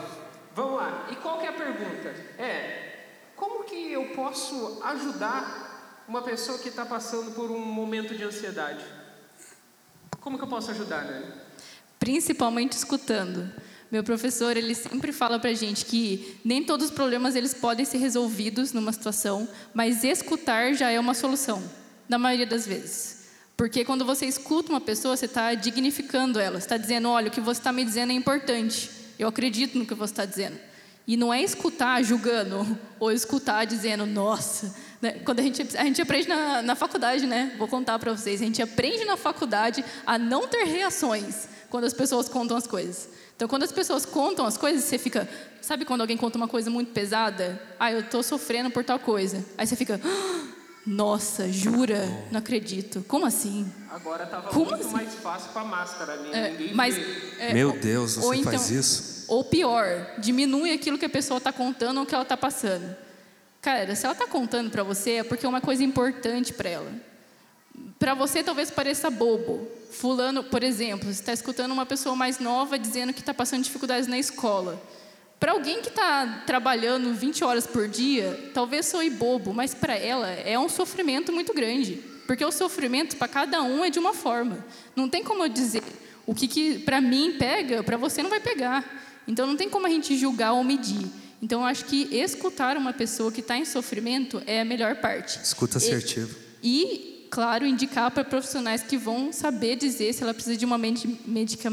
vamos 0.55 0.77
lá. 0.77 1.09
E 1.11 1.16
qual 1.16 1.38
que 1.38 1.47
é 1.47 1.51
a 1.51 1.53
pergunta? 1.53 2.09
É, 2.38 3.07
como 3.37 3.64
que 3.64 3.92
eu 3.92 4.07
posso 4.14 4.81
ajudar 4.83 6.05
uma 6.09 6.23
pessoa 6.23 6.59
que 6.59 6.68
está 6.68 6.85
passando 6.85 7.33
por 7.33 7.51
um 7.51 7.61
momento 7.61 8.16
de 8.16 8.25
ansiedade? 8.25 8.85
Como 10.21 10.37
que 10.37 10.45
eu 10.45 10.49
posso 10.49 10.71
ajudar, 10.73 11.05
Nani? 11.05 11.41
Principalmente 12.02 12.72
escutando. 12.72 13.48
Meu 13.88 14.02
professor, 14.02 14.56
ele 14.56 14.74
sempre 14.74 15.12
fala 15.12 15.38
para 15.38 15.50
a 15.50 15.54
gente 15.54 15.84
que 15.84 16.36
nem 16.44 16.60
todos 16.64 16.86
os 16.86 16.92
problemas 16.92 17.36
eles 17.36 17.54
podem 17.54 17.84
ser 17.84 17.98
resolvidos 17.98 18.72
numa 18.72 18.92
situação, 18.92 19.48
mas 19.72 20.02
escutar 20.02 20.74
já 20.74 20.90
é 20.90 20.98
uma 20.98 21.14
solução, 21.14 21.62
na 22.08 22.18
maioria 22.18 22.44
das 22.44 22.66
vezes. 22.66 23.28
Porque 23.56 23.84
quando 23.84 24.04
você 24.04 24.26
escuta 24.26 24.72
uma 24.72 24.80
pessoa, 24.80 25.16
você 25.16 25.26
está 25.26 25.54
dignificando 25.54 26.40
ela, 26.40 26.58
você 26.58 26.66
está 26.66 26.76
dizendo, 26.76 27.08
olha, 27.08 27.28
o 27.28 27.30
que 27.30 27.40
você 27.40 27.60
está 27.60 27.72
me 27.72 27.84
dizendo 27.84 28.10
é 28.10 28.16
importante, 28.16 28.90
eu 29.16 29.28
acredito 29.28 29.78
no 29.78 29.86
que 29.86 29.94
você 29.94 30.12
está 30.12 30.24
dizendo. 30.24 30.58
E 31.06 31.16
não 31.16 31.32
é 31.32 31.40
escutar 31.40 32.02
julgando, 32.02 32.66
ou 32.98 33.12
escutar 33.12 33.64
dizendo, 33.64 34.04
nossa. 34.06 34.74
Né? 35.02 35.20
Quando 35.24 35.40
a 35.40 35.42
gente, 35.42 35.76
a 35.76 35.84
gente 35.84 36.00
aprende 36.00 36.28
na, 36.28 36.62
na 36.62 36.76
faculdade, 36.76 37.26
né? 37.26 37.52
Vou 37.58 37.66
contar 37.66 37.98
para 37.98 38.12
vocês, 38.12 38.40
a 38.40 38.44
gente 38.44 38.62
aprende 38.62 39.04
na 39.04 39.16
faculdade 39.16 39.84
a 40.06 40.16
não 40.16 40.46
ter 40.46 40.62
reações 40.62 41.48
quando 41.68 41.84
as 41.84 41.92
pessoas 41.92 42.28
contam 42.28 42.56
as 42.56 42.68
coisas. 42.68 43.08
Então, 43.34 43.48
quando 43.48 43.64
as 43.64 43.72
pessoas 43.72 44.07
contam 44.07 44.46
as 44.46 44.57
coisas, 44.57 44.84
você 44.84 44.98
fica. 44.98 45.28
Sabe 45.61 45.84
quando 45.84 46.03
alguém 46.03 46.16
conta 46.16 46.36
uma 46.36 46.46
coisa 46.46 46.70
muito 46.70 46.92
pesada? 46.92 47.61
Ah, 47.80 47.90
eu 47.90 48.00
estou 48.00 48.22
sofrendo 48.22 48.70
por 48.70 48.84
tal 48.84 49.00
coisa. 49.00 49.44
Aí 49.59 49.66
você 49.66 49.74
fica. 49.74 50.00
Ah, 50.05 50.53
nossa, 50.86 51.50
jura? 51.50 52.07
Não 52.30 52.38
acredito. 52.38 53.05
Como 53.09 53.26
assim? 53.26 53.72
Agora 53.90 54.24
estava 54.24 54.53
muito 54.53 54.74
assim? 54.74 54.92
mais 54.92 55.14
fácil 55.14 55.50
com 55.50 55.59
a 55.59 55.64
máscara. 55.64 56.16
Né? 56.16 56.30
É, 56.32 56.74
mas, 56.74 56.96
é, 57.40 57.53
Meu 57.53 57.72
Deus, 57.72 58.14
você 58.16 58.36
então, 58.36 58.53
faz 58.53 58.70
isso? 58.70 59.24
Ou 59.26 59.42
pior, 59.42 60.14
diminui 60.18 60.72
aquilo 60.72 60.98
que 60.98 61.05
a 61.05 61.11
pessoa 61.11 61.38
está 61.38 61.53
contando 61.53 61.98
ou 61.98 62.07
que 62.07 62.14
ela 62.14 62.22
está 62.22 62.36
passando. 62.36 62.96
Cara, 63.62 63.94
se 63.94 64.04
ela 64.04 64.12
está 64.12 64.26
contando 64.26 64.70
para 64.70 64.82
você, 64.82 65.12
é 65.12 65.22
porque 65.22 65.46
é 65.46 65.48
uma 65.48 65.60
coisa 65.60 65.84
importante 65.84 66.52
para 66.52 66.68
ela. 66.68 66.92
Para 67.96 68.12
você 68.12 68.42
talvez 68.42 68.72
pareça 68.72 69.08
bobo. 69.08 69.68
Fulano, 69.92 70.42
por 70.42 70.64
exemplo, 70.64 71.08
está 71.08 71.32
escutando 71.32 71.70
uma 71.70 71.86
pessoa 71.86 72.16
mais 72.16 72.40
nova 72.40 72.76
dizendo 72.76 73.12
que 73.12 73.20
está 73.20 73.32
passando 73.32 73.62
dificuldades 73.62 74.08
na 74.08 74.18
escola. 74.18 74.82
Para 75.38 75.52
alguém 75.52 75.80
que 75.80 75.90
está 75.90 76.42
trabalhando 76.44 77.14
20 77.14 77.44
horas 77.44 77.64
por 77.64 77.86
dia, 77.86 78.50
talvez 78.52 78.86
soe 78.86 79.08
bobo, 79.08 79.54
mas 79.54 79.74
para 79.74 79.94
ela 79.94 80.28
é 80.28 80.58
um 80.58 80.68
sofrimento 80.68 81.32
muito 81.32 81.54
grande. 81.54 82.02
Porque 82.26 82.44
o 82.44 82.50
sofrimento 82.50 83.16
para 83.16 83.28
cada 83.28 83.62
um 83.62 83.84
é 83.84 83.90
de 83.90 83.98
uma 84.00 84.12
forma. 84.12 84.64
Não 84.96 85.08
tem 85.08 85.22
como 85.22 85.44
eu 85.44 85.48
dizer 85.48 85.84
o 86.26 86.34
que, 86.34 86.48
que 86.48 86.80
para 86.80 87.00
mim 87.00 87.36
pega, 87.38 87.84
para 87.84 87.96
você 87.96 88.24
não 88.24 88.30
vai 88.30 88.40
pegar. 88.40 88.84
Então 89.28 89.46
não 89.46 89.56
tem 89.56 89.68
como 89.68 89.86
a 89.86 89.90
gente 89.90 90.16
julgar 90.16 90.52
ou 90.52 90.64
medir. 90.64 91.06
Então 91.43 91.62
eu 91.62 91.66
acho 91.66 91.86
que 91.86 92.09
escutar 92.14 92.76
uma 92.76 92.93
pessoa 92.93 93.32
que 93.32 93.40
está 93.40 93.59
em 93.59 93.64
sofrimento 93.64 94.40
é 94.47 94.61
a 94.61 94.64
melhor 94.64 94.97
parte. 94.97 95.40
Escuta 95.43 95.78
assertivo. 95.78 96.38
E, 96.62 97.24
e 97.24 97.28
claro, 97.28 97.66
indicar 97.66 98.12
para 98.12 98.22
profissionais 98.22 98.84
que 98.84 98.97
vão 98.97 99.32
saber 99.32 99.74
dizer 99.74 100.12
se 100.12 100.22
ela 100.22 100.32
precisa 100.32 100.57
de 100.57 100.64
uma 100.64 100.78
medica, 100.78 101.68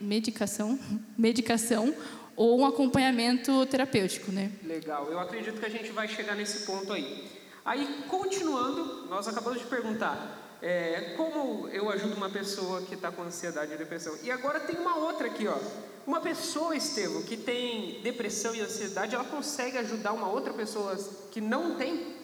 medicação, 0.00 0.76
medicação 1.16 1.94
ou 2.34 2.60
um 2.60 2.66
acompanhamento 2.66 3.64
terapêutico, 3.66 4.32
né? 4.32 4.50
Legal. 4.64 5.08
Eu 5.08 5.20
acredito 5.20 5.60
que 5.60 5.66
a 5.66 5.70
gente 5.70 5.92
vai 5.92 6.08
chegar 6.08 6.34
nesse 6.34 6.66
ponto 6.66 6.92
aí. 6.92 7.30
Aí, 7.64 8.04
continuando, 8.08 9.06
nós 9.08 9.28
acabamos 9.28 9.60
de 9.60 9.66
perguntar 9.66 10.41
é, 10.62 11.14
como 11.16 11.66
eu 11.68 11.90
ajudo 11.90 12.14
uma 12.14 12.30
pessoa 12.30 12.82
que 12.82 12.94
está 12.94 13.10
com 13.10 13.22
ansiedade 13.22 13.72
e 13.72 13.76
depressão. 13.76 14.16
E 14.22 14.30
agora 14.30 14.60
tem 14.60 14.76
uma 14.76 14.96
outra 14.96 15.26
aqui, 15.26 15.48
ó. 15.48 15.58
Uma 16.06 16.20
pessoa, 16.20 16.76
Estevam, 16.76 17.22
que 17.22 17.36
tem 17.36 18.00
depressão 18.00 18.54
e 18.54 18.60
ansiedade, 18.60 19.14
ela 19.14 19.24
consegue 19.24 19.76
ajudar 19.78 20.12
uma 20.12 20.28
outra 20.28 20.52
pessoa 20.52 20.96
que 21.32 21.40
não 21.40 21.74
tem? 21.76 22.16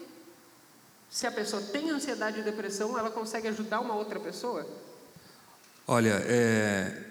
Se 1.11 1.27
a 1.27 1.33
pessoa 1.33 1.61
tem 1.61 1.91
ansiedade 1.91 2.39
e 2.39 2.43
depressão, 2.43 2.97
ela 2.97 3.11
consegue 3.11 3.49
ajudar 3.49 3.81
uma 3.81 3.95
outra 3.95 4.21
pessoa? 4.21 4.65
Olha, 5.87 6.23
é... 6.27 7.03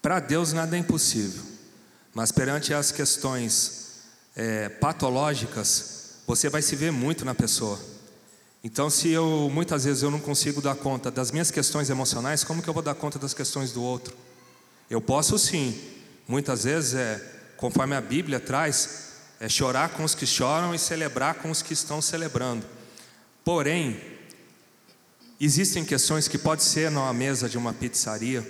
para 0.00 0.20
Deus 0.20 0.54
nada 0.54 0.74
é 0.74 0.78
impossível, 0.78 1.42
mas 2.14 2.32
perante 2.32 2.72
as 2.72 2.90
questões 2.90 4.04
é, 4.34 4.68
patológicas, 4.68 6.20
você 6.26 6.48
vai 6.48 6.62
se 6.62 6.76
ver 6.76 6.92
muito 6.92 7.24
na 7.24 7.34
pessoa. 7.34 7.78
Então, 8.62 8.90
se 8.90 9.08
eu 9.08 9.48
muitas 9.52 9.84
vezes 9.84 10.02
eu 10.02 10.10
não 10.10 10.18
consigo 10.18 10.60
dar 10.60 10.74
conta 10.74 11.10
das 11.10 11.30
minhas 11.30 11.50
questões 11.50 11.90
emocionais, 11.90 12.42
como 12.42 12.60
que 12.60 12.68
eu 12.68 12.74
vou 12.74 12.82
dar 12.82 12.94
conta 12.94 13.18
das 13.18 13.32
questões 13.32 13.70
do 13.70 13.82
outro? 13.82 14.16
Eu 14.90 15.00
posso 15.00 15.38
sim, 15.38 15.78
muitas 16.26 16.64
vezes 16.64 16.94
é, 16.94 17.22
conforme 17.56 17.94
a 17.94 18.00
Bíblia 18.00 18.40
traz, 18.40 19.08
é 19.38 19.48
chorar 19.48 19.90
com 19.90 20.02
os 20.02 20.14
que 20.14 20.26
choram 20.26 20.74
e 20.74 20.78
celebrar 20.78 21.34
com 21.34 21.50
os 21.50 21.62
que 21.62 21.72
estão 21.72 22.02
celebrando. 22.02 22.66
Porém, 23.44 24.00
existem 25.40 25.84
questões 25.84 26.26
que 26.26 26.36
pode 26.36 26.64
ser 26.64 26.90
numa 26.90 27.12
mesa 27.12 27.48
de 27.48 27.56
uma 27.56 27.72
pizzaria, 27.72 28.46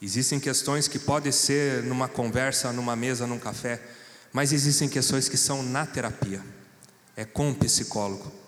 existem 0.00 0.38
questões 0.38 0.88
que 0.88 0.98
podem 0.98 1.32
ser 1.32 1.82
numa 1.84 2.08
conversa, 2.08 2.70
numa 2.70 2.94
mesa, 2.94 3.26
num 3.26 3.38
café, 3.38 3.80
mas 4.30 4.52
existem 4.52 4.90
questões 4.90 5.28
que 5.28 5.38
são 5.38 5.62
na 5.62 5.86
terapia, 5.86 6.42
é 7.16 7.24
com 7.24 7.50
o 7.50 7.54
psicólogo. 7.54 8.42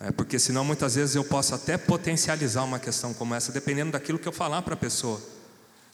É, 0.00 0.12
porque 0.12 0.38
senão 0.38 0.64
muitas 0.64 0.94
vezes 0.94 1.16
eu 1.16 1.24
posso 1.24 1.54
até 1.54 1.76
potencializar 1.76 2.62
uma 2.62 2.78
questão 2.78 3.12
como 3.12 3.34
essa, 3.34 3.50
dependendo 3.50 3.92
daquilo 3.92 4.18
que 4.18 4.28
eu 4.28 4.32
falar 4.32 4.62
para 4.62 4.74
a 4.74 4.76
pessoa. 4.76 5.20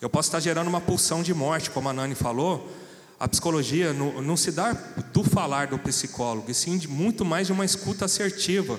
Eu 0.01 0.11
posso 0.11 0.29
estar 0.29 0.41
gerando 0.41 0.69
uma 0.69 0.81
pulsão 0.81 1.23
de 1.23 1.33
morte, 1.33 1.71
como 1.71 1.89
a 1.89 1.93
Nani 1.93 2.15
falou. 2.15 2.71
A 3.19 3.27
psicologia 3.27 3.95
não, 3.95 4.21
não 4.21 4.37
se 4.37 4.53
dá 4.53 4.73
do 5.13 5.25
falar 5.25 5.69
do 5.69 5.79
psicólogo, 5.79 6.51
e 6.51 6.55
sim 6.55 6.77
de 6.77 6.87
muito 6.87 7.25
mais 7.25 7.47
de 7.47 7.53
uma 7.53 7.65
escuta 7.65 8.05
assertiva. 8.05 8.79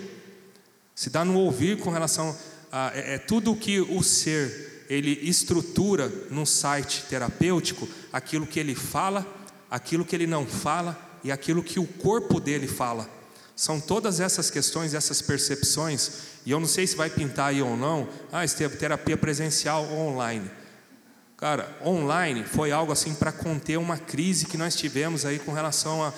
Se 0.94 1.10
dá 1.10 1.26
no 1.26 1.40
ouvir 1.40 1.80
com 1.80 1.90
relação 1.90 2.38
a 2.72 2.92
é, 2.94 3.16
é 3.16 3.18
tudo 3.18 3.56
que 3.56 3.80
o 3.80 4.04
ser 4.04 4.86
ele 4.88 5.20
estrutura 5.28 6.12
num 6.30 6.46
site 6.46 7.06
terapêutico, 7.10 7.88
aquilo 8.14 8.46
que 8.46 8.60
ele 8.60 8.76
fala, 8.76 9.26
aquilo 9.72 10.06
que 10.06 10.16
ele 10.16 10.28
não 10.28 10.46
fala 10.46 10.96
e 11.24 11.32
aquilo 11.32 11.64
que 11.64 11.80
o 11.80 11.88
corpo 11.88 12.40
dele 12.40 12.68
fala. 12.68 13.10
São 13.56 13.80
todas 13.80 14.20
essas 14.20 14.50
questões, 14.50 14.94
essas 14.94 15.22
percepções, 15.22 16.12
e 16.46 16.52
eu 16.52 16.60
não 16.60 16.68
sei 16.68 16.86
se 16.86 16.96
vai 16.96 17.10
pintar 17.10 17.50
aí 17.50 17.62
ou 17.62 17.78
não. 17.78 18.08
Ah, 18.32 18.44
Estevam, 18.44 18.78
terapia 18.78 19.16
presencial 19.16 19.86
ou 19.86 20.10
online. 20.10 20.50
Cara, 21.38 21.78
online 21.86 22.44
foi 22.44 22.72
algo 22.72 22.92
assim 22.92 23.14
para 23.14 23.32
conter 23.32 23.78
uma 23.78 23.98
crise 23.98 24.46
que 24.46 24.58
nós 24.58 24.76
tivemos 24.76 25.26
aí 25.26 25.40
com 25.40 25.54
relação 25.54 26.04
a. 26.04 26.14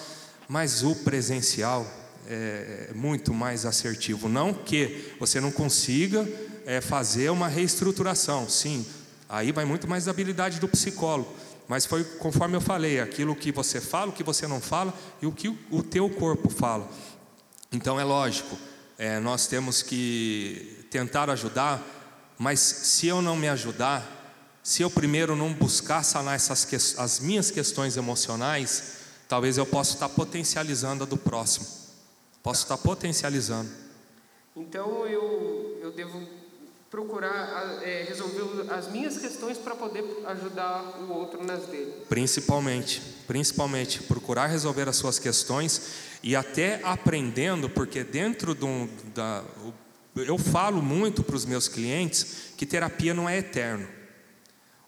Mas 0.47 0.83
o 0.83 0.95
presencial 0.95 1.85
é, 2.27 2.87
é 2.89 2.93
muito 2.93 3.33
mais 3.33 3.65
assertivo. 3.65 4.29
Não 4.29 4.53
que 4.53 5.13
você 5.19 5.39
não 5.39 5.51
consiga 5.51 6.27
é, 6.65 6.81
fazer 6.81 7.29
uma 7.29 7.47
reestruturação, 7.47 8.49
sim, 8.49 8.85
aí 9.29 9.51
vai 9.51 9.65
muito 9.65 9.87
mais 9.87 10.05
da 10.05 10.11
habilidade 10.11 10.59
do 10.59 10.67
psicólogo. 10.67 11.33
Mas 11.67 11.85
foi 11.85 12.03
conforme 12.03 12.55
eu 12.55 12.61
falei, 12.61 12.99
aquilo 12.99 13.35
que 13.35 13.51
você 13.51 13.81
fala, 13.81 14.11
o 14.11 14.13
que 14.13 14.23
você 14.23 14.47
não 14.47 14.61
fala 14.61 14.93
e 15.21 15.25
o 15.25 15.31
que 15.31 15.49
o 15.69 15.83
teu 15.83 16.09
corpo 16.09 16.49
fala. 16.49 16.89
Então 17.71 17.99
é 17.99 18.03
lógico, 18.03 18.57
é, 18.97 19.19
nós 19.19 19.47
temos 19.47 19.81
que 19.81 20.85
tentar 20.89 21.29
ajudar, 21.29 21.81
mas 22.37 22.59
se 22.59 23.07
eu 23.07 23.21
não 23.21 23.35
me 23.35 23.47
ajudar, 23.47 24.17
se 24.63 24.81
eu 24.81 24.89
primeiro 24.89 25.35
não 25.35 25.53
buscar 25.53 26.03
sanar 26.03 26.35
essas 26.35 26.97
as 26.97 27.19
minhas 27.19 27.51
questões 27.51 27.97
emocionais, 27.97 28.97
talvez 29.27 29.57
eu 29.57 29.65
possa 29.65 29.93
estar 29.93 30.09
potencializando 30.09 31.03
a 31.03 31.07
do 31.07 31.17
próximo. 31.17 31.65
Posso 32.41 32.63
estar 32.63 32.77
potencializando. 32.77 33.69
Então 34.55 35.05
eu, 35.05 35.77
eu 35.81 35.91
devo 35.91 36.21
procurar 36.97 37.79
é, 37.83 38.05
resolver 38.09 38.73
as 38.73 38.87
minhas 38.87 39.19
questões 39.19 39.55
para 39.55 39.75
poder 39.75 40.03
ajudar 40.25 40.81
o 40.99 41.13
outro 41.13 41.43
nas 41.43 41.67
dele. 41.67 41.93
Principalmente, 42.09 42.99
principalmente 43.27 44.01
procurar 44.01 44.47
resolver 44.47 44.89
as 44.89 44.95
suas 44.95 45.19
questões 45.19 45.91
e 46.23 46.35
até 46.35 46.81
aprendendo, 46.83 47.69
porque 47.69 48.03
dentro 48.03 48.55
do, 48.55 48.89
da 49.13 49.43
eu 50.15 50.39
falo 50.39 50.81
muito 50.81 51.21
para 51.21 51.35
os 51.35 51.45
meus 51.45 51.67
clientes 51.67 52.53
que 52.57 52.65
terapia 52.65 53.13
não 53.13 53.29
é 53.29 53.37
eterno. 53.37 53.87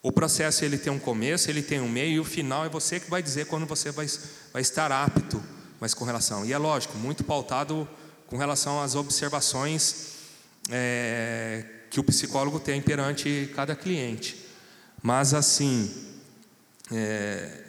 O 0.01 0.11
processo 0.11 0.65
ele 0.65 0.79
tem 0.79 0.91
um 0.91 0.97
começo, 0.97 1.47
ele 1.47 1.61
tem 1.61 1.79
um 1.79 1.87
meio 1.87 2.13
e 2.13 2.19
o 2.19 2.25
final 2.25 2.65
é 2.65 2.69
você 2.69 2.99
que 2.99 3.07
vai 3.07 3.21
dizer 3.21 3.45
quando 3.45 3.67
você 3.67 3.91
vai, 3.91 4.07
vai 4.51 4.63
estar 4.63 4.91
apto, 4.91 5.43
mas 5.79 5.93
com 5.93 6.05
relação. 6.05 6.43
E 6.43 6.53
é 6.53 6.57
lógico, 6.57 6.97
muito 6.97 7.23
pautado 7.23 7.87
com 8.25 8.35
relação 8.35 8.81
às 8.81 8.95
observações 8.95 10.15
é, 10.71 11.78
que 11.89 11.99
o 11.99 12.03
psicólogo 12.03 12.59
tem 12.59 12.81
perante 12.81 13.51
cada 13.55 13.75
cliente. 13.75 14.45
Mas 15.01 15.33
assim, 15.33 15.93
é, 16.91 17.63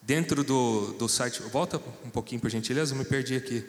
dentro 0.00 0.42
do, 0.42 0.92
do 0.94 1.08
site, 1.08 1.42
volta 1.42 1.80
um 2.04 2.10
pouquinho 2.10 2.40
por 2.40 2.50
gentileza, 2.50 2.94
eu 2.94 2.98
me 2.98 3.04
perdi 3.04 3.36
aqui. 3.36 3.64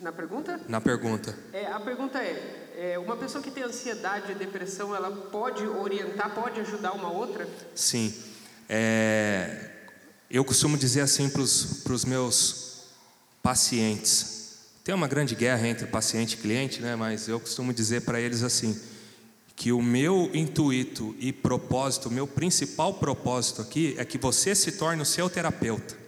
Na 0.00 0.12
pergunta? 0.12 0.60
Na 0.68 0.80
pergunta. 0.80 1.38
É, 1.52 1.66
a 1.66 1.78
pergunta 1.78 2.18
é, 2.18 2.70
é, 2.76 2.98
uma 2.98 3.16
pessoa 3.16 3.42
que 3.42 3.50
tem 3.50 3.62
ansiedade 3.62 4.32
e 4.32 4.34
depressão, 4.34 4.94
ela 4.94 5.10
pode 5.10 5.66
orientar, 5.66 6.34
pode 6.34 6.58
ajudar 6.60 6.92
uma 6.92 7.10
outra? 7.10 7.46
Sim. 7.74 8.14
É, 8.68 9.70
eu 10.30 10.44
costumo 10.44 10.78
dizer 10.78 11.02
assim 11.02 11.28
para 11.28 11.42
os 11.42 12.04
meus 12.04 12.84
pacientes. 13.42 14.40
Tem 14.82 14.94
uma 14.94 15.08
grande 15.08 15.34
guerra 15.34 15.68
entre 15.68 15.86
paciente 15.86 16.34
e 16.34 16.36
cliente, 16.38 16.80
né? 16.80 16.96
mas 16.96 17.28
eu 17.28 17.38
costumo 17.38 17.72
dizer 17.72 18.02
para 18.02 18.18
eles 18.20 18.42
assim: 18.42 18.80
que 19.60 19.72
o 19.72 19.82
meu 19.82 20.30
intuito 20.32 21.14
e 21.18 21.34
propósito, 21.34 22.08
o 22.08 22.10
meu 22.10 22.26
principal 22.26 22.94
propósito 22.94 23.60
aqui 23.60 23.94
é 23.98 24.06
que 24.06 24.16
você 24.16 24.54
se 24.54 24.72
torne 24.72 25.02
o 25.02 25.04
seu 25.04 25.28
terapeuta. 25.28 25.98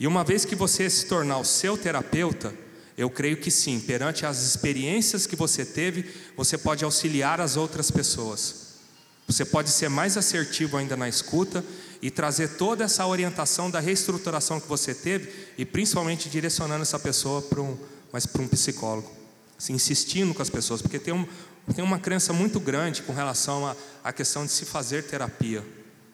E 0.00 0.06
uma 0.06 0.24
vez 0.24 0.46
que 0.46 0.54
você 0.56 0.88
se 0.88 1.04
tornar 1.04 1.36
o 1.36 1.44
seu 1.44 1.76
terapeuta, 1.76 2.54
eu 2.96 3.10
creio 3.10 3.36
que 3.36 3.50
sim, 3.50 3.78
perante 3.78 4.24
as 4.24 4.42
experiências 4.42 5.26
que 5.26 5.36
você 5.36 5.66
teve, 5.66 6.10
você 6.34 6.56
pode 6.56 6.82
auxiliar 6.82 7.42
as 7.42 7.58
outras 7.58 7.90
pessoas. 7.90 8.78
Você 9.26 9.44
pode 9.44 9.68
ser 9.68 9.90
mais 9.90 10.16
assertivo 10.16 10.78
ainda 10.78 10.96
na 10.96 11.10
escuta 11.10 11.62
e 12.00 12.10
trazer 12.10 12.56
toda 12.56 12.84
essa 12.84 13.06
orientação 13.06 13.70
da 13.70 13.80
reestruturação 13.80 14.58
que 14.58 14.66
você 14.66 14.94
teve 14.94 15.30
e 15.58 15.66
principalmente 15.66 16.30
direcionando 16.30 16.80
essa 16.80 16.98
pessoa 16.98 17.42
para 17.42 17.60
um, 17.60 17.76
mas 18.10 18.24
para 18.24 18.40
um 18.40 18.48
psicólogo, 18.48 19.25
assim, 19.58 19.72
insistindo 19.74 20.34
com 20.34 20.42
as 20.42 20.50
pessoas, 20.50 20.82
porque 20.82 20.98
tem, 20.98 21.14
um, 21.14 21.26
tem 21.74 21.84
uma 21.84 21.98
crença 21.98 22.32
muito 22.32 22.60
grande 22.60 23.02
com 23.02 23.12
relação 23.12 23.74
à 24.04 24.12
questão 24.12 24.44
de 24.44 24.52
se 24.52 24.64
fazer 24.64 25.04
terapia, 25.04 25.64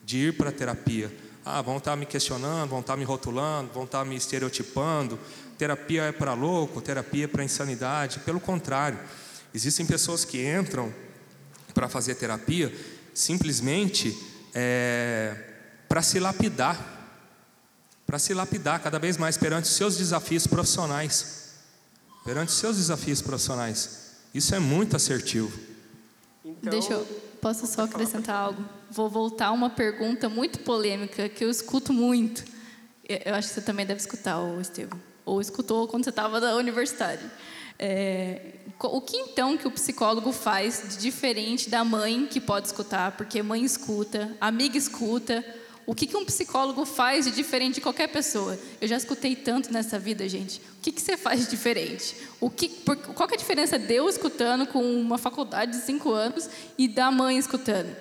de 0.03 0.27
ir 0.27 0.37
para 0.37 0.49
a 0.49 0.51
terapia. 0.51 1.11
Ah, 1.45 1.61
vão 1.61 1.77
estar 1.77 1.95
me 1.95 2.05
questionando, 2.05 2.69
vão 2.69 2.79
estar 2.79 2.95
me 2.95 3.03
rotulando, 3.03 3.71
vão 3.73 3.83
estar 3.83 4.05
me 4.05 4.15
estereotipando, 4.15 5.19
terapia 5.57 6.03
é 6.03 6.11
para 6.11 6.33
louco, 6.33 6.81
terapia 6.81 7.25
é 7.25 7.27
para 7.27 7.43
insanidade. 7.43 8.19
Pelo 8.19 8.39
contrário, 8.39 8.97
existem 9.53 9.85
pessoas 9.85 10.23
que 10.23 10.45
entram 10.45 10.93
para 11.73 11.89
fazer 11.89 12.15
terapia 12.15 12.73
simplesmente 13.13 14.17
é, 14.53 15.35
para 15.87 16.01
se 16.01 16.19
lapidar, 16.19 16.77
para 18.05 18.17
se 18.17 18.33
lapidar 18.33 18.81
cada 18.81 18.99
vez 18.99 19.17
mais 19.17 19.37
perante 19.37 19.65
os 19.65 19.75
seus 19.75 19.97
desafios 19.97 20.47
profissionais, 20.47 21.42
perante 22.23 22.51
seus 22.51 22.77
desafios 22.77 23.21
profissionais. 23.21 24.11
Isso 24.33 24.55
é 24.55 24.59
muito 24.59 24.95
assertivo. 24.95 25.51
Então, 26.43 26.71
Deixa 26.71 26.93
eu, 26.93 27.05
posso 27.41 27.67
só 27.67 27.83
acrescentar 27.83 28.35
algo? 28.35 28.63
Vou 28.89 29.09
voltar 29.09 29.47
a 29.47 29.51
uma 29.51 29.69
pergunta 29.69 30.27
muito 30.29 30.59
polêmica 30.59 31.29
que 31.29 31.43
eu 31.43 31.49
escuto 31.49 31.91
muito 31.93 32.43
Eu 33.07 33.35
acho 33.35 33.49
que 33.49 33.53
você 33.55 33.61
também 33.61 33.85
deve 33.85 33.99
escutar, 33.99 34.39
o 34.39 34.61
Estevam. 34.61 34.99
Ou 35.25 35.41
escutou 35.41 35.87
quando 35.87 36.03
você 36.03 36.09
estava 36.09 36.39
na 36.39 36.55
universidade. 36.55 37.23
É, 37.77 38.53
o 38.79 39.01
que 39.01 39.17
então 39.17 39.57
que 39.57 39.67
o 39.67 39.71
psicólogo 39.71 40.31
faz 40.31 40.83
de 40.89 40.97
diferente 40.97 41.69
da 41.69 41.83
mãe 41.83 42.27
que 42.27 42.39
pode 42.39 42.67
escutar, 42.67 43.11
porque 43.17 43.41
mãe 43.41 43.63
escuta, 43.63 44.35
amiga 44.39 44.77
escuta. 44.77 45.43
O 45.85 45.93
que, 45.93 46.07
que 46.07 46.15
um 46.15 46.23
psicólogo 46.23 46.85
faz 46.85 47.25
de 47.25 47.31
diferente 47.31 47.75
de 47.75 47.81
qualquer 47.81 48.07
pessoa? 48.07 48.57
Eu 48.79 48.87
já 48.87 48.95
escutei 48.95 49.35
tanto 49.35 49.71
nessa 49.71 49.99
vida, 49.99 50.27
gente. 50.29 50.59
O 50.77 50.81
que, 50.81 50.91
que 50.91 51.01
você 51.01 51.17
faz 51.17 51.41
de 51.41 51.49
diferente? 51.49 52.15
O 52.39 52.49
que, 52.49 52.69
por, 52.69 52.95
qual 52.95 53.27
que 53.27 53.35
é 53.35 53.37
a 53.37 53.39
diferença 53.39 53.77
de 53.77 53.93
eu 53.93 54.07
escutando 54.07 54.65
com 54.65 54.81
uma 54.81 55.17
faculdade 55.17 55.71
de 55.73 55.85
cinco 55.85 56.11
anos 56.11 56.49
e 56.77 56.87
da 56.87 57.11
mãe 57.11 57.37
escutando? 57.37 57.93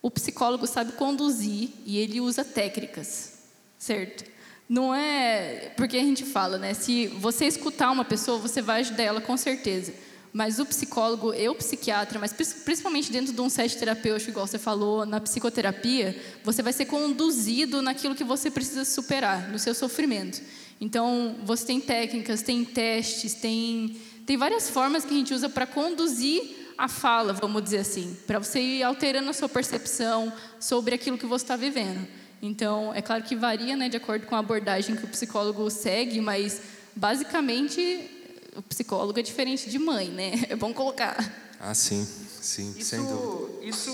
O 0.00 0.10
psicólogo 0.10 0.66
sabe 0.66 0.92
conduzir 0.92 1.70
e 1.84 1.98
ele 1.98 2.20
usa 2.20 2.44
técnicas, 2.44 3.34
certo? 3.78 4.24
Não 4.68 4.94
é 4.94 5.72
porque 5.76 5.98
a 5.98 6.00
gente 6.00 6.24
fala, 6.24 6.56
né? 6.56 6.72
Se 6.72 7.08
você 7.08 7.44
escutar 7.44 7.90
uma 7.90 8.04
pessoa, 8.04 8.38
você 8.38 8.62
vai 8.62 8.80
ajudar 8.80 9.02
ela 9.02 9.20
com 9.20 9.36
certeza. 9.36 9.92
Mas 10.32 10.58
o 10.58 10.64
psicólogo 10.64 11.34
e 11.34 11.46
o 11.48 11.54
psiquiatra, 11.54 12.18
mas 12.18 12.32
principalmente 12.32 13.12
dentro 13.12 13.34
de 13.34 13.40
um 13.40 13.50
set 13.50 13.76
terapêutico, 13.76 14.30
igual 14.30 14.46
você 14.46 14.58
falou, 14.58 15.04
na 15.04 15.20
psicoterapia, 15.20 16.18
você 16.42 16.62
vai 16.62 16.72
ser 16.72 16.86
conduzido 16.86 17.82
naquilo 17.82 18.14
que 18.14 18.24
você 18.24 18.50
precisa 18.50 18.84
superar, 18.84 19.50
no 19.50 19.58
seu 19.58 19.74
sofrimento. 19.74 20.40
Então, 20.80 21.36
você 21.44 21.66
tem 21.66 21.80
técnicas, 21.80 22.40
tem 22.40 22.64
testes, 22.64 23.34
tem, 23.34 24.00
tem 24.24 24.38
várias 24.38 24.70
formas 24.70 25.04
que 25.04 25.12
a 25.12 25.16
gente 25.16 25.34
usa 25.34 25.50
para 25.50 25.66
conduzir 25.66 26.62
a 26.78 26.88
fala, 26.88 27.32
vamos 27.34 27.62
dizer 27.62 27.78
assim, 27.78 28.16
para 28.26 28.38
você 28.38 28.58
ir 28.58 28.82
alterando 28.82 29.28
a 29.28 29.32
sua 29.34 29.48
percepção 29.48 30.32
sobre 30.58 30.94
aquilo 30.94 31.18
que 31.18 31.26
você 31.26 31.44
está 31.44 31.56
vivendo. 31.56 32.08
Então, 32.40 32.92
é 32.94 33.00
claro 33.00 33.22
que 33.22 33.36
varia 33.36 33.76
né, 33.76 33.88
de 33.88 33.96
acordo 33.96 34.26
com 34.26 34.34
a 34.34 34.38
abordagem 34.40 34.96
que 34.96 35.04
o 35.04 35.08
psicólogo 35.08 35.70
segue, 35.70 36.20
mas 36.20 36.60
basicamente 36.96 38.10
o 38.56 38.62
psicólogo 38.62 39.18
é 39.18 39.22
diferente 39.22 39.70
de 39.70 39.78
mãe, 39.78 40.08
né? 40.08 40.32
É 40.50 40.56
bom 40.56 40.72
colocar. 40.72 41.16
Ah, 41.58 41.74
sim, 41.74 42.04
sim, 42.04 42.74
isso, 42.76 42.90
sem 42.90 43.04
dúvida. 43.04 43.66
Isso 43.66 43.92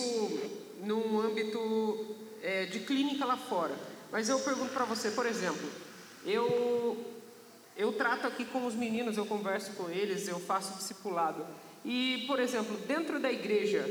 num 0.83 1.21
âmbito 1.21 2.17
é, 2.43 2.67
de 2.67 2.81
clínica 2.81 3.25
lá 3.25 3.37
fora. 3.37 3.75
Mas 4.11 4.29
eu 4.29 4.39
pergunto 4.41 4.73
para 4.73 4.85
você, 4.85 5.11
por 5.11 5.27
exemplo, 5.27 5.69
eu 6.25 6.97
eu 7.77 7.93
trato 7.93 8.27
aqui 8.27 8.45
com 8.45 8.67
os 8.67 8.75
meninos, 8.75 9.17
eu 9.17 9.25
converso 9.25 9.71
com 9.75 9.89
eles, 9.89 10.27
eu 10.27 10.41
faço 10.41 10.77
discipulado. 10.77 11.47
E, 11.85 12.25
por 12.27 12.41
exemplo, 12.41 12.77
dentro 12.89 13.21
da 13.21 13.31
igreja, 13.31 13.89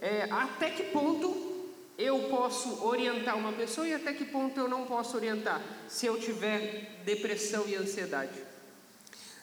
é, 0.00 0.26
até 0.30 0.70
que 0.70 0.84
ponto 0.84 1.68
eu 1.96 2.18
posso 2.28 2.84
orientar 2.84 3.36
uma 3.38 3.52
pessoa 3.52 3.86
e 3.86 3.94
até 3.94 4.12
que 4.12 4.24
ponto 4.24 4.58
eu 4.58 4.68
não 4.68 4.84
posso 4.84 5.16
orientar 5.16 5.62
se 5.86 6.06
eu 6.06 6.18
tiver 6.18 7.00
depressão 7.04 7.68
e 7.68 7.76
ansiedade? 7.76 8.49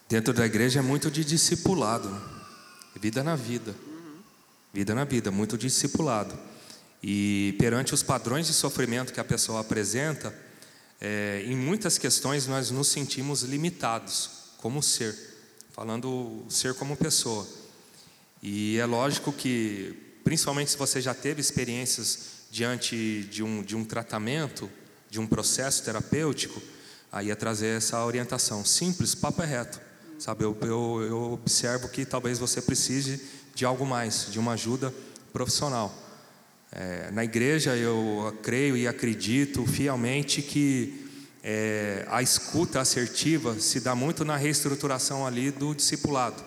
Dentro 0.10 0.34
da 0.34 0.45
igreja 0.45 0.80
é 0.80 0.82
muito 0.82 1.12
de 1.12 1.22
discipulado, 1.26 2.10
vida 2.95 3.22
na 3.22 3.36
vida, 3.36 3.76
vida 4.74 4.95
na 4.95 5.03
vida, 5.03 5.32
muito 5.32 5.58
discipulado. 5.58 6.34
E 7.03 7.53
perante 7.60 7.93
os 7.93 8.03
padrões 8.03 8.47
de 8.47 8.53
sofrimento 8.53 9.12
que 9.12 9.20
a 9.20 9.26
pessoa 9.26 9.60
apresenta, 9.60 10.34
é, 11.01 11.43
em 11.45 11.58
muitas 11.58 11.97
questões 11.97 12.47
nós 12.47 12.72
nos 12.72 12.88
sentimos 12.88 13.41
limitados 13.41 14.30
como 14.60 14.82
ser, 14.82 15.14
falando 15.74 16.45
ser 16.47 16.74
como 16.76 16.95
pessoa. 16.95 17.45
E 18.41 18.78
é 18.78 18.86
lógico 18.86 19.34
que, 19.34 20.22
principalmente 20.24 20.72
se 20.72 20.78
você 20.78 21.01
já 21.01 21.14
teve 21.14 21.41
experiências 21.41 22.20
diante 22.49 23.28
de 23.30 23.43
um, 23.43 23.62
de 23.62 23.76
um 23.76 23.84
tratamento, 23.84 24.72
de 25.10 25.20
um 25.20 25.28
processo 25.28 25.84
terapêutico, 25.84 26.62
aí 27.12 27.30
é 27.30 27.36
trazer 27.36 27.76
essa 27.76 28.05
orientação 28.05 28.64
simples, 28.64 29.14
papo 29.14 29.43
é 29.43 29.45
reto. 29.45 29.87
Sabe, 30.20 30.43
eu, 30.43 30.57
eu, 30.61 31.01
eu 31.07 31.34
observo 31.34 31.88
que 31.89 32.03
talvez 32.03 32.39
você 32.39 32.61
precise 32.61 33.22
de 33.53 33.65
algo 33.65 33.86
mais, 33.86 34.28
de 34.32 34.39
uma 34.39 34.53
ajuda 34.53 34.93
profissional. 35.32 35.95
É, 36.72 37.11
na 37.11 37.24
igreja 37.24 37.76
eu 37.76 38.36
creio 38.41 38.76
e 38.76 38.88
acredito 38.88 39.65
fielmente 39.65 40.41
que 40.41 41.05
é, 41.43 42.05
a 42.09 42.22
escuta 42.22 42.82
assertiva 42.82 43.59
se 43.59 43.80
dá 43.80 43.93
muito 43.93 44.26
na 44.26 44.36
reestruturação 44.36 45.26
ali 45.26 45.51
do 45.51 45.76
discipulado. 45.76 46.43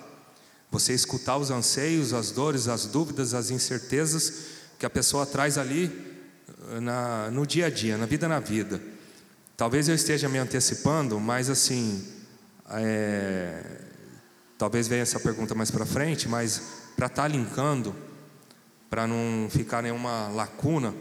Você 0.70 0.92
escutar 0.92 1.36
os 1.36 1.50
anseios, 1.50 2.12
as 2.12 2.30
dores, 2.30 2.68
as 2.68 2.86
dúvidas, 2.86 3.34
as 3.34 3.50
incertezas 3.50 4.32
que 4.78 4.86
a 4.86 4.90
pessoa 4.90 5.26
traz 5.26 5.58
ali 5.58 5.90
eh, 6.70 6.80
na, 6.80 7.30
no 7.30 7.46
dia 7.46 7.66
a 7.66 7.70
dia, 7.70 7.96
na 7.96 8.06
vida 8.06 8.28
na 8.28 8.38
vida. 8.38 8.80
Talvez 9.56 9.88
eu 9.88 9.94
esteja 9.94 10.28
me 10.28 10.38
antecipando, 10.38 11.18
mas 11.18 11.50
assim, 11.50 12.02
é, 12.72 13.62
talvez 14.58 14.86
venha 14.86 15.02
essa 15.02 15.18
pergunta 15.18 15.54
mais 15.54 15.70
para 15.70 15.86
frente, 15.86 16.28
mas 16.28 16.62
para 16.96 17.06
estar 17.06 17.22
tá 17.22 17.28
linkando, 17.28 17.94
para 18.88 19.06
não 19.06 19.48
ficar 19.50 19.82
nenhuma 19.82 20.28
lacuna, 20.28 20.94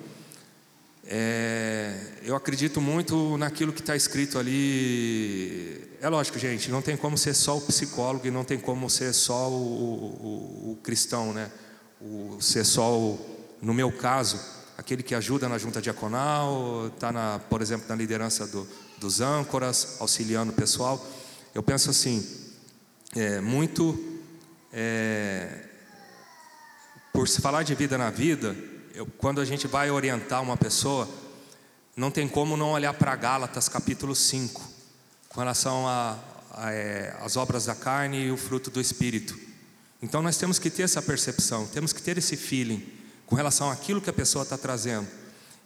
é, 1.11 1.91
eu 2.23 2.35
acredito 2.35 2.79
muito 2.79 3.35
naquilo 3.37 3.73
que 3.73 3.79
está 3.79 3.95
escrito 3.95 4.37
ali. 4.37 5.89
É 5.99 6.07
lógico, 6.07 6.37
gente, 6.37 6.69
não 6.69 6.83
tem 6.83 6.95
como 6.95 7.17
ser 7.17 7.33
só 7.33 7.57
o 7.57 7.61
psicólogo 7.61 8.27
e 8.27 8.31
não 8.31 8.43
tem 8.43 8.59
como 8.59 8.87
ser 8.89 9.11
só 9.13 9.49
o, 9.49 9.53
o, 9.53 10.71
o 10.73 10.79
cristão, 10.83 11.33
né? 11.33 11.49
O, 11.99 12.37
ser 12.39 12.63
só 12.63 12.95
o, 12.95 13.19
no 13.59 13.73
meu 13.73 13.91
caso, 13.91 14.39
aquele 14.77 15.01
que 15.01 15.15
ajuda 15.15 15.49
na 15.49 15.57
junta 15.57 15.81
diaconal, 15.81 16.87
está, 16.93 17.39
por 17.49 17.61
exemplo, 17.61 17.87
na 17.89 17.95
liderança 17.95 18.45
do, 18.45 18.67
dos 18.99 19.19
âncoras, 19.19 19.97
auxiliando 19.99 20.51
o 20.51 20.55
pessoal. 20.55 21.03
Eu 21.53 21.63
penso 21.63 21.89
assim, 21.89 22.23
é, 23.15 23.41
muito 23.41 23.97
é, 24.71 25.65
por 27.11 27.27
se 27.27 27.41
falar 27.41 27.63
de 27.63 27.73
vida 27.73 27.97
na 27.97 28.11
vida, 28.11 28.55
eu, 28.93 29.07
quando 29.17 29.41
a 29.41 29.45
gente 29.45 29.65
vai 29.65 29.89
orientar 29.89 30.43
uma 30.43 30.55
pessoa, 30.55 31.09
não 31.95 32.11
tem 32.11 32.27
como 32.27 32.55
não 32.55 32.71
olhar 32.71 32.93
para 32.93 33.15
Gálatas 33.15 33.67
capítulo 33.67 34.15
5, 34.15 34.61
com 35.27 35.39
relação 35.39 35.87
às 35.87 37.35
é, 37.35 37.39
obras 37.39 37.65
da 37.65 37.73
carne 37.73 38.25
e 38.25 38.31
o 38.31 38.37
fruto 38.37 38.69
do 38.69 38.79
Espírito. 38.79 39.37
Então 40.03 40.21
nós 40.21 40.37
temos 40.37 40.59
que 40.59 40.69
ter 40.69 40.83
essa 40.83 41.01
percepção, 41.01 41.65
temos 41.65 41.91
que 41.91 42.01
ter 42.01 42.17
esse 42.17 42.37
feeling 42.37 42.87
com 43.25 43.35
relação 43.35 43.71
àquilo 43.71 43.99
que 43.99 44.09
a 44.09 44.13
pessoa 44.13 44.43
está 44.43 44.57
trazendo. 44.57 45.07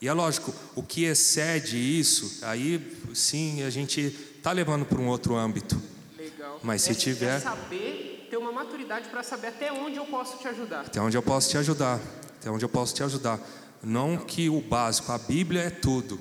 E 0.02 0.08
é 0.08 0.14
lógico, 0.14 0.54
o 0.76 0.82
que 0.82 1.04
excede 1.04 1.78
isso, 1.78 2.40
aí 2.42 2.98
sim 3.14 3.64
a 3.64 3.70
gente 3.70 4.33
está 4.44 4.52
levando 4.52 4.86
para 4.86 5.00
um 5.00 5.08
outro 5.08 5.38
âmbito. 5.38 5.82
Legal. 6.18 6.60
Mas 6.62 6.82
se 6.82 6.92
é, 6.92 6.94
tiver. 6.94 7.38
É 7.38 7.40
saber, 7.40 8.28
ter 8.30 8.36
uma 8.36 8.52
maturidade 8.52 9.08
para 9.08 9.24
saber 9.24 9.48
até 9.48 9.72
onde 9.72 9.96
eu 9.96 10.06
posso 10.06 10.38
te 10.38 10.50
ajudar. 10.50 10.82
Até 10.82 11.00
onde 11.00 11.16
eu 11.16 11.24
posso 11.24 11.50
te 11.50 11.58
ajudar. 11.58 11.98
Até 12.40 12.52
onde 12.52 12.66
eu 12.66 12.70
posso 12.70 12.94
te 12.94 13.02
ajudar. 13.02 13.40
Não 13.82 14.18
que 14.18 14.50
o 14.50 14.60
básico, 14.60 15.14
a 15.14 15.18
Bíblia 15.18 15.62
é 15.62 15.70
tudo. 15.70 16.20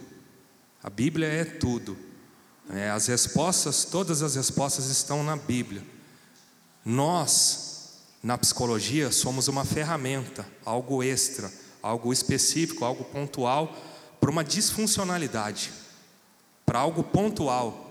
A 0.84 0.88
Bíblia 0.88 1.26
é 1.26 1.44
tudo. 1.44 1.98
É, 2.70 2.90
as 2.90 3.08
respostas, 3.08 3.84
todas 3.84 4.22
as 4.22 4.36
respostas 4.36 4.86
estão 4.86 5.24
na 5.24 5.36
Bíblia. 5.36 5.82
Nós 6.84 7.72
na 8.22 8.38
psicologia, 8.38 9.10
somos 9.10 9.48
uma 9.48 9.64
ferramenta, 9.64 10.46
algo 10.64 11.02
extra, 11.02 11.52
algo 11.82 12.12
específico, 12.12 12.84
algo 12.84 13.02
pontual 13.02 13.76
para 14.20 14.30
uma 14.30 14.44
disfuncionalidade, 14.44 15.72
para 16.64 16.78
algo 16.78 17.02
pontual. 17.02 17.81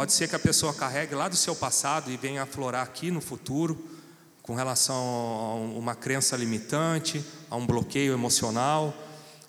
Pode 0.00 0.14
ser 0.14 0.28
que 0.28 0.34
a 0.34 0.38
pessoa 0.38 0.72
carregue 0.72 1.14
lá 1.14 1.28
do 1.28 1.36
seu 1.36 1.54
passado 1.54 2.10
e 2.10 2.16
venha 2.16 2.44
aflorar 2.44 2.82
aqui 2.82 3.10
no 3.10 3.20
futuro, 3.20 3.86
com 4.40 4.54
relação 4.54 4.96
a 4.96 5.54
uma 5.78 5.94
crença 5.94 6.38
limitante, 6.38 7.22
a 7.50 7.56
um 7.56 7.66
bloqueio 7.66 8.14
emocional, 8.14 8.94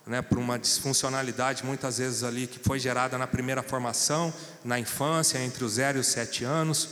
né, 0.06 0.20
por 0.20 0.36
uma 0.36 0.58
disfuncionalidade 0.58 1.64
muitas 1.64 1.96
vezes 1.96 2.22
ali 2.22 2.46
que 2.46 2.58
foi 2.58 2.78
gerada 2.78 3.16
na 3.16 3.26
primeira 3.26 3.62
formação, 3.62 4.30
na 4.62 4.78
infância, 4.78 5.38
entre 5.38 5.64
os 5.64 5.72
0 5.72 5.96
e 5.96 6.00
os 6.02 6.08
7 6.08 6.44
anos. 6.44 6.86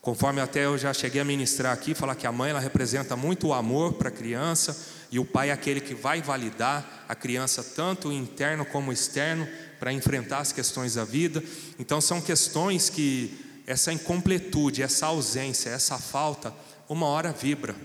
Conforme 0.00 0.40
até 0.40 0.64
eu 0.64 0.78
já 0.78 0.94
cheguei 0.94 1.20
a 1.20 1.24
ministrar 1.24 1.72
aqui, 1.72 1.96
falar 1.96 2.14
que 2.14 2.28
a 2.28 2.30
mãe 2.30 2.50
ela 2.50 2.60
representa 2.60 3.16
muito 3.16 3.48
o 3.48 3.54
amor 3.54 3.94
para 3.94 4.08
a 4.08 4.12
criança 4.12 4.76
e 5.10 5.18
o 5.18 5.24
pai 5.24 5.50
é 5.50 5.52
aquele 5.52 5.80
que 5.80 5.96
vai 5.96 6.22
validar 6.22 7.04
a 7.08 7.14
criança 7.16 7.64
tanto 7.64 8.12
interno 8.12 8.64
como 8.64 8.92
externo 8.92 9.48
para 9.84 9.92
enfrentar 9.92 10.38
as 10.38 10.50
questões 10.50 10.94
da 10.94 11.04
vida. 11.04 11.44
Então 11.78 12.00
são 12.00 12.18
questões 12.18 12.88
que 12.88 13.60
essa 13.66 13.92
incompletude, 13.92 14.82
essa 14.82 15.04
ausência, 15.08 15.68
essa 15.68 15.98
falta, 15.98 16.54
uma 16.88 17.04
hora 17.04 17.32
vibra. 17.32 17.76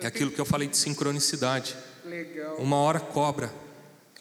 É 0.00 0.06
aquilo 0.06 0.30
que 0.30 0.40
eu 0.40 0.46
falei 0.46 0.66
de 0.66 0.78
sincronicidade. 0.78 1.76
Legal. 2.06 2.56
Uma 2.56 2.78
hora 2.78 2.98
cobra. 2.98 3.52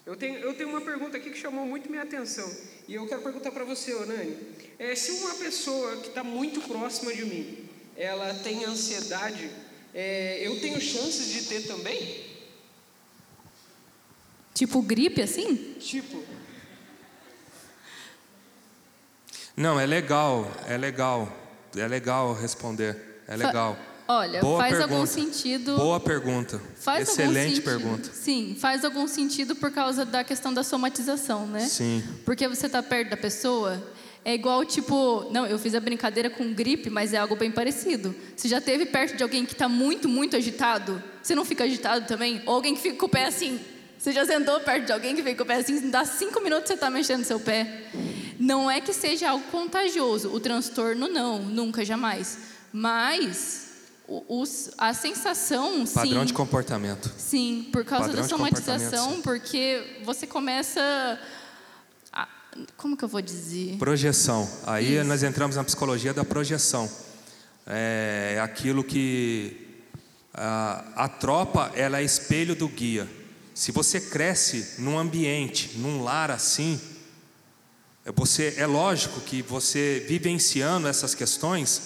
Eu 0.05 0.17
tenho, 0.17 0.39
eu 0.39 0.55
tenho 0.55 0.67
uma 0.67 0.81
pergunta 0.81 1.15
aqui 1.15 1.29
que 1.29 1.37
chamou 1.37 1.65
muito 1.65 1.89
minha 1.89 2.03
atenção. 2.03 2.53
E 2.85 2.95
eu 2.95 3.07
quero 3.07 3.21
perguntar 3.21 3.51
para 3.51 3.63
você, 3.63 3.93
Onani. 3.93 4.35
É, 4.77 4.93
se 4.93 5.11
uma 5.11 5.35
pessoa 5.35 5.95
que 6.01 6.09
está 6.09 6.21
muito 6.21 6.59
próxima 6.67 7.13
de 7.13 7.23
mim, 7.23 7.69
ela 7.95 8.33
tem 8.33 8.65
ansiedade, 8.65 9.49
é, 9.93 10.45
eu 10.45 10.59
tenho 10.59 10.81
chances 10.81 11.31
de 11.31 11.45
ter 11.45 11.61
também? 11.61 12.25
Tipo 14.53 14.81
gripe 14.81 15.21
assim? 15.21 15.75
Tipo. 15.79 16.34
Não, 19.55 19.79
é 19.79 19.85
legal, 19.85 20.51
é 20.67 20.77
legal, 20.77 21.31
é 21.75 21.87
legal 21.87 22.33
responder, 22.33 23.21
é 23.27 23.35
legal. 23.35 23.77
Olha, 24.07 24.39
Boa 24.39 24.59
faz 24.59 24.73
pergunta. 24.77 24.93
algum 24.93 25.05
sentido. 25.07 25.77
Boa 25.77 25.99
pergunta. 25.99 26.61
Faz 26.75 27.09
Excelente 27.09 27.35
algum 27.37 27.49
sentido. 27.49 27.63
pergunta. 27.63 28.09
Sim, 28.13 28.55
faz 28.59 28.85
algum 28.85 29.07
sentido 29.07 29.55
por 29.55 29.71
causa 29.71 30.05
da 30.05 30.23
questão 30.23 30.53
da 30.53 30.61
somatização, 30.63 31.47
né? 31.47 31.61
Sim. 31.61 32.03
Porque 32.23 32.47
você 32.47 32.69
tá 32.69 32.83
perto 32.83 33.09
da 33.09 33.17
pessoa, 33.17 33.81
é 34.23 34.35
igual 34.35 34.63
tipo, 34.63 35.27
não, 35.31 35.47
eu 35.47 35.57
fiz 35.57 35.73
a 35.73 35.79
brincadeira 35.79 36.29
com 36.29 36.53
gripe, 36.53 36.89
mas 36.91 37.13
é 37.13 37.17
algo 37.17 37.35
bem 37.35 37.49
parecido. 37.49 38.13
Você 38.35 38.47
já 38.47 38.61
teve 38.61 38.85
perto 38.85 39.15
de 39.17 39.23
alguém 39.23 39.43
que 39.43 39.53
está 39.53 39.67
muito, 39.67 40.07
muito 40.07 40.35
agitado? 40.35 41.01
Você 41.23 41.33
não 41.33 41.45
fica 41.45 41.63
agitado 41.63 42.05
também? 42.05 42.43
Ou 42.45 42.55
alguém 42.55 42.75
que 42.75 42.81
fica 42.81 42.97
com 42.97 43.07
o 43.07 43.09
pé 43.09 43.25
assim? 43.25 43.59
Você 44.05 44.11
já 44.11 44.23
sentou 44.23 44.59
perto 44.59 44.85
de 44.85 44.91
alguém 44.91 45.15
que 45.15 45.23
fica 45.23 45.37
com 45.37 45.41
o 45.41 45.45
pé 45.47 45.55
assim? 45.55 45.89
Dá 45.89 46.05
cinco 46.05 46.39
minutos 46.39 46.67
você 46.67 46.75
está 46.75 46.91
mexendo 46.91 47.23
seu 47.23 47.39
pé. 47.39 47.85
Não 48.39 48.69
é 48.69 48.79
que 48.79 48.93
seja 48.93 49.31
algo 49.31 49.43
contagioso. 49.47 50.29
O 50.31 50.39
transtorno 50.39 51.07
não, 51.07 51.39
nunca, 51.39 51.83
jamais. 51.83 52.37
Mas 52.71 53.65
o, 54.07 54.23
os- 54.41 54.69
a 54.77 54.93
sensação, 54.93 55.87
Padrão 55.87 56.19
sim. 56.19 56.25
de 56.27 56.33
comportamento. 56.33 57.11
Sim, 57.17 57.67
por 57.73 57.83
causa 57.83 58.05
Padrão 58.09 58.21
da 58.21 58.29
somatização, 58.29 59.21
porque 59.23 59.97
você 60.03 60.27
começa. 60.27 61.19
a- 62.13 62.27
como 62.77 62.95
que 62.95 63.03
eu 63.03 63.09
vou 63.09 63.23
dizer? 63.23 63.75
Projeção. 63.79 64.47
Aí 64.67 64.97
Isso. 64.97 65.03
nós 65.07 65.23
entramos 65.23 65.55
na 65.55 65.63
psicologia 65.63 66.13
da 66.13 66.23
projeção. 66.23 66.87
É 67.65 68.39
aquilo 68.39 68.83
que 68.83 69.81
a, 70.31 70.85
a 70.95 71.07
tropa 71.07 71.71
ela 71.73 72.01
é 72.01 72.03
espelho 72.03 72.55
do 72.55 72.67
guia. 72.67 73.24
Se 73.55 73.71
você 73.71 74.01
cresce 74.01 74.75
num 74.79 74.99
ambiente, 74.99 75.77
num 75.77 76.03
lar 76.03 76.29
assim, 76.29 76.77
é 78.03 78.11
você 78.11 78.53
é 78.57 78.67
lógico 78.67 79.21
que 79.21 79.41
você 79.41 80.05
vivenciando 80.09 80.89
essas 80.89 81.15
questões 81.15 81.81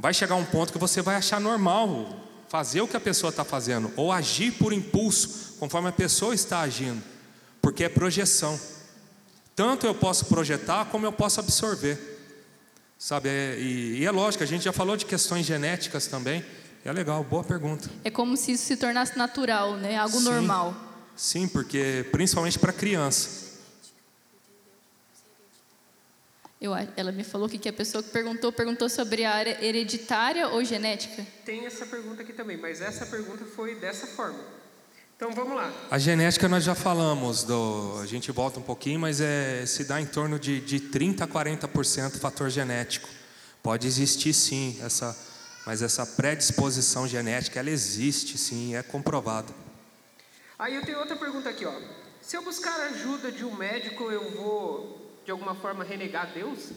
vai 0.00 0.14
chegar 0.14 0.36
um 0.36 0.44
ponto 0.44 0.72
que 0.72 0.78
você 0.78 1.02
vai 1.02 1.16
achar 1.16 1.38
normal 1.38 2.18
fazer 2.48 2.80
o 2.80 2.88
que 2.88 2.96
a 2.96 3.00
pessoa 3.00 3.28
está 3.28 3.44
fazendo 3.44 3.92
ou 3.94 4.10
agir 4.10 4.52
por 4.52 4.72
impulso 4.72 5.56
conforme 5.58 5.90
a 5.90 5.92
pessoa 5.92 6.34
está 6.34 6.60
agindo, 6.60 7.02
porque 7.60 7.84
é 7.84 7.90
projeção. 7.90 8.58
Tanto 9.54 9.86
eu 9.86 9.94
posso 9.94 10.24
projetar 10.24 10.86
como 10.86 11.04
eu 11.04 11.12
posso 11.12 11.40
absorver. 11.40 12.14
Sabe? 12.98 13.28
É- 13.28 13.58
e, 13.58 13.98
e 13.98 14.04
é 14.06 14.10
lógico, 14.10 14.42
a 14.42 14.46
gente 14.46 14.64
já 14.64 14.72
falou 14.72 14.96
de 14.96 15.04
questões 15.04 15.44
genéticas 15.44 16.06
também. 16.06 16.42
É 16.82 16.90
legal, 16.90 17.22
boa 17.22 17.44
pergunta. 17.44 17.90
É 18.02 18.10
como 18.10 18.34
se 18.36 18.52
isso 18.52 18.64
se 18.64 18.76
tornasse 18.78 19.18
natural, 19.18 19.76
né? 19.76 19.98
Algo 19.98 20.16
Sim. 20.16 20.24
normal. 20.24 20.85
Sim, 21.16 21.48
porque 21.48 22.06
principalmente 22.12 22.58
para 22.58 22.72
criança. 22.72 23.46
Eu, 26.60 26.72
ela 26.96 27.12
me 27.12 27.22
falou 27.22 27.48
que, 27.48 27.58
que 27.58 27.68
a 27.68 27.72
pessoa 27.72 28.02
que 28.02 28.10
perguntou 28.10 28.50
perguntou 28.50 28.88
sobre 28.88 29.24
a 29.24 29.32
área 29.32 29.64
hereditária 29.64 30.48
ou 30.48 30.64
genética. 30.64 31.26
Tem 31.44 31.66
essa 31.66 31.84
pergunta 31.86 32.22
aqui 32.22 32.32
também, 32.32 32.56
mas 32.56 32.80
essa 32.80 33.04
pergunta 33.06 33.44
foi 33.44 33.74
dessa 33.76 34.06
forma. 34.06 34.38
Então 35.16 35.32
vamos 35.32 35.56
lá. 35.56 35.72
A 35.90 35.98
genética 35.98 36.48
nós 36.48 36.64
já 36.64 36.74
falamos, 36.74 37.42
do, 37.42 37.98
a 38.02 38.06
gente 38.06 38.30
volta 38.32 38.58
um 38.58 38.62
pouquinho, 38.62 39.00
mas 39.00 39.20
é, 39.20 39.64
se 39.64 39.84
dá 39.84 40.00
em 40.00 40.06
torno 40.06 40.38
de, 40.38 40.60
de 40.60 40.78
30% 40.78 41.22
a 41.22 41.26
40% 41.26 42.18
fator 42.18 42.50
genético. 42.50 43.08
Pode 43.62 43.86
existir 43.86 44.34
sim, 44.34 44.78
essa, 44.82 45.16
mas 45.66 45.82
essa 45.82 46.06
predisposição 46.06 47.08
genética, 47.08 47.58
ela 47.58 47.70
existe 47.70 48.36
sim, 48.36 48.76
é 48.76 48.82
comprovada. 48.82 49.65
Aí 50.58 50.74
eu 50.74 50.82
tenho 50.82 50.98
outra 50.98 51.16
pergunta 51.16 51.50
aqui, 51.50 51.66
ó. 51.66 51.72
Se 52.22 52.36
eu 52.36 52.42
buscar 52.42 52.72
a 52.80 52.86
ajuda 52.86 53.30
de 53.30 53.44
um 53.44 53.54
médico, 53.54 54.10
eu 54.10 54.30
vou 54.36 55.06
de 55.24 55.30
alguma 55.30 55.54
forma 55.54 55.84
renegar 55.84 56.32
Deus? 56.32 56.70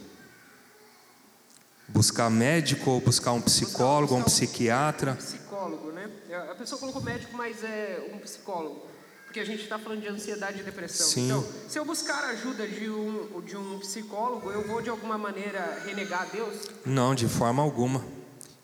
Buscar 1.87 2.29
médico 2.29 2.91
ou 2.91 2.99
buscar 2.99 3.31
um 3.31 3.41
psicólogo, 3.41 4.15
um 4.15 4.23
psiquiatra. 4.23 5.15
Psicólogo, 5.15 5.91
né? 5.91 6.09
A 6.51 6.55
pessoa 6.55 6.77
colocou 6.77 7.01
médico, 7.01 7.35
mas 7.37 7.63
é 7.63 8.11
um 8.13 8.19
psicólogo. 8.19 8.85
Porque 9.23 9.39
a 9.39 9.45
gente 9.45 9.63
está 9.63 9.79
falando 9.79 10.01
de 10.01 10.07
ansiedade 10.07 10.59
e 10.59 10.63
depressão. 10.63 11.07
Sim. 11.07 11.27
Então, 11.27 11.47
se 11.67 11.79
eu 11.79 11.85
buscar 11.85 12.23
a 12.23 12.29
ajuda 12.29 12.67
de 12.67 12.89
um, 12.89 13.41
de 13.41 13.55
um 13.55 13.79
psicólogo, 13.79 14.51
eu 14.51 14.67
vou 14.67 14.81
de 14.81 14.89
alguma 14.89 15.17
maneira 15.17 15.81
renegar 15.85 16.27
Deus? 16.31 16.67
Não, 16.85 17.15
de 17.15 17.27
forma 17.27 17.63
alguma. 17.63 18.03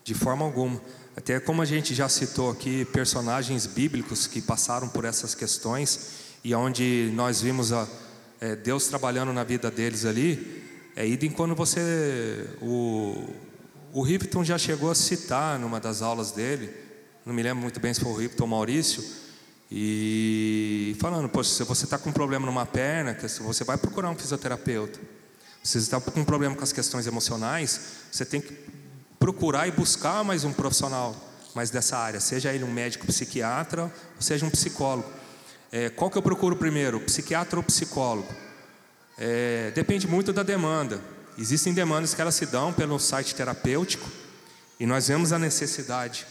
De 0.03 0.13
forma 0.13 0.43
alguma. 0.43 0.82
Até 1.18 1.39
como 1.39 1.61
a 1.61 1.66
gente 1.66 1.95
já 1.95 2.09
citou 2.09 2.51
aqui, 2.51 2.84
personagens 2.86 3.66
bíblicos 3.66 4.28
que 4.28 4.41
passaram 4.41 4.89
por 4.89 5.05
essas 5.05 5.34
questões 5.34 6.09
e 6.43 6.53
onde 6.53 7.09
nós 7.13 7.41
vimos 7.41 7.72
a, 7.72 7.88
é, 8.41 8.53
Deus 8.55 8.88
trabalhando 8.88 9.32
na 9.32 9.43
vida 9.43 9.72
deles 9.72 10.03
ali, 10.03 10.63
é 10.93 11.07
idem 11.07 11.32
quando 11.32 11.55
você. 11.55 12.45
O, 12.61 13.30
o 13.93 14.01
Ripton 14.01 14.43
já 14.43 14.57
chegou 14.57 14.91
a 14.91 14.95
citar 14.95 15.57
numa 15.57 15.80
das 15.80 16.01
aulas 16.01 16.32
dele, 16.32 16.70
não 17.26 17.34
me 17.34 17.41
lembro 17.41 17.61
muito 17.61 17.80
bem 17.80 17.93
se 17.93 18.01
foi 18.01 18.11
o 18.11 18.16
Ripton 18.16 18.43
ou 18.43 18.49
Maurício, 18.49 19.01
e 19.72 20.95
falando, 20.99 21.30
poxa, 21.30 21.49
se 21.49 21.63
você 21.63 21.86
está 21.86 21.97
com 21.97 22.09
um 22.09 22.13
problema 22.13 22.45
numa 22.45 22.66
perna, 22.66 23.18
você 23.39 23.63
vai 23.63 23.78
procurar 23.78 24.09
um 24.09 24.16
fisioterapeuta. 24.16 24.99
Se 25.63 25.80
você 25.80 25.95
está 25.95 25.99
com 25.99 26.20
um 26.20 26.26
problema 26.26 26.55
com 26.55 26.63
as 26.63 26.74
questões 26.74 27.07
emocionais, 27.07 27.80
você 28.11 28.24
tem 28.24 28.39
que 28.39 28.53
procurar 29.26 29.67
e 29.67 29.71
buscar 29.71 30.23
mais 30.23 30.43
um 30.43 30.53
profissional 30.53 31.15
mais 31.55 31.71
dessa 31.71 31.97
área, 31.97 32.19
seja 32.19 32.53
ele 32.53 32.63
um 32.63 32.71
médico 32.71 33.07
psiquiatra, 33.07 33.91
ou 34.15 34.21
seja 34.21 34.45
um 34.45 34.51
psicólogo. 34.51 35.11
É, 35.71 35.89
qual 35.89 36.11
que 36.11 36.17
eu 36.19 36.21
procuro 36.21 36.55
primeiro, 36.55 36.99
psiquiatra 36.99 37.57
ou 37.57 37.63
psicólogo? 37.63 38.32
É, 39.17 39.71
depende 39.73 40.07
muito 40.07 40.32
da 40.32 40.43
demanda. 40.43 41.01
Existem 41.39 41.73
demandas 41.73 42.13
que 42.13 42.21
elas 42.21 42.36
se 42.36 42.45
dão 42.45 42.71
pelo 42.71 42.99
site 42.99 43.34
terapêutico 43.34 44.07
e 44.80 44.86
nós 44.86 45.07
vemos 45.07 45.34
a 45.34 45.39
necessidade 45.39 46.28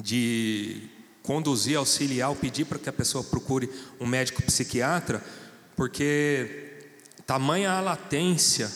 de 0.00 0.88
conduzir, 1.24 1.76
auxiliar, 1.76 2.32
pedir 2.36 2.66
para 2.66 2.78
que 2.78 2.88
a 2.88 2.92
pessoa 2.92 3.24
procure 3.24 3.68
um 3.98 4.06
médico 4.06 4.42
psiquiatra, 4.42 5.20
porque 5.74 6.84
tamanha 7.26 7.72
a 7.72 7.80
latência, 7.80 8.70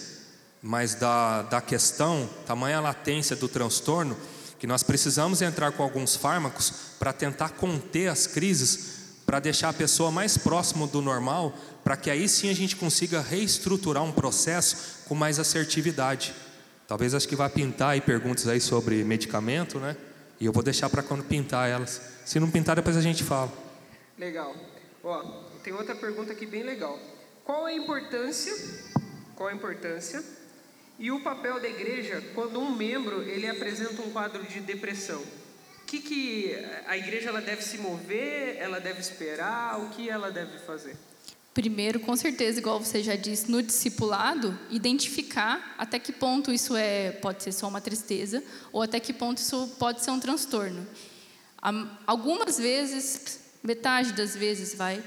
mas 0.63 0.95
da, 0.95 1.43
da 1.43 1.61
questão, 1.61 2.29
tamanha 2.47 2.81
latência 2.81 3.35
do 3.35 3.49
transtorno, 3.49 4.17
que 4.59 4.67
nós 4.67 4.83
precisamos 4.83 5.41
entrar 5.41 5.73
com 5.73 5.83
alguns 5.83 6.15
fármacos 6.15 6.73
para 6.99 7.13
tentar 7.13 7.51
conter 7.51 8.09
as 8.09 8.27
crises, 8.27 9.23
para 9.25 9.41
deixar 9.41 9.71
a 9.71 9.73
pessoa 9.73 10.11
mais 10.11 10.37
próximo 10.37 10.87
do 10.87 11.01
normal, 11.01 11.55
para 11.83 11.97
que 11.97 12.11
aí 12.11 12.29
sim 12.29 12.51
a 12.51 12.55
gente 12.55 12.77
consiga 12.77 13.23
reestruturar 13.23 14.03
um 14.03 14.13
processo 14.13 15.05
com 15.09 15.15
mais 15.15 15.39
assertividade. 15.39 16.35
Talvez 16.87 17.15
acho 17.15 17.27
que 17.27 17.37
vai 17.37 17.49
pintar 17.49 17.91
aí 17.91 18.01
perguntas 18.01 18.47
aí 18.49 18.61
sobre 18.61 19.03
medicamento, 19.03 19.79
né? 19.79 19.97
E 20.39 20.45
eu 20.45 20.53
vou 20.53 20.63
deixar 20.63 20.91
para 20.91 21.03
quando 21.03 21.25
pintar 21.25 21.71
elas. 21.71 22.03
Se 22.27 22.39
não 22.39 22.51
pintar, 22.51 22.77
depois 22.77 22.97
a 22.97 23.01
gente 23.01 23.23
fala. 23.25 23.51
Legal. 24.19 24.55
Ó, 25.03 25.23
tem 25.63 25.73
outra 25.73 25.95
pergunta 25.95 26.33
aqui 26.33 26.45
bem 26.45 26.63
legal. 26.63 26.99
Qual 27.45 27.65
a 27.65 27.73
importância? 27.73 28.53
Qual 29.37 29.49
a 29.49 29.55
importância 29.55 30.23
e 31.01 31.11
o 31.11 31.21
papel 31.21 31.59
da 31.59 31.67
igreja 31.67 32.23
quando 32.35 32.61
um 32.61 32.77
membro 32.77 33.23
ele 33.23 33.49
apresenta 33.49 34.03
um 34.03 34.11
quadro 34.11 34.45
de 34.45 34.61
depressão? 34.61 35.21
O 35.21 35.87
que, 35.87 35.99
que 35.99 36.55
a 36.87 36.97
igreja 36.97 37.31
ela 37.31 37.41
deve 37.41 37.63
se 37.63 37.79
mover? 37.79 38.57
Ela 38.59 38.79
deve 38.79 39.01
esperar? 39.01 39.81
O 39.81 39.89
que 39.89 40.09
ela 40.09 40.31
deve 40.31 40.59
fazer? 40.59 40.97
Primeiro, 41.53 41.99
com 41.99 42.15
certeza, 42.15 42.61
igual 42.61 42.79
você 42.79 43.03
já 43.03 43.17
disse, 43.17 43.51
no 43.51 43.61
discipulado, 43.61 44.57
identificar 44.71 45.75
até 45.77 45.99
que 45.99 46.13
ponto 46.13 46.53
isso 46.53 46.77
é 46.77 47.11
pode 47.11 47.43
ser 47.43 47.51
só 47.51 47.67
uma 47.67 47.81
tristeza 47.81 48.45
ou 48.71 48.83
até 48.83 49.01
que 49.01 49.13
ponto 49.13 49.39
isso 49.39 49.75
pode 49.79 50.05
ser 50.05 50.13
um 50.13 50.21
transtorno. 50.21 50.87
Algumas 52.07 52.57
vezes, 52.57 53.41
metade 53.63 54.13
das 54.13 54.37
vezes, 54.37 54.75
vai 54.75 55.03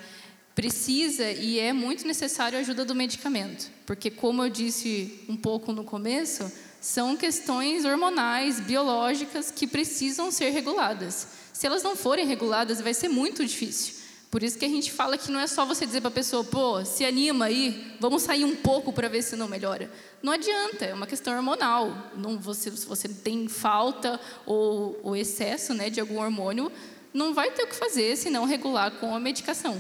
precisa 0.56 1.32
e 1.32 1.60
é 1.60 1.74
muito 1.74 2.06
necessário 2.06 2.58
a 2.58 2.62
ajuda 2.62 2.86
do 2.86 2.94
medicamento, 2.94 3.72
porque 3.86 4.12
como 4.12 4.44
eu 4.44 4.50
disse 4.50 5.24
um 5.28 5.36
pouco 5.36 5.72
no 5.72 5.84
começo, 5.84 6.52
são 6.80 7.16
questões 7.16 7.86
hormonais, 7.86 8.60
biológicas 8.60 9.50
que 9.50 9.66
precisam 9.66 10.30
ser 10.32 10.50
reguladas. 10.50 11.28
Se 11.54 11.66
elas 11.66 11.82
não 11.82 11.96
forem 11.96 12.28
reguladas, 12.28 12.82
vai 12.82 12.94
ser 12.94 13.08
muito 13.08 13.46
difícil. 13.46 14.04
Por 14.30 14.42
isso 14.42 14.58
que 14.58 14.66
a 14.66 14.70
gente 14.70 14.92
fala 14.92 15.18
que 15.18 15.32
não 15.32 15.40
é 15.40 15.46
só 15.46 15.64
você 15.64 15.86
dizer 15.86 16.02
para 16.02 16.08
a 16.08 16.12
pessoa, 16.12 16.44
pô, 16.44 16.84
se 16.84 17.06
anima 17.06 17.46
aí, 17.46 17.96
vamos 18.00 18.24
sair 18.24 18.44
um 18.44 18.56
pouco 18.56 18.92
para 18.92 19.08
ver 19.08 19.22
se 19.22 19.36
não 19.36 19.48
melhora. 19.48 19.92
Não 20.24 20.34
adianta, 20.34 20.86
é 20.86 20.94
uma 20.94 21.06
questão 21.06 21.36
hormonal. 21.36 22.12
Não, 22.18 22.40
você, 22.40 22.72
se 22.72 22.86
você 22.86 23.08
tem 23.08 23.48
falta 23.48 24.20
ou, 24.46 25.00
ou 25.04 25.16
excesso 25.16 25.74
né, 25.76 25.90
de 25.90 26.00
algum 26.00 26.20
hormônio, 26.20 26.72
não 27.14 27.34
vai 27.34 27.52
ter 27.52 27.62
o 27.62 27.68
que 27.68 27.76
fazer 27.76 28.18
se 28.18 28.32
não 28.32 28.46
regular 28.46 28.92
com 28.94 29.16
a 29.16 29.20
medicação. 29.20 29.80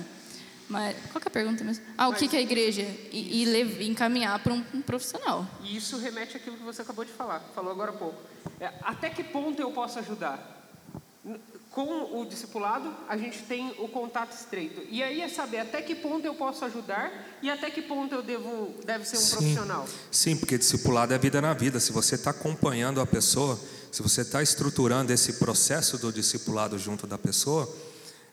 Mas 0.69 0.95
qual 1.11 1.21
que 1.21 1.27
é 1.27 1.29
a 1.29 1.31
pergunta 1.31 1.63
mesmo? 1.63 1.83
Ah, 1.97 2.07
o 2.09 2.13
que, 2.13 2.27
que 2.27 2.35
é 2.35 2.39
a 2.39 2.41
igreja? 2.41 2.81
E, 3.11 3.43
e 3.43 3.87
encaminhar 3.87 4.39
para 4.39 4.53
um, 4.53 4.63
um 4.73 4.81
profissional. 4.81 5.45
E 5.63 5.75
isso 5.75 5.97
remete 5.97 6.37
àquilo 6.37 6.57
que 6.57 6.63
você 6.63 6.81
acabou 6.81 7.05
de 7.05 7.11
falar, 7.11 7.39
falou 7.53 7.71
agora 7.71 7.91
há 7.91 7.95
pouco. 7.95 8.17
É, 8.59 8.71
até 8.81 9.09
que 9.09 9.23
ponto 9.23 9.61
eu 9.61 9.71
posso 9.71 9.99
ajudar? 9.99 10.51
Com 11.69 12.19
o 12.19 12.25
discipulado, 12.25 12.93
a 13.07 13.17
gente 13.17 13.43
tem 13.43 13.73
o 13.79 13.87
contato 13.87 14.33
estreito. 14.33 14.81
E 14.89 15.01
aí 15.01 15.21
é 15.21 15.29
saber 15.29 15.59
até 15.59 15.81
que 15.81 15.95
ponto 15.95 16.25
eu 16.25 16.35
posso 16.35 16.63
ajudar 16.65 17.11
e 17.41 17.49
até 17.49 17.69
que 17.69 17.81
ponto 17.81 18.13
eu 18.13 18.21
devo 18.21 18.75
deve 18.85 19.05
ser 19.05 19.17
um 19.17 19.21
Sim. 19.21 19.35
profissional. 19.35 19.87
Sim, 20.11 20.35
porque 20.35 20.57
discipulado 20.57 21.13
é 21.13 21.17
vida 21.17 21.41
na 21.41 21.53
vida. 21.53 21.79
Se 21.79 21.91
você 21.91 22.15
está 22.15 22.31
acompanhando 22.31 22.99
a 23.01 23.05
pessoa, 23.05 23.59
se 23.91 24.03
você 24.03 24.21
está 24.21 24.43
estruturando 24.43 25.13
esse 25.13 25.33
processo 25.33 25.97
do 25.97 26.11
discipulado 26.11 26.77
junto 26.77 27.07
da 27.07 27.17
pessoa, 27.17 27.73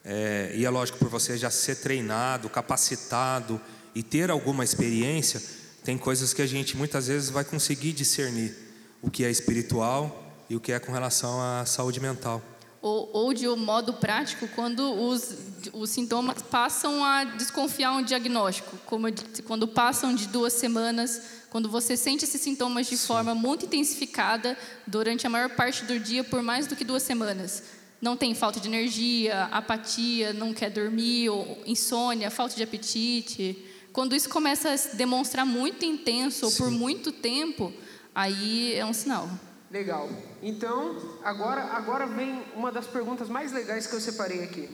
é, 0.05 0.53
e 0.55 0.65
é 0.65 0.71
lógico 0.71 0.99
por 0.99 1.09
você 1.09 1.37
já 1.37 1.51
ser 1.51 1.77
treinado, 1.77 2.49
capacitado 2.49 3.61
e 3.95 4.03
ter 4.03 4.31
alguma 4.31 4.65
experiência, 4.65 5.43
tem 5.85 5.99
coisas 5.99 6.33
que 6.33 6.43
a 6.43 6.47
gente 6.47 6.77
muitas 6.77 7.07
vezes 7.09 7.31
vai 7.31 7.45
conseguir 7.45 7.93
discernir 7.93 8.55
o 9.03 9.11
que 9.11 9.25
é 9.25 9.31
espiritual 9.31 10.25
e 10.49 10.57
o 10.57 10.61
que 10.61 10.73
é 10.73 10.79
com 10.79 10.93
relação 10.93 11.41
à 11.41 11.65
saúde 11.65 12.01
mental. 12.01 12.43
Ou, 12.83 13.11
ou 13.13 13.35
de 13.35 13.47
um 13.47 13.57
modo 13.57 13.93
prático, 13.95 14.49
quando 14.49 14.83
os, 14.83 15.35
os 15.73 15.91
sintomas 15.91 16.41
passam 16.43 17.05
a 17.05 17.25
desconfiar 17.25 17.93
um 17.93 18.03
diagnóstico, 18.03 18.79
como 18.87 19.11
disse, 19.11 19.43
quando 19.43 19.69
passam 19.69 20.15
de 20.15 20.27
duas 20.29 20.55
semanas, 20.55 21.21
quando 21.51 21.69
você 21.69 21.95
sente 21.95 22.25
esses 22.25 22.41
sintomas 22.41 22.87
de 22.87 22.97
forma 22.97 23.35
muito 23.35 23.67
intensificada 23.67 24.57
durante 24.87 25.27
a 25.27 25.31
maior 25.31 25.51
parte 25.51 25.85
do 25.85 25.99
dia 26.01 26.25
por 26.25 26.43
mais 26.43 26.67
do 26.67 26.75
que 26.75 26.85
duas 26.85 27.03
semanas. 27.03 27.63
Não 28.01 28.17
tem 28.17 28.35
falta 28.35 28.59
de 28.59 28.67
energia, 28.67 29.45
apatia, 29.53 30.33
não 30.33 30.55
quer 30.55 30.71
dormir, 30.71 31.29
ou 31.29 31.63
insônia, 31.67 32.31
falta 32.31 32.57
de 32.57 32.63
apetite. 32.63 33.63
Quando 33.93 34.17
isso 34.17 34.29
começa 34.29 34.71
a 34.71 34.77
se 34.77 34.97
demonstrar 34.97 35.45
muito 35.45 35.85
intenso 35.85 36.47
ou 36.47 36.53
por 36.53 36.71
muito 36.71 37.13
tempo, 37.13 37.73
aí 38.15 38.75
é 38.75 38.87
um 38.87 38.93
sinal. 38.93 39.29
Legal. 39.71 40.09
Então, 40.43 40.97
agora, 41.23 41.63
agora 41.63 42.07
vem 42.07 42.43
uma 42.57 42.73
das 42.73 42.87
perguntas 42.87 43.29
mais 43.29 43.53
legais 43.53 43.87
que 43.87 43.95
eu 43.95 44.01
separei 44.01 44.43
aqui. 44.45 44.69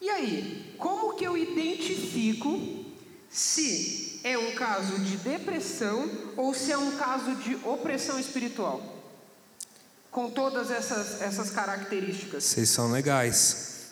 E 0.00 0.10
aí, 0.10 0.74
como 0.78 1.14
que 1.14 1.24
eu 1.24 1.36
identifico 1.36 2.84
se 3.30 4.20
é 4.24 4.36
um 4.36 4.54
caso 4.54 4.98
de 5.00 5.16
depressão 5.16 6.10
ou 6.36 6.52
se 6.52 6.72
é 6.72 6.78
um 6.78 6.96
caso 6.96 7.34
de 7.36 7.56
opressão 7.64 8.18
espiritual? 8.18 8.97
Com 10.10 10.30
todas 10.30 10.70
essas, 10.70 11.20
essas 11.20 11.50
características. 11.50 12.44
Vocês 12.44 12.68
são 12.68 12.90
legais. 12.90 13.88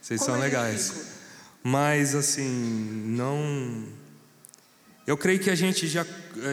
Vocês 0.00 0.20
Como 0.20 0.32
são 0.32 0.36
eu 0.36 0.42
legais. 0.42 0.86
identifico? 0.86 1.12
Mas 1.62 2.14
assim, 2.14 3.04
não. 3.06 3.86
Eu 5.06 5.16
creio 5.16 5.38
que 5.38 5.50
a 5.50 5.54
gente 5.54 5.86
já, 5.86 6.04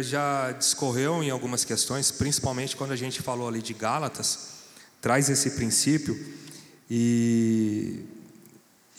já 0.02 0.52
discorreu 0.52 1.24
em 1.24 1.30
algumas 1.30 1.64
questões, 1.64 2.12
principalmente 2.12 2.76
quando 2.76 2.92
a 2.92 2.96
gente 2.96 3.22
falou 3.22 3.48
ali 3.48 3.62
de 3.62 3.74
Gálatas, 3.74 4.60
traz 5.02 5.30
esse 5.30 5.52
princípio, 5.52 6.18
e 6.90 8.06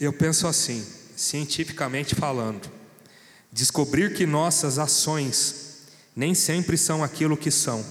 eu 0.01 0.13
penso 0.13 0.47
assim, 0.47 0.87
cientificamente 1.17 2.15
falando, 2.15 2.71
descobrir 3.53 4.15
que 4.15 4.25
nossas 4.25 4.79
ações 4.79 5.81
nem 6.15 6.35
sempre 6.35 6.77
são 6.77 7.03
aquilo 7.03 7.37
que 7.37 7.51
são, 7.51 7.85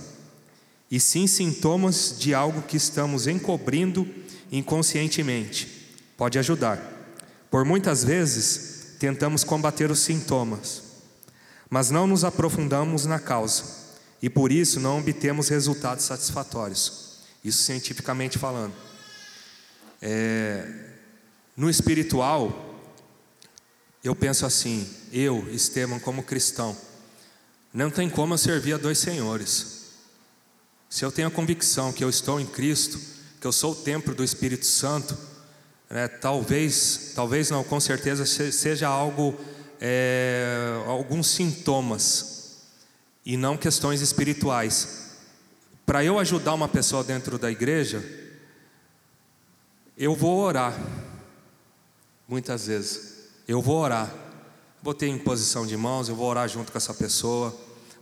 e 0.89 0.99
sim 0.99 1.27
sintomas 1.27 2.15
de 2.17 2.33
algo 2.33 2.61
que 2.63 2.77
estamos 2.77 3.27
encobrindo 3.27 4.07
inconscientemente, 4.51 5.67
pode 6.17 6.39
ajudar. 6.39 6.81
Por 7.51 7.63
muitas 7.63 8.03
vezes, 8.03 8.95
tentamos 8.99 9.43
combater 9.43 9.91
os 9.91 9.99
sintomas, 9.99 10.83
mas 11.69 11.91
não 11.91 12.07
nos 12.07 12.23
aprofundamos 12.23 13.05
na 13.05 13.19
causa 13.19 13.63
e 14.21 14.29
por 14.29 14.51
isso 14.51 14.79
não 14.79 14.99
obtemos 14.99 15.49
resultados 15.49 16.05
satisfatórios. 16.05 17.09
Isso 17.43 17.63
cientificamente 17.63 18.37
falando. 18.37 18.73
É, 20.01 20.67
no 21.55 21.69
espiritual, 21.69 22.75
eu 24.03 24.15
penso 24.15 24.45
assim: 24.45 24.87
eu, 25.11 25.47
Estevam, 25.51 25.99
como 25.99 26.23
cristão, 26.23 26.75
não 27.73 27.89
tem 27.89 28.09
como 28.09 28.33
eu 28.33 28.37
servir 28.37 28.73
a 28.73 28.77
dois 28.77 28.97
senhores. 28.97 29.78
Se 30.89 31.05
eu 31.05 31.11
tenho 31.11 31.27
a 31.27 31.31
convicção 31.31 31.93
que 31.93 32.03
eu 32.03 32.09
estou 32.09 32.39
em 32.39 32.45
Cristo, 32.45 32.99
que 33.39 33.45
eu 33.45 33.51
sou 33.51 33.73
o 33.73 33.75
templo 33.75 34.15
do 34.15 34.23
Espírito 34.23 34.65
Santo, 34.65 35.15
né, 35.89 36.07
talvez, 36.07 37.11
talvez 37.15 37.49
não, 37.49 37.63
com 37.63 37.79
certeza 37.79 38.25
se- 38.25 38.51
seja 38.51 38.87
algo, 38.87 39.39
é, 39.79 40.81
alguns 40.87 41.27
sintomas 41.27 42.57
e 43.25 43.37
não 43.37 43.55
questões 43.55 44.01
espirituais. 44.01 45.09
Para 45.85 46.03
eu 46.03 46.17
ajudar 46.19 46.53
uma 46.53 46.67
pessoa 46.67 47.03
dentro 47.03 47.37
da 47.37 47.51
igreja, 47.51 48.03
eu 49.97 50.15
vou 50.15 50.39
orar, 50.39 50.77
muitas 52.27 52.65
vezes. 52.67 53.19
Eu 53.47 53.61
vou 53.61 53.77
orar, 53.77 54.11
vou 54.81 54.93
ter 54.93 55.07
imposição 55.07 55.65
de 55.65 55.75
mãos, 55.77 56.09
eu 56.09 56.15
vou 56.15 56.27
orar 56.27 56.47
junto 56.47 56.71
com 56.71 56.77
essa 56.77 56.93
pessoa. 56.93 57.55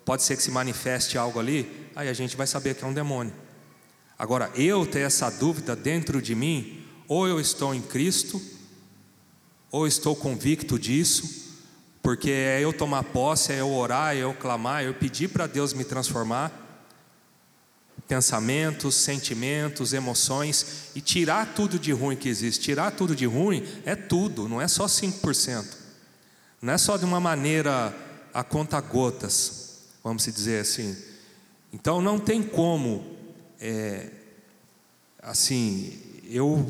Pode 0.07 0.23
ser 0.23 0.37
que 0.37 0.41
se 0.41 0.51
manifeste 0.51 1.17
algo 1.17 1.37
ali, 1.37 1.89
aí 1.93 2.07
a 2.07 2.13
gente 2.13 2.37
vai 2.37 2.47
saber 2.47 2.75
que 2.75 2.85
é 2.85 2.87
um 2.87 2.93
demônio. 2.93 3.33
Agora, 4.17 4.49
eu 4.55 4.85
ter 4.85 5.01
essa 5.01 5.29
dúvida 5.29 5.75
dentro 5.75 6.21
de 6.21 6.33
mim, 6.33 6.81
ou 7.09 7.27
eu 7.27 7.41
estou 7.41 7.75
em 7.75 7.81
Cristo, 7.81 8.41
ou 9.69 9.85
estou 9.85 10.15
convicto 10.15 10.79
disso, 10.79 11.59
porque 12.01 12.31
é 12.31 12.61
eu 12.61 12.71
tomar 12.71 13.03
posse, 13.03 13.51
é 13.51 13.59
eu 13.59 13.69
orar, 13.69 14.15
é 14.15 14.19
eu 14.19 14.33
clamar, 14.33 14.81
é 14.81 14.87
eu 14.87 14.93
pedir 14.93 15.27
para 15.27 15.45
Deus 15.45 15.73
me 15.73 15.83
transformar, 15.83 16.53
pensamentos, 18.07 18.95
sentimentos, 18.95 19.91
emoções, 19.91 20.85
e 20.95 21.01
tirar 21.01 21.53
tudo 21.53 21.77
de 21.77 21.91
ruim 21.91 22.15
que 22.15 22.29
existe. 22.29 22.61
Tirar 22.61 22.91
tudo 22.91 23.13
de 23.13 23.25
ruim 23.25 23.61
é 23.83 23.93
tudo, 23.93 24.47
não 24.47 24.61
é 24.61 24.69
só 24.69 24.85
5%. 24.85 25.65
Não 26.61 26.71
é 26.71 26.77
só 26.77 26.95
de 26.95 27.03
uma 27.03 27.19
maneira 27.19 27.93
a 28.33 28.41
conta 28.41 28.79
gotas, 28.79 29.66
vamos 30.07 30.23
dizer 30.25 30.61
assim. 30.61 30.95
Então 31.73 32.01
não 32.01 32.17
tem 32.17 32.41
como, 32.41 33.05
é, 33.59 34.09
assim, 35.21 35.99
eu 36.29 36.65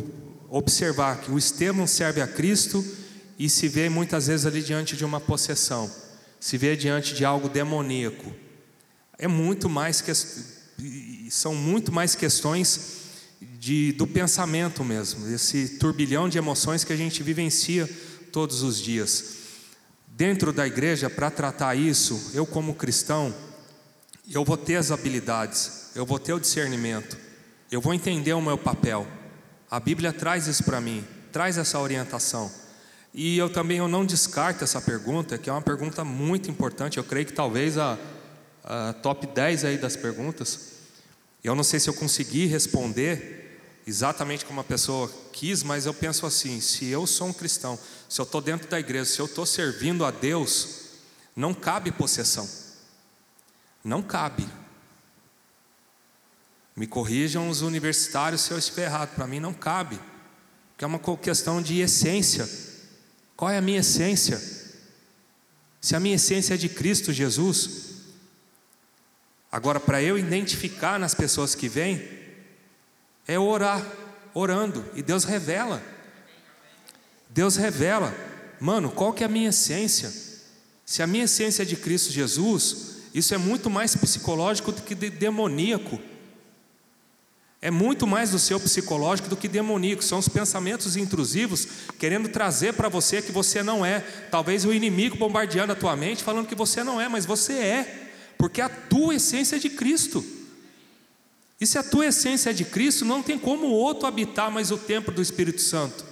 observar 0.50 1.22
que 1.22 1.32
o 1.32 1.38
Estevão 1.38 1.86
serve 1.86 2.20
a 2.20 2.28
Cristo 2.28 2.84
e 3.38 3.50
se 3.50 3.68
vê 3.68 3.90
muitas 3.90 4.28
vezes 4.28 4.46
ali 4.46 4.64
diante 4.64 4.98
de 4.98 5.06
uma 5.06 5.20
possessão, 5.20 5.90
se 6.40 6.58
vê 6.58 6.76
diante 6.76 7.14
de 7.14 7.24
algo 7.24 7.48
demoníaco. 7.48 8.34
É 9.20 9.28
muito 9.28 9.70
mais 9.70 10.02
que 10.02 10.12
são 11.30 11.54
muito 11.54 11.92
mais 11.92 12.16
questões 12.16 12.98
de, 13.60 13.92
do 13.92 14.08
pensamento 14.08 14.84
mesmo, 14.84 15.28
esse 15.30 15.78
turbilhão 15.78 16.28
de 16.28 16.38
emoções 16.38 16.84
que 16.84 16.94
a 16.94 16.98
gente 16.98 17.22
vivencia 17.22 17.88
todos 18.32 18.64
os 18.64 18.82
dias. 18.82 19.38
Dentro 20.18 20.52
da 20.52 20.66
igreja, 20.66 21.12
para 21.12 21.30
tratar 21.30 21.76
isso, 21.76 22.32
eu 22.34 22.44
como 22.44 22.74
cristão, 22.74 23.32
eu 24.28 24.44
vou 24.44 24.58
ter 24.58 24.78
as 24.78 24.90
habilidades, 24.90 25.92
eu 25.94 26.08
vou 26.08 26.18
ter 26.18 26.34
o 26.34 26.40
discernimento, 26.40 27.16
eu 27.72 27.80
vou 27.80 27.94
entender 27.94 28.34
o 28.34 28.42
meu 28.42 28.58
papel. 28.58 29.06
A 29.70 29.80
Bíblia 29.80 30.12
traz 30.12 30.48
isso 30.48 30.64
para 30.64 30.82
mim, 30.82 31.06
traz 31.32 31.56
essa 31.56 31.80
orientação. 31.80 32.52
E 33.14 33.38
eu 33.38 33.48
também 33.48 33.78
eu 33.78 33.88
não 33.88 34.04
descarto 34.04 34.64
essa 34.64 34.82
pergunta, 34.82 35.38
que 35.38 35.52
é 35.52 35.54
uma 35.54 35.62
pergunta 35.62 36.04
muito 36.04 36.50
importante. 36.50 36.98
Eu 36.98 37.04
creio 37.04 37.28
que 37.28 37.34
talvez 37.34 37.78
a, 37.78 37.96
a 38.64 38.94
top 38.94 39.28
10 39.28 39.66
aí 39.66 39.78
das 39.78 39.96
perguntas. 39.96 40.80
Eu 41.44 41.54
não 41.54 41.64
sei 41.64 41.80
se 41.80 41.92
eu 41.92 41.94
consegui 41.94 42.48
responder 42.48 43.47
exatamente 43.88 44.44
como 44.44 44.60
a 44.60 44.66
pessoa 44.66 45.10
quis, 45.32 45.64
mas 45.64 45.86
eu 45.86 45.94
penso 45.94 46.26
assim: 46.26 46.60
se 46.60 46.86
eu 46.88 47.08
sou 47.08 47.30
um 47.30 47.34
cristão, 47.34 47.80
se 48.10 48.20
eu 48.20 48.24
estou 48.24 48.42
dentro 48.42 48.68
da 48.70 48.78
igreja, 48.78 49.06
se 49.06 49.20
eu 49.20 49.26
estou 49.26 49.46
servindo 49.46 50.04
a 50.04 50.12
Deus, 50.12 50.82
não 51.34 51.54
cabe 51.54 51.92
possessão. 51.92 52.48
Não 53.84 54.04
cabe. 54.04 54.48
Me 56.76 56.86
corrijam 56.86 57.50
os 57.50 57.62
universitários 57.62 58.42
se 58.42 58.52
eu 58.52 58.58
estiver 58.58 58.86
errado, 58.86 59.16
para 59.16 59.26
mim 59.26 59.40
não 59.40 59.54
cabe, 59.54 60.00
porque 60.72 60.84
é 60.84 60.88
uma 60.88 61.00
questão 61.18 61.62
de 61.62 61.80
essência. 61.80 62.48
Qual 63.36 63.50
é 63.50 63.58
a 63.58 63.62
minha 63.62 63.80
essência? 63.80 64.40
Se 65.80 65.96
a 65.96 66.00
minha 66.00 66.16
essência 66.16 66.56
é 66.56 66.58
de 66.58 66.68
Cristo 66.68 67.14
Jesus, 67.14 68.04
agora 69.52 69.80
para 69.80 70.02
eu 70.04 70.18
identificar 70.18 71.00
nas 71.00 71.16
pessoas 71.16 71.56
que 71.56 71.70
vêm, 71.70 72.17
é 73.28 73.38
orar, 73.38 73.86
orando, 74.34 74.86
e 74.96 75.02
Deus 75.02 75.24
revela. 75.24 75.84
Deus 77.30 77.56
revela, 77.56 78.16
mano, 78.60 78.90
qual 78.90 79.12
que 79.12 79.24
é 79.24 79.26
a 79.26 79.30
minha 79.30 79.50
essência? 79.50 80.12
Se 80.86 81.04
a 81.04 81.08
minha 81.08 81.26
essência 81.26 81.64
é 81.64 81.66
de 81.66 81.76
Cristo 81.76 82.12
Jesus, 82.12 82.98
isso 83.14 83.34
é 83.34 83.38
muito 83.38 83.70
mais 83.70 83.96
psicológico 83.96 84.72
do 84.72 84.82
que 84.82 84.96
de 84.96 85.10
demoníaco. 85.10 86.00
É 87.62 87.72
muito 87.72 88.06
mais 88.06 88.30
do 88.30 88.40
seu 88.40 88.60
psicológico 88.60 89.28
do 89.28 89.36
que 89.36 89.48
demoníaco. 89.48 90.04
São 90.04 90.20
os 90.20 90.30
pensamentos 90.30 90.96
intrusivos 90.96 91.68
querendo 91.98 92.30
trazer 92.30 92.74
para 92.74 92.88
você 92.88 93.22
que 93.22 93.32
você 93.32 93.64
não 93.64 93.86
é. 93.86 94.00
Talvez 94.32 94.64
o 94.64 94.72
inimigo 94.72 95.18
bombardeando 95.18 95.74
a 95.74 95.76
tua 95.76 95.96
mente, 95.96 96.24
falando 96.24 96.48
que 96.48 96.56
você 96.56 96.84
não 96.84 97.02
é, 97.02 97.10
mas 97.10 97.26
você 97.26 97.54
é, 97.54 98.12
porque 98.38 98.62
a 98.62 98.70
tua 98.70 99.16
essência 99.16 99.56
é 99.56 99.60
de 99.60 99.72
Cristo. 99.72 100.24
E 101.60 101.66
se 101.66 101.78
a 101.78 101.84
tua 101.84 102.06
essência 102.06 102.52
é 102.52 102.54
de 102.54 102.66
Cristo, 102.66 103.04
não 103.04 103.24
tem 103.24 103.38
como 103.38 103.68
outro 103.68 104.08
habitar 104.08 104.52
mais 104.52 104.70
o 104.72 104.78
templo 104.78 105.14
do 105.14 105.22
Espírito 105.22 105.62
Santo. 105.62 106.06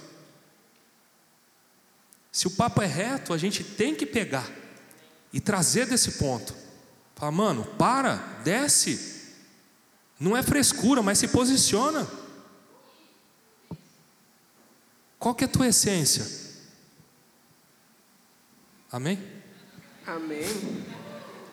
Se 2.32 2.46
o 2.46 2.50
papo 2.50 2.82
é 2.82 2.86
reto, 2.86 3.32
a 3.32 3.38
gente 3.38 3.62
tem 3.64 3.94
que 3.94 4.04
pegar 4.04 4.50
e 5.32 5.40
trazer 5.40 5.86
desse 5.86 6.12
ponto. 6.12 6.54
Fala, 7.14 7.32
mano, 7.32 7.64
para, 7.78 8.16
desce. 8.44 9.34
Não 10.18 10.36
é 10.36 10.42
frescura, 10.42 11.02
mas 11.02 11.18
se 11.18 11.28
posiciona. 11.28 12.06
Qual 15.18 15.34
que 15.34 15.44
é 15.44 15.46
a 15.46 15.50
tua 15.50 15.68
essência? 15.68 16.26
Amém? 18.92 19.18
Amém. 20.06 20.84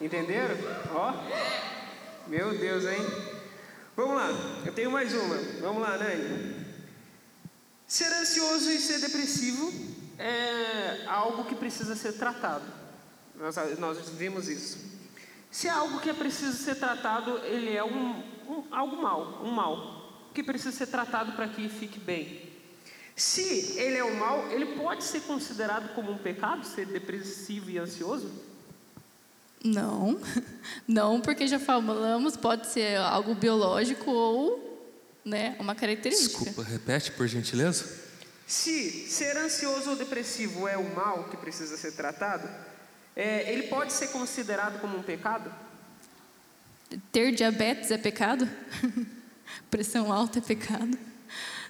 Entenderam? 0.02 0.56
Ó. 0.94 1.14
Meu 2.28 2.58
Deus, 2.58 2.84
hein? 2.86 3.33
Vamos 3.96 4.16
lá, 4.16 4.30
eu 4.66 4.74
tenho 4.74 4.89
mais 4.89 5.14
uma. 5.14 5.36
Vamos 5.62 5.82
lá, 5.82 5.98
Nani. 5.98 6.66
Ser 7.86 8.12
ansioso 8.12 8.72
e 8.72 8.80
ser 8.80 9.00
depressivo 9.00 9.72
é 10.18 11.06
algo 11.06 11.46
que 11.46 11.54
precisa 11.54 11.96
ser 11.96 12.14
tratado. 12.14 12.66
Nós, 13.36 13.56
nós 13.78 14.10
vimos 14.10 14.48
isso. 14.48 14.80
Se 15.52 15.68
é 15.68 15.70
algo 15.70 16.00
que 16.00 16.10
é 16.10 16.14
preciso 16.14 16.58
ser 16.58 16.76
tratado, 16.76 17.38
ele 17.46 17.76
é 17.76 17.84
um, 17.84 18.24
um 18.48 18.64
algo 18.72 19.00
mal, 19.00 19.44
um 19.44 19.52
mal, 19.52 20.30
que 20.34 20.41
precisa 20.41 20.72
ser 20.72 20.88
tratado 20.88 21.34
para 21.34 21.48
que 21.48 21.70
fique 21.70 22.00
bem. 22.00 22.52
Se 23.16 23.78
ele 23.78 23.98
é 23.98 24.04
um 24.04 24.16
mal, 24.16 24.48
ele 24.50 24.76
pode 24.76 25.04
ser 25.04 25.22
considerado 25.22 25.94
como 25.94 26.12
um 26.12 26.18
pecado, 26.18 26.66
ser 26.66 26.88
depressivo 26.88 27.70
e 27.70 27.78
ansioso? 27.78 28.32
Não, 29.64 30.20
não, 30.88 31.22
porque 31.22 31.47
já 31.47 31.59
falamos, 31.59 32.36
pode 32.36 32.68
ser 32.68 32.97
algo 32.97 33.34
biológico 33.34 34.11
ou 34.11 34.74
né, 35.24 35.55
uma 35.59 35.74
característica. 35.74 36.43
Desculpa, 36.43 36.64
repete 36.64 37.11
por 37.11 37.28
gentileza. 37.28 37.86
Se 38.45 39.07
ser 39.07 39.38
ansioso 39.38 39.91
ou 39.91 39.95
depressivo 39.95 40.68
é 40.68 40.78
um 40.78 40.93
mal 40.93 41.24
que 41.26 41.38
precisa 41.38 41.78
ser 41.78 41.93
tratado, 41.93 42.47
é, 43.16 43.51
ele 43.51 43.64
pode 43.64 43.93
ser 43.93 44.07
considerado 44.07 44.82
como 44.82 44.97
um 44.97 45.03
pecado? 45.03 45.53
Ter 47.11 47.32
diabetes 47.32 47.89
é 47.89 47.97
pecado? 47.97 48.47
Pressão 49.72 50.11
alta 50.11 50.39
é 50.39 50.41
pecado? 50.41 50.97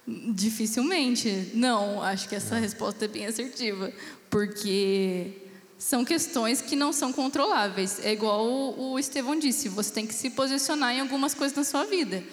Dificilmente. 0.06 1.52
Não, 1.54 2.02
acho 2.02 2.28
que 2.28 2.34
essa 2.34 2.56
resposta 2.56 3.04
é 3.04 3.08
bem 3.08 3.26
assertiva, 3.26 3.92
porque 4.28 5.43
são 5.84 6.02
questões 6.02 6.62
que 6.62 6.74
não 6.74 6.94
são 6.94 7.12
controláveis. 7.12 8.00
É 8.02 8.10
igual 8.10 8.42
o 8.78 8.98
Estevão 8.98 9.38
disse, 9.38 9.68
você 9.68 9.92
tem 9.92 10.06
que 10.06 10.14
se 10.14 10.30
posicionar 10.30 10.94
em 10.94 11.00
algumas 11.00 11.34
coisas 11.34 11.54
na 11.54 11.62
sua 11.62 11.84
vida. 11.84 12.24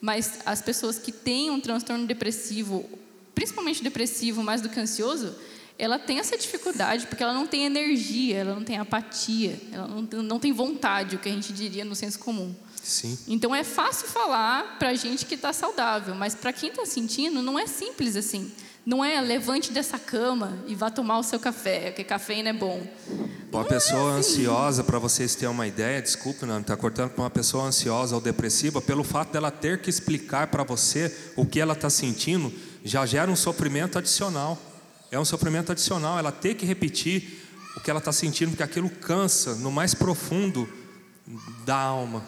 Mas 0.00 0.38
as 0.46 0.62
pessoas 0.62 0.96
que 0.96 1.10
têm 1.10 1.50
um 1.50 1.60
transtorno 1.60 2.06
depressivo, 2.06 2.88
principalmente 3.34 3.82
depressivo, 3.82 4.44
mais 4.44 4.60
do 4.60 4.68
que 4.68 4.78
ansioso, 4.78 5.34
ela 5.76 5.98
tem 5.98 6.20
essa 6.20 6.38
dificuldade 6.38 7.08
porque 7.08 7.20
ela 7.20 7.34
não 7.34 7.48
tem 7.48 7.64
energia, 7.64 8.36
ela 8.36 8.54
não 8.54 8.62
tem 8.62 8.78
apatia, 8.78 9.60
ela 9.72 9.88
não, 9.88 10.22
não 10.22 10.38
tem 10.38 10.52
vontade, 10.52 11.16
o 11.16 11.18
que 11.18 11.28
a 11.28 11.32
gente 11.32 11.52
diria 11.52 11.84
no 11.84 11.96
senso 11.96 12.20
comum. 12.20 12.54
Sim. 12.80 13.18
Então 13.26 13.52
é 13.52 13.64
fácil 13.64 14.06
falar 14.06 14.78
para 14.78 14.94
gente 14.94 15.26
que 15.26 15.34
está 15.34 15.52
saudável, 15.52 16.14
mas 16.14 16.36
para 16.36 16.52
quem 16.52 16.68
está 16.70 16.86
sentindo 16.86 17.42
não 17.42 17.58
é 17.58 17.66
simples 17.66 18.14
assim. 18.14 18.52
Não 18.84 19.04
é 19.04 19.20
levante 19.20 19.72
dessa 19.72 19.98
cama 19.98 20.58
e 20.66 20.74
vá 20.74 20.90
tomar 20.90 21.18
o 21.18 21.22
seu 21.22 21.38
café, 21.38 21.90
porque 21.90 22.02
cafeína 22.04 22.50
é 22.50 22.52
bom. 22.52 22.82
Uma 23.52 23.62
Não 23.62 23.68
pessoa 23.68 24.16
é 24.16 24.18
assim. 24.20 24.40
ansiosa, 24.40 24.84
para 24.84 24.98
vocês 24.98 25.34
terem 25.34 25.50
uma 25.50 25.66
ideia, 25.66 26.00
desculpe, 26.00 26.46
não 26.46 26.60
está 26.60 26.76
cortando, 26.76 27.10
para 27.10 27.22
uma 27.24 27.30
pessoa 27.30 27.64
ansiosa 27.64 28.14
ou 28.14 28.20
depressiva, 28.20 28.80
pelo 28.80 29.04
fato 29.04 29.32
dela 29.32 29.50
ter 29.50 29.80
que 29.82 29.90
explicar 29.90 30.46
para 30.46 30.62
você 30.62 31.14
o 31.36 31.44
que 31.44 31.60
ela 31.60 31.74
está 31.74 31.90
sentindo, 31.90 32.52
já 32.84 33.04
gera 33.04 33.30
um 33.30 33.36
sofrimento 33.36 33.98
adicional. 33.98 34.58
É 35.10 35.18
um 35.18 35.24
sofrimento 35.24 35.72
adicional, 35.72 36.18
ela 36.18 36.30
ter 36.30 36.54
que 36.54 36.64
repetir 36.64 37.44
o 37.76 37.80
que 37.80 37.90
ela 37.90 37.98
está 37.98 38.12
sentindo, 38.12 38.50
porque 38.50 38.62
aquilo 38.62 38.88
cansa 38.88 39.56
no 39.56 39.70
mais 39.70 39.94
profundo 39.94 40.68
da 41.64 41.76
alma. 41.76 42.22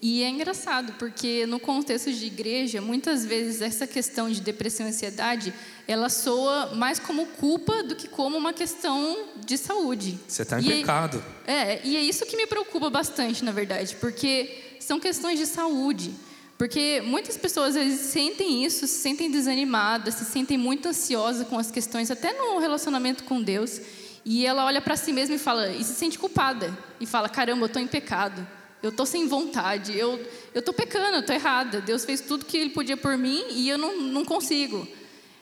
E 0.00 0.22
é 0.22 0.28
engraçado, 0.28 0.92
porque 0.98 1.46
no 1.46 1.58
contexto 1.60 2.12
de 2.12 2.26
igreja, 2.26 2.80
muitas 2.80 3.24
vezes 3.24 3.60
essa 3.60 3.86
questão 3.86 4.30
de 4.30 4.40
depressão 4.40 4.86
e 4.86 4.90
ansiedade, 4.90 5.52
ela 5.86 6.08
soa 6.08 6.74
mais 6.74 6.98
como 6.98 7.26
culpa 7.26 7.82
do 7.82 7.94
que 7.96 8.08
como 8.08 8.36
uma 8.36 8.52
questão 8.52 9.16
de 9.44 9.56
saúde. 9.58 10.18
Você 10.26 10.42
está 10.42 10.60
em 10.60 10.64
E 10.64 10.72
é- 10.72 10.76
pecado. 10.78 11.24
É, 11.46 11.80
e 11.84 11.96
é 11.96 12.00
isso 12.00 12.24
que 12.26 12.36
me 12.36 12.46
preocupa 12.46 12.88
bastante, 12.90 13.44
na 13.44 13.52
verdade, 13.52 13.96
porque 13.96 14.76
são 14.80 14.98
questões 14.98 15.38
de 15.38 15.46
saúde. 15.46 16.12
Porque 16.58 17.02
muitas 17.04 17.36
pessoas 17.36 17.74
sentem 18.00 18.64
isso, 18.64 18.86
se 18.86 19.00
sentem 19.00 19.30
desanimadas, 19.30 20.14
se 20.14 20.24
sentem 20.24 20.56
muito 20.56 20.88
ansiosas 20.88 21.46
com 21.46 21.58
as 21.58 21.70
questões, 21.70 22.10
até 22.10 22.32
no 22.32 22.58
relacionamento 22.58 23.24
com 23.24 23.42
Deus, 23.42 23.78
e 24.24 24.46
ela 24.46 24.64
olha 24.64 24.80
para 24.80 24.96
si 24.96 25.12
mesma 25.12 25.34
e 25.34 25.38
fala, 25.38 25.68
e 25.70 25.84
se 25.84 25.94
sente 25.94 26.18
culpada, 26.18 26.76
e 26.98 27.04
fala: 27.04 27.28
caramba, 27.28 27.62
eu 27.62 27.66
estou 27.66 27.80
em 27.82 27.86
pecado, 27.86 28.46
eu 28.82 28.90
estou 28.90 29.06
sem 29.06 29.26
vontade, 29.26 29.96
eu 29.96 30.20
estou 30.54 30.74
pecando, 30.74 31.16
eu 31.16 31.20
estou 31.20 31.34
errada. 31.34 31.80
Deus 31.80 32.04
fez 32.04 32.20
tudo 32.20 32.44
que 32.44 32.56
Ele 32.56 32.70
podia 32.70 32.96
por 32.96 33.16
mim 33.16 33.44
e 33.50 33.68
eu 33.68 33.78
não, 33.78 34.00
não 34.00 34.24
consigo. 34.24 34.86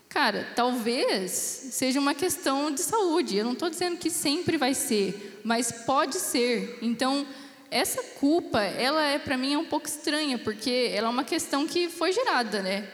Cara, 0.09 0.49
talvez 0.55 1.32
seja 1.32 1.99
uma 1.99 2.14
questão 2.14 2.70
de 2.70 2.80
saúde. 2.80 3.37
Eu 3.37 3.45
não 3.45 3.53
estou 3.53 3.68
dizendo 3.68 3.97
que 3.97 4.09
sempre 4.11 4.57
vai 4.57 4.72
ser, 4.72 5.41
mas 5.45 5.72
pode 5.72 6.16
ser. 6.16 6.78
Então, 6.80 7.26
essa 7.70 8.01
culpa, 8.20 8.61
ela 8.62 9.03
é 9.03 9.18
para 9.18 9.37
mim 9.37 9.55
é 9.55 9.59
um 9.59 9.64
pouco 9.64 9.89
estranha, 9.89 10.39
porque 10.39 10.93
ela 10.95 11.09
é 11.09 11.11
uma 11.11 11.24
questão 11.24 11.66
que 11.66 11.89
foi 11.89 12.12
gerada, 12.12 12.62
né? 12.62 12.89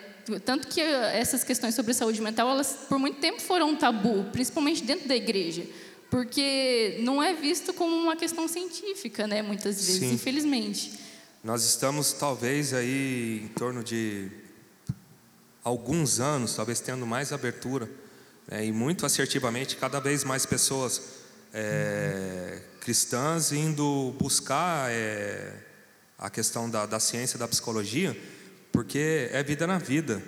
Tanto 0.45 0.68
que 0.68 0.80
essas 0.80 1.45
questões 1.45 1.74
sobre 1.74 1.93
saúde 1.93 2.22
mental, 2.22 2.49
elas 2.49 2.86
por 2.88 2.99
muito 2.99 3.18
tempo 3.18 3.41
foram 3.43 3.68
um 3.68 3.76
tabu, 3.76 4.24
principalmente 4.32 4.82
dentro 4.82 5.07
da 5.07 5.14
igreja, 5.14 5.64
porque 6.11 6.98
não 7.00 7.22
é 7.22 7.32
visto 7.32 7.72
como 7.72 7.94
uma 7.96 8.16
questão 8.16 8.48
científica, 8.48 9.26
né? 9.26 9.40
Muitas 9.40 9.76
vezes, 9.76 10.00
Sim. 10.00 10.12
infelizmente. 10.12 10.98
Nós 11.42 11.64
estamos 11.64 12.12
talvez 12.12 12.74
aí 12.74 13.42
em 13.44 13.48
torno 13.48 13.82
de 13.82 14.30
alguns 15.62 16.20
anos, 16.20 16.54
talvez 16.54 16.80
tendo 16.80 17.06
mais 17.06 17.32
abertura 17.32 17.88
né, 18.48 18.66
e 18.66 18.72
muito 18.72 19.06
assertivamente, 19.06 19.76
cada 19.76 20.00
vez 20.00 20.24
mais 20.24 20.44
pessoas 20.44 21.20
é, 21.54 22.61
cristãs 22.80 23.52
indo 23.52 24.14
buscar 24.18 24.90
é, 24.90 25.54
a 26.18 26.28
questão 26.28 26.68
da, 26.68 26.86
da 26.86 26.98
ciência 26.98 27.38
da 27.38 27.46
psicologia, 27.46 28.16
porque 28.72 29.28
é 29.32 29.42
vida 29.42 29.66
na 29.66 29.78
vida. 29.78 30.22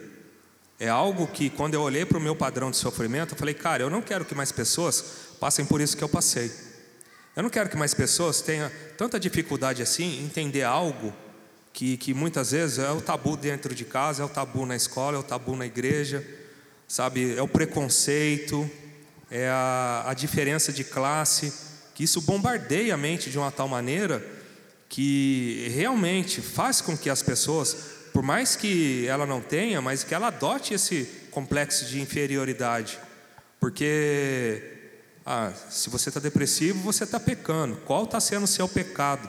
É 0.79 0.89
algo 0.89 1.27
que, 1.29 1.51
quando 1.51 1.75
eu 1.75 1.83
olhei 1.83 2.05
para 2.05 2.19
o 2.19 2.21
meu 2.21 2.35
padrão 2.35 2.71
de 2.71 2.77
sofrimento, 2.77 3.35
eu 3.35 3.39
falei, 3.39 3.55
cara, 3.55 3.83
eu 3.83 3.91
não 3.91 4.03
quero 4.03 4.25
que 4.25 4.35
mais 4.35 4.51
pessoas 4.51 5.32
passem 5.43 5.65
por 5.65 5.81
isso 5.81 5.97
que 5.97 6.05
eu 6.05 6.09
passei. 6.09 6.53
Eu 7.35 7.43
não 7.43 7.51
quero 7.51 7.69
que 7.69 7.77
mais 7.77 7.93
pessoas 7.93 8.41
tenham 8.41 8.71
tanta 8.97 9.19
dificuldade 9.19 9.83
assim 9.83 10.21
em 10.21 10.25
entender 10.25 10.63
algo 10.63 11.13
que, 11.73 11.97
que 11.97 12.15
muitas 12.15 12.53
vezes 12.53 12.79
é 12.79 12.93
o 12.93 13.01
tabu 13.01 13.37
dentro 13.37 13.75
de 13.75 13.85
casa, 13.85 14.23
é 14.23 14.25
o 14.25 14.29
tabu 14.29 14.65
na 14.65 14.77
escola, 14.77 15.17
é 15.17 15.19
o 15.19 15.23
tabu 15.25 15.57
na 15.57 15.67
igreja, 15.67 16.25
sabe? 16.87 17.35
É 17.37 17.43
o 17.43 17.49
preconceito, 17.49 18.71
é 19.29 19.49
a, 19.49 20.05
a 20.07 20.15
diferença 20.15 20.73
de 20.73 20.85
classe, 20.85 21.53
que 21.93 22.05
isso 22.05 22.21
bombardeia 22.21 22.95
a 22.95 22.97
mente 22.97 23.29
de 23.29 23.37
uma 23.37 23.51
tal 23.51 23.67
maneira 23.67 24.25
que 24.89 25.73
realmente 25.75 26.41
faz 26.41 26.81
com 26.81 26.97
que 26.97 27.11
as 27.11 27.21
pessoas, 27.21 27.77
por 28.13 28.23
mais 28.23 28.55
que 28.55 29.09
ela 29.09 29.27
não 29.27 29.41
tenha, 29.41 29.83
mas 29.83 30.05
que 30.05 30.15
ela 30.15 30.29
adote 30.29 30.73
esse 30.73 31.03
complexo 31.33 31.87
de 31.87 32.01
inferioridade, 32.01 32.97
porque 33.59 34.72
ah, 35.25 35.53
se 35.71 35.89
você 35.89 36.09
está 36.11 36.21
depressivo, 36.21 36.81
você 36.81 37.05
está 37.05 37.21
pecando. 37.21 37.77
Qual 37.85 38.05
está 38.05 38.21
sendo 38.21 38.45
o 38.45 38.49
seu 38.49 38.69
pecado? 38.69 39.29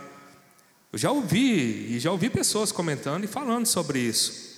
Eu 0.92 1.00
já 1.00 1.12
ouvi, 1.12 1.96
e 1.96 2.00
já 2.00 2.12
ouvi 2.12 2.30
pessoas 2.30 2.72
comentando 2.72 3.24
e 3.24 3.28
falando 3.28 3.66
sobre 3.66 4.00
isso. 4.00 4.54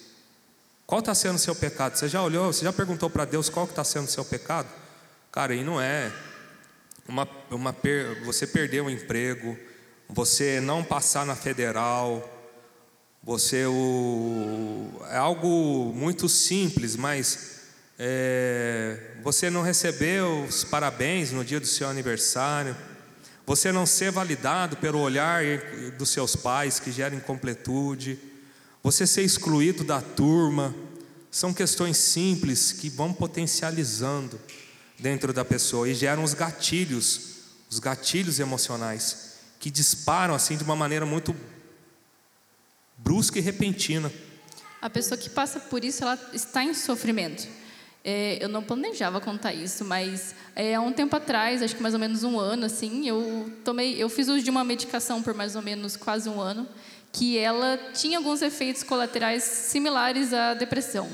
Qual 0.85 0.99
está 0.99 1.15
sendo 1.15 1.35
o 1.35 1.39
seu 1.39 1.55
pecado? 1.55 1.97
Você 1.97 2.07
já 2.07 2.21
olhou, 2.21 2.51
você 2.51 2.63
já 2.63 2.73
perguntou 2.73 3.09
para 3.09 3.25
Deus 3.25 3.49
qual 3.49 3.65
está 3.65 3.83
sendo 3.83 4.05
o 4.05 4.11
seu 4.11 4.23
pecado? 4.23 4.67
Cara, 5.31 5.55
e 5.55 5.63
não 5.63 5.81
é 5.81 6.11
uma, 7.07 7.27
uma 7.49 7.73
per, 7.73 8.23
você 8.23 8.45
perder 8.45 8.81
o 8.81 8.89
emprego, 8.89 9.57
você 10.07 10.59
não 10.61 10.83
passar 10.83 11.25
na 11.25 11.35
federal, 11.35 12.31
você 13.23 13.65
o, 13.65 14.91
é 15.09 15.17
algo 15.17 15.91
muito 15.93 16.29
simples, 16.29 16.95
mas 16.95 17.54
é, 17.97 19.15
você 19.23 19.49
não 19.49 19.61
receber 19.61 20.21
os 20.23 20.63
parabéns 20.63 21.31
no 21.31 21.43
dia 21.43 21.59
do 21.59 21.67
seu 21.67 21.87
aniversário, 21.87 22.75
você 23.45 23.71
não 23.71 23.85
ser 23.85 24.11
validado 24.11 24.77
pelo 24.77 24.99
olhar 24.99 25.43
dos 25.97 26.09
seus 26.09 26.35
pais 26.35 26.79
que 26.79 26.91
gera 26.91 27.15
incompletude, 27.15 28.19
você 28.81 29.05
ser 29.07 29.21
excluído 29.21 29.83
da 29.83 30.01
turma, 30.01 30.75
são 31.31 31.53
questões 31.53 31.97
simples 31.97 32.71
que 32.71 32.89
vão 32.89 33.13
potencializando 33.13 34.39
dentro 34.97 35.33
da 35.33 35.43
pessoa 35.43 35.89
e 35.89 35.93
geram 35.93 36.23
os 36.23 36.33
gatilhos, 36.33 37.35
os 37.69 37.79
gatilhos 37.79 38.39
emocionais 38.39 39.35
que 39.59 39.69
disparam 39.69 40.33
assim 40.33 40.57
de 40.57 40.63
uma 40.63 40.75
maneira 40.75 41.05
muito 41.05 41.35
brusca 42.97 43.39
e 43.39 43.41
repentina. 43.41 44.11
A 44.81 44.89
pessoa 44.89 45.17
que 45.17 45.29
passa 45.29 45.59
por 45.59 45.83
isso, 45.83 46.03
ela 46.03 46.19
está 46.33 46.63
em 46.63 46.73
sofrimento. 46.73 47.47
É, 48.07 48.37
eu 48.39 48.47
não 48.47 48.61
planejava 48.61 49.19
contar 49.19 49.51
isso, 49.51 49.83
mas 49.83 50.35
é, 50.55 50.75
há 50.75 50.81
um 50.81 50.93
tempo 50.93 51.15
atrás, 51.15 51.63
acho 51.63 51.75
que 51.75 51.81
mais 51.81 51.95
ou 51.95 51.99
menos 51.99 52.23
um 52.23 52.39
ano, 52.39 52.67
assim, 52.67 53.09
eu 53.09 53.51
tomei, 53.63 53.95
eu 53.97 54.07
fiz 54.07 54.27
uso 54.27 54.43
de 54.43 54.49
uma 54.51 54.63
medicação 54.63 55.23
por 55.23 55.33
mais 55.33 55.55
ou 55.55 55.63
menos 55.63 55.97
quase 55.97 56.29
um 56.29 56.39
ano, 56.39 56.67
que 57.11 57.35
ela 57.35 57.79
tinha 57.95 58.19
alguns 58.19 58.43
efeitos 58.43 58.83
colaterais 58.83 59.41
similares 59.41 60.33
à 60.33 60.53
depressão. 60.53 61.09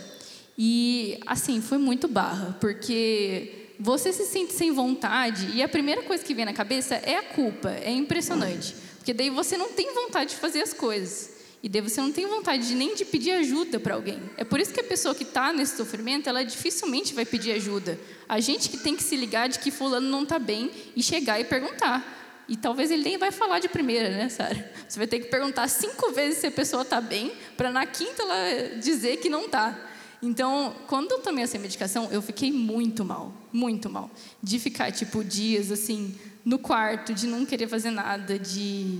E 0.57 1.17
assim, 1.25 1.61
foi 1.61 1.77
muito 1.77 2.09
barra, 2.09 2.57
porque 2.59 3.69
você 3.79 4.11
se 4.11 4.25
sente 4.25 4.51
sem 4.51 4.73
vontade 4.73 5.49
e 5.55 5.63
a 5.63 5.69
primeira 5.69 6.03
coisa 6.03 6.21
que 6.21 6.33
vem 6.33 6.43
na 6.43 6.53
cabeça 6.53 6.95
é 6.95 7.15
a 7.15 7.23
culpa. 7.23 7.69
É 7.69 7.89
impressionante, 7.89 8.75
porque 8.97 9.13
daí 9.13 9.29
você 9.29 9.55
não 9.55 9.69
tem 9.71 9.93
vontade 9.95 10.31
de 10.31 10.35
fazer 10.35 10.61
as 10.61 10.73
coisas. 10.73 11.30
E 11.63 11.69
daí 11.69 11.81
você 11.81 12.01
não 12.01 12.11
tem 12.11 12.25
vontade 12.25 12.67
de, 12.67 12.73
nem 12.73 12.95
de 12.95 13.05
pedir 13.05 13.31
ajuda 13.31 13.79
para 13.79 13.93
alguém. 13.93 14.19
É 14.35 14.43
por 14.43 14.59
isso 14.59 14.73
que 14.73 14.79
a 14.79 14.83
pessoa 14.83 15.13
que 15.13 15.23
está 15.23 15.53
nesse 15.53 15.77
sofrimento, 15.77 16.27
ela 16.27 16.43
dificilmente 16.43 17.13
vai 17.13 17.23
pedir 17.23 17.51
ajuda. 17.51 17.99
A 18.27 18.39
gente 18.39 18.67
que 18.67 18.77
tem 18.77 18.95
que 18.95 19.03
se 19.03 19.15
ligar 19.15 19.47
de 19.47 19.59
que 19.59 19.69
fulano 19.69 20.09
não 20.09 20.23
está 20.23 20.39
bem 20.39 20.71
e 20.95 21.03
chegar 21.03 21.39
e 21.39 21.43
perguntar. 21.43 22.19
E 22.49 22.57
talvez 22.57 22.89
ele 22.89 23.03
nem 23.03 23.17
vai 23.17 23.31
falar 23.31 23.59
de 23.59 23.69
primeira, 23.69 24.09
né, 24.09 24.27
Sara? 24.27 24.71
Você 24.87 24.97
vai 24.97 25.07
ter 25.07 25.19
que 25.19 25.27
perguntar 25.27 25.67
cinco 25.67 26.11
vezes 26.11 26.39
se 26.39 26.47
a 26.47 26.51
pessoa 26.51 26.81
está 26.81 26.99
bem, 26.99 27.31
para 27.55 27.71
na 27.71 27.85
quinta 27.85 28.23
ela 28.23 28.77
dizer 28.79 29.17
que 29.17 29.29
não 29.29 29.45
está. 29.45 29.89
Então, 30.21 30.75
quando 30.87 31.11
eu 31.11 31.19
tomei 31.19 31.43
essa 31.43 31.57
medicação, 31.57 32.09
eu 32.11 32.21
fiquei 32.21 32.51
muito 32.51 33.05
mal, 33.05 33.33
muito 33.53 33.89
mal. 33.89 34.09
De 34.41 34.59
ficar, 34.59 34.91
tipo, 34.91 35.23
dias, 35.23 35.71
assim, 35.71 36.15
no 36.43 36.59
quarto, 36.59 37.13
de 37.13 37.25
não 37.25 37.45
querer 37.45 37.67
fazer 37.67 37.91
nada, 37.91 38.37
de 38.37 38.99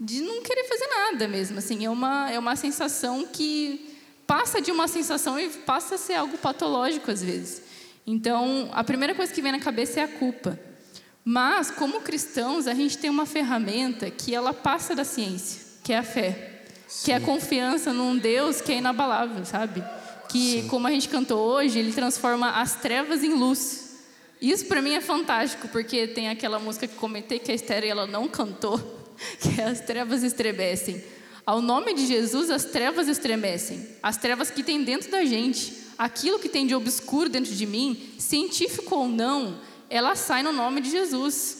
de 0.00 0.22
não 0.22 0.42
querer 0.42 0.64
fazer 0.64 0.86
nada 0.86 1.28
mesmo. 1.28 1.58
Assim, 1.58 1.84
é 1.84 1.90
uma, 1.90 2.30
é 2.30 2.38
uma 2.38 2.56
sensação 2.56 3.26
que 3.26 3.94
passa 4.26 4.60
de 4.60 4.72
uma 4.72 4.88
sensação 4.88 5.38
e 5.38 5.48
passa 5.50 5.96
a 5.96 5.98
ser 5.98 6.14
algo 6.14 6.38
patológico 6.38 7.10
às 7.10 7.22
vezes. 7.22 7.62
Então, 8.06 8.70
a 8.72 8.82
primeira 8.82 9.14
coisa 9.14 9.32
que 9.32 9.42
vem 9.42 9.52
na 9.52 9.60
cabeça 9.60 10.00
é 10.00 10.04
a 10.04 10.08
culpa. 10.08 10.58
Mas, 11.22 11.70
como 11.70 12.00
cristãos, 12.00 12.66
a 12.66 12.74
gente 12.74 12.96
tem 12.96 13.10
uma 13.10 13.26
ferramenta 13.26 14.10
que 14.10 14.34
ela 14.34 14.54
passa 14.54 14.94
da 14.94 15.04
ciência, 15.04 15.60
que 15.84 15.92
é 15.92 15.98
a 15.98 16.02
fé, 16.02 16.62
Sim. 16.88 17.04
que 17.04 17.12
é 17.12 17.16
a 17.16 17.20
confiança 17.20 17.92
num 17.92 18.16
Deus 18.16 18.60
que 18.60 18.72
é 18.72 18.78
inabalável, 18.78 19.44
sabe? 19.44 19.84
Que, 20.30 20.62
Sim. 20.62 20.68
como 20.68 20.86
a 20.86 20.90
gente 20.90 21.08
cantou 21.08 21.38
hoje, 21.38 21.78
ele 21.78 21.92
transforma 21.92 22.50
as 22.50 22.74
trevas 22.76 23.22
em 23.22 23.34
luz. 23.34 23.98
Isso 24.40 24.64
para 24.64 24.80
mim 24.80 24.94
é 24.94 25.00
fantástico, 25.02 25.68
porque 25.68 26.06
tem 26.06 26.30
aquela 26.30 26.58
música 26.58 26.86
que 26.86 26.94
comentei 26.94 27.38
que 27.38 27.52
a 27.52 27.54
Esther 27.54 27.84
ela 27.84 28.06
não 28.06 28.26
cantou, 28.26 28.99
que 29.40 29.60
as 29.60 29.80
trevas 29.80 30.22
estremecem. 30.22 31.02
Ao 31.44 31.60
nome 31.60 31.94
de 31.94 32.06
Jesus, 32.06 32.50
as 32.50 32.64
trevas 32.64 33.08
estremecem. 33.08 33.86
As 34.02 34.16
trevas 34.16 34.50
que 34.50 34.62
tem 34.62 34.82
dentro 34.82 35.10
da 35.10 35.24
gente, 35.24 35.74
aquilo 35.98 36.38
que 36.38 36.48
tem 36.48 36.66
de 36.66 36.74
obscuro 36.74 37.28
dentro 37.28 37.54
de 37.54 37.66
mim, 37.66 38.14
científico 38.18 38.94
ou 38.94 39.08
não, 39.08 39.58
ela 39.88 40.14
sai 40.14 40.42
no 40.42 40.52
nome 40.52 40.80
de 40.80 40.90
Jesus. 40.90 41.58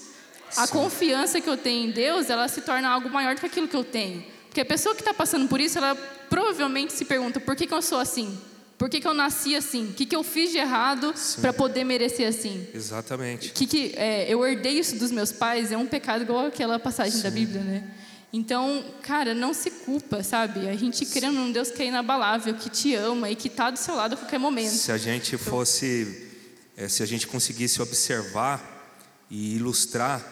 A 0.56 0.66
confiança 0.66 1.40
que 1.40 1.48
eu 1.48 1.56
tenho 1.56 1.88
em 1.88 1.90
Deus, 1.90 2.28
ela 2.28 2.48
se 2.48 2.60
torna 2.62 2.88
algo 2.88 3.08
maior 3.08 3.34
do 3.34 3.40
que 3.40 3.46
aquilo 3.46 3.68
que 3.68 3.76
eu 3.76 3.84
tenho. 3.84 4.24
Porque 4.46 4.60
a 4.60 4.64
pessoa 4.64 4.94
que 4.94 5.00
está 5.00 5.14
passando 5.14 5.48
por 5.48 5.60
isso, 5.60 5.78
ela 5.78 5.94
provavelmente 6.28 6.92
se 6.92 7.04
pergunta: 7.04 7.38
por 7.38 7.54
que, 7.54 7.66
que 7.66 7.74
eu 7.74 7.82
sou 7.82 7.98
assim? 7.98 8.36
Por 8.80 8.88
que, 8.88 8.98
que 8.98 9.06
eu 9.06 9.12
nasci 9.12 9.54
assim? 9.54 9.90
O 9.90 9.92
que, 9.92 10.06
que 10.06 10.16
eu 10.16 10.22
fiz 10.22 10.52
de 10.52 10.56
errado 10.56 11.12
para 11.38 11.52
poder 11.52 11.84
merecer 11.84 12.26
assim? 12.26 12.66
Exatamente. 12.72 13.50
Que, 13.50 13.66
que 13.66 13.92
é, 13.94 14.26
eu 14.32 14.42
herdei 14.42 14.78
isso 14.78 14.96
dos 14.96 15.10
meus 15.10 15.30
pais? 15.30 15.70
É 15.70 15.76
um 15.76 15.86
pecado 15.86 16.22
igual 16.22 16.46
aquela 16.46 16.78
passagem 16.78 17.18
Sim. 17.18 17.22
da 17.22 17.30
Bíblia, 17.30 17.60
né? 17.60 17.84
Então, 18.32 18.82
cara, 19.02 19.34
não 19.34 19.52
se 19.52 19.70
culpa, 19.70 20.22
sabe? 20.22 20.66
A 20.66 20.74
gente 20.76 21.04
crê 21.04 21.28
num 21.28 21.52
Deus 21.52 21.70
que 21.70 21.82
é 21.82 21.88
inabalável, 21.88 22.54
que 22.54 22.70
te 22.70 22.94
ama 22.94 23.28
e 23.28 23.36
que 23.36 23.48
está 23.48 23.70
do 23.70 23.78
seu 23.78 23.94
lado 23.94 24.14
a 24.14 24.16
qualquer 24.16 24.38
momento. 24.38 24.70
Se 24.70 24.90
a 24.90 24.96
gente 24.96 25.36
fosse, 25.36 26.30
é, 26.74 26.88
se 26.88 27.02
a 27.02 27.06
gente 27.06 27.26
conseguisse 27.26 27.82
observar 27.82 28.96
e 29.28 29.56
ilustrar 29.56 30.24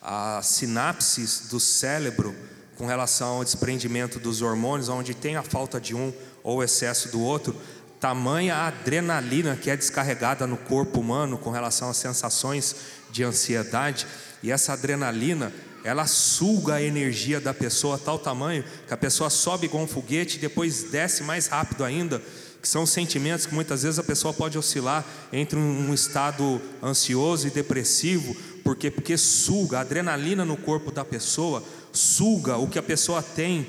as 0.00 0.46
sinapses 0.46 1.48
do 1.50 1.60
cérebro 1.60 2.34
com 2.78 2.86
relação 2.86 3.36
ao 3.36 3.44
desprendimento 3.44 4.18
dos 4.18 4.40
hormônios, 4.40 4.88
onde 4.88 5.12
tem 5.12 5.36
a 5.36 5.42
falta 5.42 5.78
de 5.78 5.94
um 5.94 6.14
ou 6.42 6.64
excesso 6.64 7.10
do 7.10 7.20
outro, 7.20 7.54
tamanha 8.00 8.56
adrenalina 8.56 9.54
que 9.54 9.70
é 9.70 9.76
descarregada 9.76 10.46
no 10.46 10.56
corpo 10.56 11.00
humano 11.00 11.36
com 11.36 11.50
relação 11.50 11.90
às 11.90 11.98
sensações 11.98 12.74
de 13.12 13.22
ansiedade, 13.22 14.06
e 14.42 14.50
essa 14.50 14.72
adrenalina, 14.72 15.52
ela 15.84 16.06
suga 16.06 16.74
a 16.74 16.82
energia 16.82 17.40
da 17.40 17.52
pessoa 17.52 17.96
a 17.96 17.98
tal 17.98 18.18
tamanho 18.18 18.64
que 18.86 18.94
a 18.94 18.96
pessoa 18.96 19.28
sobe 19.28 19.66
igual 19.66 19.84
um 19.84 19.86
foguete 19.86 20.38
e 20.38 20.40
depois 20.40 20.84
desce 20.84 21.22
mais 21.22 21.46
rápido 21.46 21.84
ainda, 21.84 22.22
que 22.60 22.68
são 22.68 22.86
sentimentos 22.86 23.46
que 23.46 23.54
muitas 23.54 23.82
vezes 23.82 23.98
a 23.98 24.04
pessoa 24.04 24.32
pode 24.32 24.56
oscilar 24.56 25.04
entre 25.32 25.58
um 25.58 25.92
estado 25.92 26.60
ansioso 26.82 27.46
e 27.46 27.50
depressivo, 27.50 28.34
porque 28.64 28.90
porque 28.90 29.16
suga 29.16 29.78
a 29.78 29.80
adrenalina 29.80 30.44
no 30.44 30.56
corpo 30.56 30.90
da 30.90 31.04
pessoa, 31.04 31.62
suga 31.92 32.56
o 32.56 32.68
que 32.68 32.78
a 32.78 32.82
pessoa 32.82 33.22
tem 33.22 33.66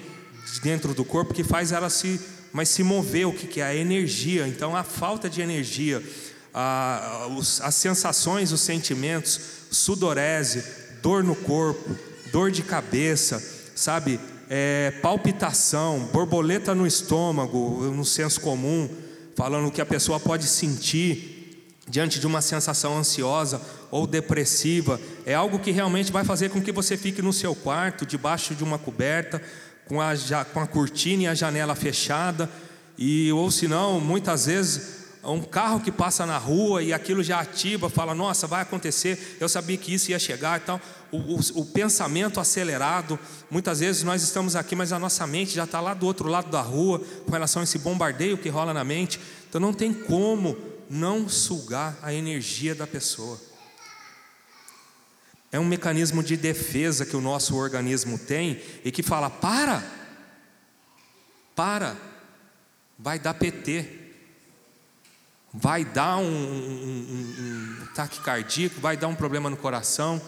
dentro 0.62 0.94
do 0.94 1.04
corpo 1.06 1.34
que 1.34 1.44
faz 1.44 1.72
ela 1.72 1.90
se 1.90 2.20
mas 2.54 2.70
se 2.70 2.84
mover, 2.84 3.28
o 3.28 3.34
que 3.34 3.62
é 3.62 3.64
a 3.64 3.76
energia. 3.76 4.47
Então, 4.47 4.76
a 4.76 4.84
falta 4.84 5.30
de 5.30 5.41
energia, 5.41 6.04
a, 6.54 7.28
as 7.64 7.76
sensações, 7.76 8.52
os 8.52 8.62
sentimentos, 8.62 9.39
sudorese, 9.72 10.64
dor 11.02 11.24
no 11.24 11.36
corpo, 11.36 11.95
dor 12.32 12.52
de 12.52 12.62
cabeça, 12.64 13.41
sabe? 13.76 14.20
É, 14.49 14.91
palpitação, 15.02 16.10
borboleta 16.12 16.76
no 16.76 16.86
estômago, 16.86 17.84
no 17.95 18.04
senso 18.04 18.41
comum, 18.41 18.89
falando 19.36 19.72
que 19.72 19.82
a 19.82 19.86
pessoa 19.86 20.20
pode 20.20 20.45
sentir 20.45 21.32
diante 21.88 22.20
de 22.20 22.28
uma 22.28 22.41
sensação 22.41 22.97
ansiosa 22.97 23.62
ou 23.91 24.08
depressiva, 24.08 24.99
é 25.26 25.34
algo 25.34 25.60
que 25.60 25.72
realmente 25.72 26.12
vai 26.12 26.24
fazer 26.24 26.49
com 26.49 26.62
que 26.62 26.72
você 26.72 26.95
fique 26.95 27.22
no 27.22 27.34
seu 27.34 27.54
quarto, 27.54 28.06
debaixo 28.06 28.56
de 28.56 28.64
uma 28.64 28.80
coberta, 28.80 29.41
com 29.88 30.02
a, 30.02 30.14
com 30.54 30.60
a 30.60 30.68
cortina 30.68 31.24
e 31.24 31.28
a 31.28 31.34
janela 31.34 31.76
fechada, 31.76 32.50
e 32.98 33.32
ou 33.32 33.50
se 33.50 33.68
não, 33.68 34.00
muitas 34.00 34.46
vezes 34.46 35.02
um 35.24 35.42
carro 35.42 35.80
que 35.80 35.92
passa 35.92 36.26
na 36.26 36.38
rua 36.38 36.82
e 36.82 36.92
aquilo 36.92 37.24
já 37.24 37.40
ativa, 37.40 37.90
fala, 37.90 38.16
nossa, 38.16 38.48
vai 38.48 38.62
acontecer, 38.62 39.38
eu 39.40 39.48
sabia 39.48 39.78
que 39.78 39.94
isso 39.94 40.10
ia 40.10 40.18
chegar 40.18 40.60
e 40.60 40.64
tal. 40.64 40.82
O, 41.12 41.18
o, 41.18 41.40
o, 41.62 41.66
pensamento 41.66 42.40
acelerado, 42.40 43.20
muitas 43.50 43.80
vezes 43.80 44.04
nós 44.04 44.24
estamos 44.24 44.56
aqui, 44.56 44.76
mas 44.76 44.92
a 44.92 44.98
nossa 44.98 45.28
mente 45.28 45.54
já 45.54 45.66
está 45.66 45.80
lá 45.80 45.94
do 45.94 46.06
outro 46.06 46.28
lado 46.28 46.50
da 46.50 46.62
rua, 46.62 47.00
com 47.26 47.32
relação 47.32 47.62
a 47.62 47.64
esse 47.64 47.78
bombardeio 47.78 48.38
que 48.38 48.50
rola 48.50 48.74
na 48.74 48.84
mente. 48.84 49.20
Então 49.48 49.62
não 49.62 49.74
tem 49.74 49.94
como 49.94 50.58
não 50.90 51.30
sugar 51.30 51.98
a 52.02 52.14
energia 52.14 52.74
da 52.74 52.88
pessoa. 52.88 53.40
É 55.52 55.60
um 55.60 55.66
mecanismo 55.66 56.24
de 56.24 56.38
defesa 56.38 57.06
que 57.06 57.16
o 57.16 57.22
nosso 57.22 57.56
organismo 57.56 58.18
tem 58.18 58.62
e 58.86 58.91
que 58.91 59.04
fala: 59.04 59.30
para, 59.30 59.84
para, 61.54 61.97
vai 62.97 63.20
dar 63.20 63.34
PT, 63.34 63.86
vai 65.54 65.84
dar 65.84 66.18
um, 66.18 66.24
um, 66.24 67.36
um 67.39 67.84
ataque 67.84 68.22
cardíaco, 68.22 68.80
vai 68.80 68.95
dar 68.95 69.10
um 69.10 69.16
problema 69.16 69.49
no 69.49 69.58
coração, 69.58 70.22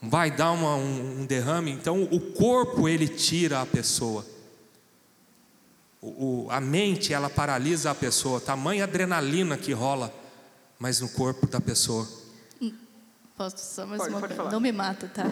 vai 0.00 0.30
dar 0.30 0.52
uma, 0.52 0.74
um, 0.76 1.20
um, 1.20 1.26
derrame. 1.26 1.70
Então, 1.70 2.04
o 2.04 2.18
corpo 2.18 2.88
ele 2.88 3.06
tira 3.06 3.60
a 3.60 3.66
pessoa. 3.66 4.24
O, 6.00 6.46
o, 6.46 6.50
a 6.50 6.60
mente 6.60 7.12
ela 7.12 7.28
paralisa 7.28 7.90
a 7.90 7.94
pessoa, 7.94 8.40
tamanha 8.40 8.84
adrenalina 8.84 9.58
que 9.58 9.72
rola, 9.72 10.12
mas 10.78 10.98
no 10.98 11.10
corpo 11.10 11.46
da 11.46 11.60
pessoa. 11.60 12.21
Posso 13.42 13.74
só 13.74 13.84
mais 13.84 14.00
pode, 14.00 14.14
uma 14.14 14.28
pode 14.28 14.52
Não 14.52 14.60
me 14.60 14.70
mata, 14.70 15.10
tá? 15.12 15.24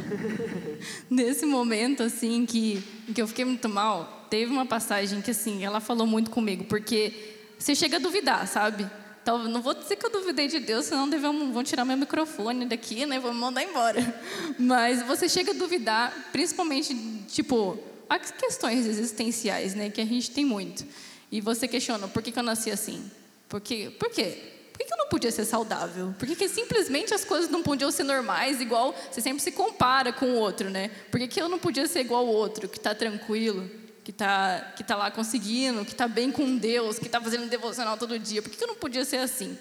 Nesse 1.09 1.47
momento, 1.47 2.03
assim, 2.03 2.45
que, 2.45 2.83
que 3.15 3.23
eu 3.23 3.29
fiquei 3.29 3.45
muito 3.45 3.69
mal, 3.69 4.27
teve 4.29 4.51
uma 4.51 4.67
passagem 4.67 5.21
que, 5.21 5.31
assim, 5.31 5.65
ela 5.65 5.79
falou 5.79 6.09
muito 6.09 6.29
comigo, 6.29 6.65
porque 6.65 7.37
você 7.57 7.73
chega 7.73 7.99
a 7.99 8.01
duvidar, 8.01 8.49
sabe? 8.49 8.91
Então, 9.23 9.45
não 9.45 9.63
vou 9.63 9.75
dizer 9.75 9.95
que 9.95 10.05
eu 10.05 10.11
duvidei 10.11 10.49
de 10.49 10.59
Deus, 10.59 10.87
senão 10.87 11.09
devem, 11.09 11.53
vão 11.53 11.63
tirar 11.63 11.85
meu 11.85 11.97
microfone 11.97 12.67
daqui, 12.67 13.07
né? 13.07 13.21
Vão 13.21 13.33
me 13.33 13.39
mandar 13.39 13.63
embora. 13.63 14.03
Mas 14.59 15.03
você 15.03 15.29
chega 15.29 15.53
a 15.53 15.55
duvidar, 15.55 16.13
principalmente, 16.33 16.93
tipo, 17.29 17.79
as 18.09 18.33
questões 18.33 18.87
existenciais, 18.87 19.73
né? 19.77 19.89
Que 19.89 20.01
a 20.01 20.05
gente 20.05 20.33
tem 20.33 20.45
muito. 20.45 20.85
E 21.31 21.41
você 21.41 21.69
questiona, 21.69 22.09
por 22.09 22.23
que, 22.23 22.33
que 22.33 22.39
eu 22.41 22.43
nasci 22.43 22.73
assim? 22.73 23.09
Por 23.49 23.61
quê? 23.61 23.95
Por 23.97 24.11
quê? 24.11 24.60
Por 24.81 24.87
que, 24.87 24.95
eu 24.95 24.97
não 24.97 25.09
podia 25.09 25.31
ser 25.31 25.45
saudável? 25.45 26.15
Por 26.19 26.27
que, 26.27 26.35
que, 26.35 26.49
simplesmente 26.49 27.13
as 27.13 27.23
coisas 27.23 27.51
não 27.51 27.63
podiam 27.63 27.91
ser 27.91 28.03
normais, 28.03 28.63
igual 28.63 28.95
você 29.11 29.21
sempre 29.21 29.43
se 29.43 29.53
compara 29.53 30.11
com 30.11 30.25
o 30.25 30.37
outro, 30.37 30.71
né? 30.71 30.91
Por 31.11 31.21
que, 31.21 31.29
que 31.29 31.43
eu 31.43 31.51
não 31.51 31.59
podia 31.59 31.87
ser 31.87 32.01
igual 32.01 32.27
ao 32.27 32.33
outro, 32.33 32.67
que 32.67 32.79
está 32.79 32.95
tranquilo, 32.95 33.71
que 34.03 34.11
está 34.11 34.73
que 34.75 34.83
tá 34.83 34.97
lá 34.97 35.11
conseguindo, 35.11 35.85
que 35.85 35.93
está 35.93 36.09
bem 36.09 36.33
com 36.33 36.57
Deus, 36.57 36.99
que 36.99 37.05
está 37.05 37.21
fazendo 37.21 37.47
devocional 37.47 37.99
todo 37.99 38.19
dia? 38.19 38.41
Por 38.41 38.51
que, 38.51 38.57
que 38.57 38.65
eu 38.65 38.69
não 38.69 38.75
podia 38.75 39.05
ser 39.05 39.19
assim? 39.19 39.59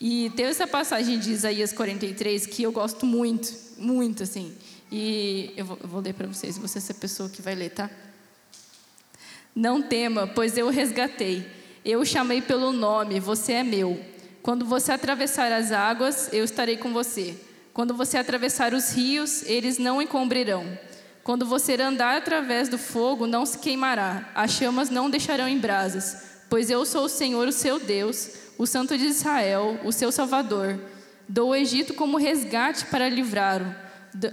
E 0.00 0.30
tem 0.36 0.46
essa 0.46 0.68
passagem 0.68 1.18
de 1.18 1.32
Isaías 1.32 1.72
43 1.72 2.46
que 2.46 2.62
eu 2.62 2.70
gosto 2.70 3.04
muito, 3.04 3.52
muito 3.76 4.22
assim. 4.22 4.56
E 4.90 5.52
eu 5.56 5.64
vou, 5.64 5.78
eu 5.82 5.88
vou 5.88 6.00
ler 6.00 6.14
para 6.14 6.28
vocês, 6.28 6.56
você 6.56 6.78
é 6.78 6.80
essa 6.80 6.94
pessoa 6.94 7.28
que 7.28 7.42
vai 7.42 7.56
ler, 7.56 7.70
tá? 7.70 7.90
Não 9.52 9.82
tema, 9.82 10.28
pois 10.28 10.56
eu 10.56 10.68
o 10.68 10.70
resgatei. 10.70 11.44
Eu 11.84 12.02
o 12.02 12.06
chamei 12.06 12.40
pelo 12.40 12.70
nome, 12.70 13.18
você 13.18 13.54
é 13.54 13.64
meu. 13.64 14.19
Quando 14.42 14.64
você 14.64 14.92
atravessar 14.92 15.52
as 15.52 15.70
águas, 15.70 16.32
eu 16.32 16.42
estarei 16.42 16.78
com 16.78 16.92
você. 16.92 17.34
Quando 17.74 17.94
você 17.94 18.16
atravessar 18.16 18.72
os 18.72 18.92
rios, 18.92 19.42
eles 19.46 19.76
não 19.76 20.00
encobrirão. 20.00 20.66
Quando 21.22 21.44
você 21.44 21.74
andar 21.74 22.16
através 22.16 22.68
do 22.68 22.78
fogo, 22.78 23.26
não 23.26 23.44
se 23.44 23.58
queimará, 23.58 24.30
as 24.34 24.52
chamas 24.52 24.88
não 24.88 25.10
deixarão 25.10 25.46
em 25.46 25.58
brasas, 25.58 26.40
pois 26.48 26.70
eu 26.70 26.86
sou 26.86 27.04
o 27.04 27.08
Senhor, 27.08 27.46
o 27.46 27.52
seu 27.52 27.78
Deus, 27.78 28.30
o 28.56 28.66
Santo 28.66 28.96
de 28.96 29.04
Israel, 29.04 29.78
o 29.84 29.92
seu 29.92 30.10
Salvador. 30.10 30.80
Dou 31.28 31.50
o 31.50 31.54
Egito 31.54 31.92
como 31.92 32.16
resgate 32.16 32.86
para 32.86 33.08
livrá-lo, 33.08 33.72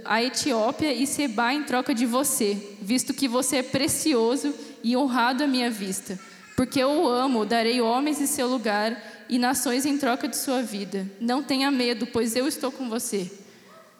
a 0.06 0.22
Etiópia 0.22 0.92
e 0.92 1.06
Seba 1.06 1.52
em 1.52 1.62
troca 1.62 1.94
de 1.94 2.06
você, 2.06 2.76
visto 2.80 3.12
que 3.12 3.28
você 3.28 3.56
é 3.56 3.62
precioso 3.62 4.54
e 4.82 4.96
honrado 4.96 5.44
à 5.44 5.46
minha 5.46 5.70
vista. 5.70 6.18
Porque 6.56 6.80
eu 6.80 6.90
o 6.90 7.06
amo, 7.06 7.44
darei 7.44 7.80
homens 7.80 8.20
em 8.20 8.26
seu 8.26 8.48
lugar 8.48 9.00
e 9.28 9.38
nações 9.38 9.84
em 9.84 9.98
troca 9.98 10.26
de 10.26 10.36
sua 10.36 10.62
vida. 10.62 11.06
Não 11.20 11.42
tenha 11.42 11.70
medo, 11.70 12.06
pois 12.06 12.34
eu 12.36 12.46
estou 12.46 12.72
com 12.72 12.88
você. 12.88 13.30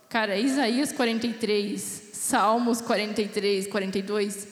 Cara, 0.08 0.36
Isaías 0.38 0.92
43, 0.92 2.10
Salmos 2.12 2.80
43, 2.80 3.66
42, 3.66 4.48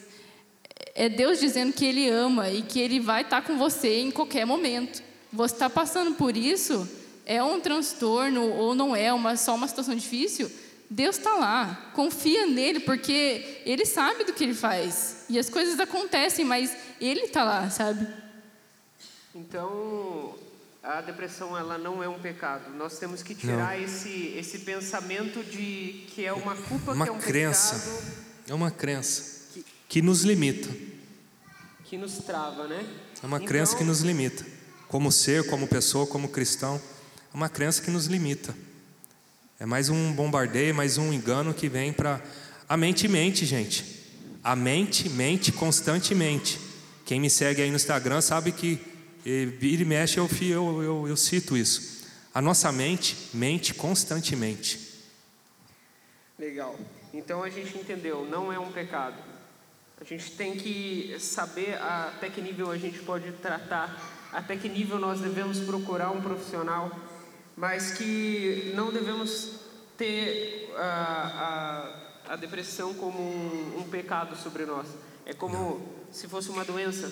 é 0.95 1.09
Deus 1.09 1.41
dizendo 1.41 1.73
que 1.73 1.85
Ele 1.85 2.09
ama 2.09 2.51
e 2.51 2.63
que 2.63 2.81
Ele 2.81 3.01
vai 3.01 3.23
estar 3.23 3.43
com 3.43 3.57
você 3.57 4.01
em 4.01 4.11
qualquer 4.11 4.45
momento. 4.45 5.03
Você 5.33 5.55
está 5.55 5.69
passando 5.69 6.15
por 6.15 6.37
isso? 6.37 6.89
É 7.25 7.43
um 7.43 7.61
transtorno 7.61 8.51
ou 8.53 8.75
não 8.75 8.95
é 8.95 9.13
uma, 9.13 9.37
só 9.37 9.55
uma 9.55 9.67
situação 9.67 9.95
difícil? 9.95 10.51
Deus 10.89 11.19
está 11.19 11.35
lá, 11.35 11.91
confia 11.95 12.47
nele, 12.47 12.81
porque 12.81 13.63
ele 13.67 13.85
sabe 13.85 14.25
do 14.25 14.33
que 14.33 14.45
ele 14.45 14.55
faz. 14.55 15.25
E 15.29 15.39
as 15.39 15.51
coisas 15.51 15.81
acontecem, 15.81 16.45
mas 16.45 16.77
ele 17.01 17.23
está 17.23 17.43
lá, 17.43 17.69
sabe? 17.69 18.07
Então, 19.35 20.26
a 20.87 21.01
depressão 21.01 21.59
ela 21.59 21.77
não 21.77 22.01
é 22.03 22.09
um 22.09 22.19
pecado. 22.19 22.71
Nós 22.77 22.97
temos 22.97 23.21
que 23.21 23.35
tirar 23.35 23.81
esse 23.81 24.35
esse 24.37 24.61
pensamento 24.61 25.43
de 25.43 26.07
que 26.15 26.25
é 26.25 26.33
uma 26.33 26.55
culpa, 26.55 26.93
uma 26.93 27.05
que 27.05 27.11
é 27.11 27.13
um 27.13 27.19
crença. 27.19 27.75
pecado. 27.75 28.27
É 28.49 28.55
uma 28.55 28.71
crença 28.71 29.51
que 29.89 30.01
nos 30.01 30.23
limita. 30.23 30.69
Que 31.85 31.99
nos 31.99 32.19
trava, 32.19 32.69
né? 32.69 32.87
É 33.21 33.27
uma 33.27 33.39
então, 33.39 33.49
crença 33.49 33.77
que 33.77 33.83
nos 33.83 34.01
limita. 34.01 34.47
Como 34.87 35.11
ser, 35.11 35.49
como 35.49 35.67
pessoa, 35.67 36.07
como 36.07 36.29
cristão. 36.29 36.81
É 37.35 37.37
uma 37.37 37.49
crença 37.49 37.83
que 37.83 37.91
nos 37.91 38.07
limita. 38.07 38.55
É 39.59 39.67
mais 39.67 39.89
um 39.89 40.13
bombardeio, 40.13 40.73
mais 40.73 40.99
um 40.99 41.13
engano 41.13 41.53
que 41.53 41.69
vem 41.69 41.93
para. 41.93 42.23
A 42.69 42.77
mente 42.77 43.09
mente, 43.09 43.45
gente. 43.45 44.05
A 44.43 44.55
mente 44.55 45.09
mente 45.09 45.51
constantemente. 45.51 46.61
Quem 47.05 47.21
me 47.21 47.29
segue 47.29 47.63
aí 47.63 47.71
no 47.71 47.77
Instagram 47.77 48.21
sabe 48.21 48.53
que 48.53 48.96
vira 49.59 49.83
e 49.83 49.85
mexe 49.85 50.19
eu, 50.19 50.29
eu, 50.41 50.83
eu, 50.83 51.09
eu 51.09 51.17
cito 51.17 51.57
isso. 51.57 52.07
A 52.35 52.41
nossa 52.41 52.71
mente 52.71 53.31
mente 53.35 53.75
constantemente. 53.75 54.81
Legal. 56.39 56.79
Então 57.13 57.43
a 57.43 57.49
gente 57.49 57.77
entendeu, 57.79 58.27
não 58.31 58.53
é 58.53 58.59
um 58.59 58.71
pecado. 58.71 59.17
A 60.01 60.05
gente 60.05 60.33
tem 60.33 60.57
que 60.57 61.17
saber 61.19 61.75
até 61.81 62.29
que 62.29 62.41
nível 62.41 62.71
a 62.71 62.77
gente 62.77 62.99
pode 62.99 63.33
tratar, 63.33 64.29
até 64.33 64.57
que 64.57 64.69
nível 64.69 64.99
nós 64.99 65.21
devemos 65.21 65.59
procurar 65.61 66.11
um 66.11 66.21
profissional 66.21 66.91
mas 67.57 67.93
que 67.93 68.73
não 68.75 68.93
devemos 68.93 69.61
ter 69.97 70.71
a, 70.77 71.89
a, 72.29 72.35
a 72.35 72.37
depressão 72.37 72.93
como 72.93 73.19
um, 73.19 73.79
um, 73.79 73.89
pecado 73.89 74.37
sobre 74.37 74.67
nós. 74.67 74.87
É 75.25 75.33
como 75.33 75.81
se 76.13 76.29
fosse 76.29 76.51
uma 76.51 76.65
doença 76.65 77.11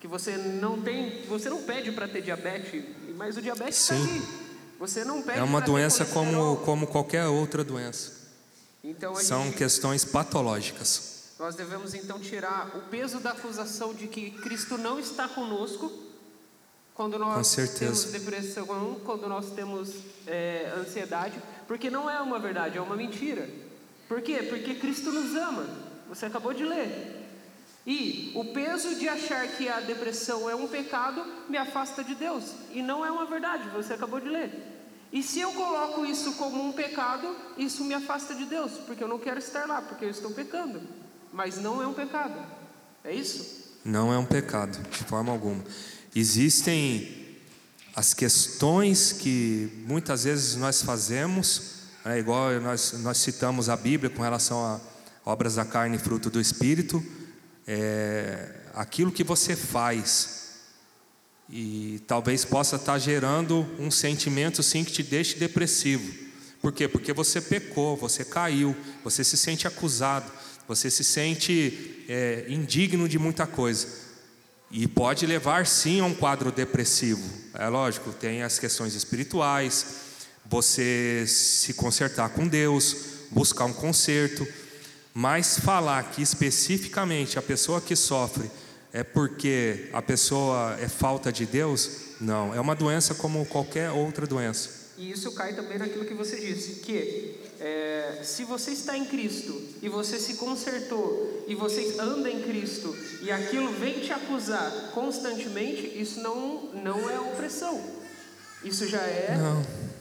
que 0.00 0.08
você 0.08 0.36
não 0.36 0.80
tem, 0.80 1.22
você 1.28 1.50
não 1.50 1.62
pede 1.62 1.92
para 1.92 2.08
ter 2.08 2.22
diabetes, 2.22 2.82
mas 3.16 3.36
o 3.36 3.42
diabetes 3.42 3.78
está 3.78 3.94
ali. 3.94 4.22
Você 4.78 5.04
não 5.04 5.20
pede. 5.20 5.38
É 5.38 5.42
uma 5.42 5.60
doença 5.60 6.06
como 6.06 6.56
como 6.58 6.86
qualquer 6.86 7.26
outra 7.26 7.62
doença. 7.62 8.18
Então, 8.82 9.14
São 9.16 9.44
gente, 9.44 9.58
questões 9.58 10.06
patológicas. 10.06 11.34
Nós 11.38 11.54
devemos 11.54 11.94
então 11.94 12.18
tirar 12.18 12.74
o 12.74 12.80
peso 12.90 13.20
da 13.20 13.32
acusação 13.32 13.92
de 13.92 14.06
que 14.06 14.30
Cristo 14.30 14.78
não 14.78 14.98
está 14.98 15.28
conosco 15.28 15.92
quando 16.94 17.18
nós 17.18 17.54
temos 17.78 18.04
depressão, 18.06 18.66
quando 19.04 19.28
nós 19.28 19.50
temos 19.50 19.90
é, 20.26 20.72
ansiedade, 20.76 21.34
porque 21.66 21.90
não 21.90 22.10
é 22.10 22.20
uma 22.20 22.38
verdade, 22.38 22.78
é 22.78 22.80
uma 22.80 22.96
mentira. 22.96 23.48
Por 24.08 24.20
quê? 24.22 24.42
Porque 24.48 24.74
Cristo 24.74 25.12
nos 25.12 25.34
ama. 25.34 25.66
Você 26.08 26.26
acabou 26.26 26.52
de 26.52 26.64
ler. 26.64 27.20
E 27.86 28.32
o 28.34 28.44
peso 28.46 28.94
de 28.96 29.08
achar 29.08 29.46
que 29.48 29.68
a 29.68 29.80
depressão 29.80 30.48
é 30.48 30.54
um 30.54 30.68
pecado 30.68 31.24
me 31.48 31.56
afasta 31.56 32.04
de 32.04 32.14
Deus. 32.14 32.44
E 32.72 32.82
não 32.82 33.04
é 33.04 33.10
uma 33.10 33.26
verdade, 33.26 33.68
você 33.70 33.94
acabou 33.94 34.20
de 34.20 34.28
ler. 34.28 34.50
E 35.12 35.22
se 35.22 35.40
eu 35.40 35.52
coloco 35.52 36.06
isso 36.06 36.34
como 36.34 36.62
um 36.62 36.72
pecado, 36.72 37.34
isso 37.58 37.84
me 37.84 37.94
afasta 37.94 38.34
de 38.34 38.44
Deus, 38.44 38.72
porque 38.86 39.02
eu 39.02 39.08
não 39.08 39.18
quero 39.18 39.38
estar 39.38 39.66
lá, 39.66 39.82
porque 39.82 40.04
eu 40.04 40.10
estou 40.10 40.30
pecando. 40.30 40.80
Mas 41.32 41.56
não 41.56 41.82
é 41.82 41.86
um 41.86 41.94
pecado. 41.94 42.34
É 43.02 43.12
isso? 43.12 43.78
Não 43.84 44.12
é 44.12 44.18
um 44.18 44.26
pecado, 44.26 44.78
de 44.88 45.04
forma 45.04 45.32
alguma. 45.32 45.64
Existem 46.14 47.38
as 47.96 48.14
questões 48.14 49.12
que 49.12 49.84
muitas 49.86 50.24
vezes 50.24 50.54
nós 50.56 50.82
fazemos, 50.82 51.80
é 52.04 52.18
igual 52.18 52.60
nós, 52.60 52.92
nós 53.02 53.18
citamos 53.18 53.68
a 53.68 53.76
Bíblia 53.76 54.10
com 54.10 54.22
relação 54.22 54.64
a 54.64 54.80
obras 55.24 55.56
da 55.56 55.64
carne 55.64 55.96
e 55.96 55.98
fruto 55.98 56.30
do 56.30 56.40
Espírito, 56.40 57.04
é, 57.72 58.48
aquilo 58.74 59.12
que 59.12 59.22
você 59.22 59.54
faz 59.54 60.58
e 61.48 62.02
talvez 62.04 62.44
possa 62.44 62.74
estar 62.74 62.98
gerando 62.98 63.64
um 63.78 63.92
sentimento 63.92 64.60
sim 64.60 64.82
que 64.82 64.90
te 64.90 65.04
deixe 65.04 65.38
depressivo. 65.38 66.12
Por 66.60 66.72
quê? 66.72 66.88
Porque 66.88 67.12
você 67.12 67.40
pecou, 67.40 67.96
você 67.96 68.24
caiu, 68.24 68.76
você 69.04 69.22
se 69.22 69.36
sente 69.36 69.68
acusado, 69.68 70.30
você 70.66 70.90
se 70.90 71.04
sente 71.04 72.04
é, 72.08 72.46
indigno 72.48 73.08
de 73.08 73.20
muita 73.20 73.46
coisa. 73.46 73.86
E 74.68 74.88
pode 74.88 75.24
levar 75.24 75.64
sim 75.64 76.00
a 76.00 76.04
um 76.04 76.14
quadro 76.14 76.50
depressivo. 76.50 77.22
É 77.54 77.68
lógico, 77.68 78.12
tem 78.12 78.42
as 78.42 78.58
questões 78.58 78.96
espirituais, 78.96 79.86
você 80.44 81.24
se 81.24 81.72
consertar 81.74 82.30
com 82.30 82.48
Deus, 82.48 82.96
buscar 83.30 83.64
um 83.64 83.72
conserto, 83.72 84.46
mas 85.14 85.58
falar 85.58 86.10
que 86.10 86.22
especificamente 86.22 87.38
a 87.38 87.42
pessoa 87.42 87.80
que 87.80 87.96
sofre 87.96 88.50
é 88.92 89.02
porque 89.02 89.88
a 89.92 90.02
pessoa 90.02 90.76
é 90.80 90.88
falta 90.88 91.32
de 91.32 91.46
Deus, 91.46 91.90
não, 92.20 92.54
é 92.54 92.60
uma 92.60 92.74
doença 92.74 93.14
como 93.14 93.44
qualquer 93.46 93.90
outra 93.90 94.26
doença. 94.26 94.80
E 94.98 95.10
isso 95.10 95.32
cai 95.32 95.54
também 95.54 95.78
naquilo 95.78 96.04
que 96.04 96.12
você 96.12 96.38
disse, 96.38 96.80
que 96.80 97.40
é, 97.58 98.20
se 98.22 98.44
você 98.44 98.72
está 98.72 98.96
em 98.96 99.06
Cristo 99.06 99.58
e 99.80 99.88
você 99.88 100.18
se 100.18 100.34
consertou 100.34 101.44
e 101.46 101.54
você 101.54 101.96
anda 101.98 102.30
em 102.30 102.42
Cristo 102.42 102.94
e 103.22 103.30
aquilo 103.30 103.72
vem 103.72 104.00
te 104.00 104.12
acusar 104.12 104.90
constantemente, 104.92 105.98
isso 105.98 106.20
não, 106.20 106.72
não 106.74 107.08
é 107.08 107.18
opressão. 107.18 107.82
Isso 108.62 108.86
já 108.86 109.00
é 109.00 109.38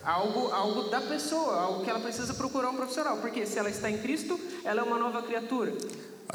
algo, 0.03 0.51
algo 0.51 0.89
da 0.89 1.01
pessoa, 1.01 1.61
algo 1.61 1.83
que 1.83 1.89
ela 1.89 1.99
precisa 1.99 2.33
procurar 2.33 2.69
um 2.69 2.75
profissional. 2.75 3.17
Porque 3.17 3.45
se 3.45 3.57
ela 3.57 3.69
está 3.69 3.89
em 3.89 3.97
Cristo, 3.97 4.39
ela 4.63 4.81
é 4.81 4.83
uma 4.83 4.97
nova 4.97 5.21
criatura. 5.21 5.73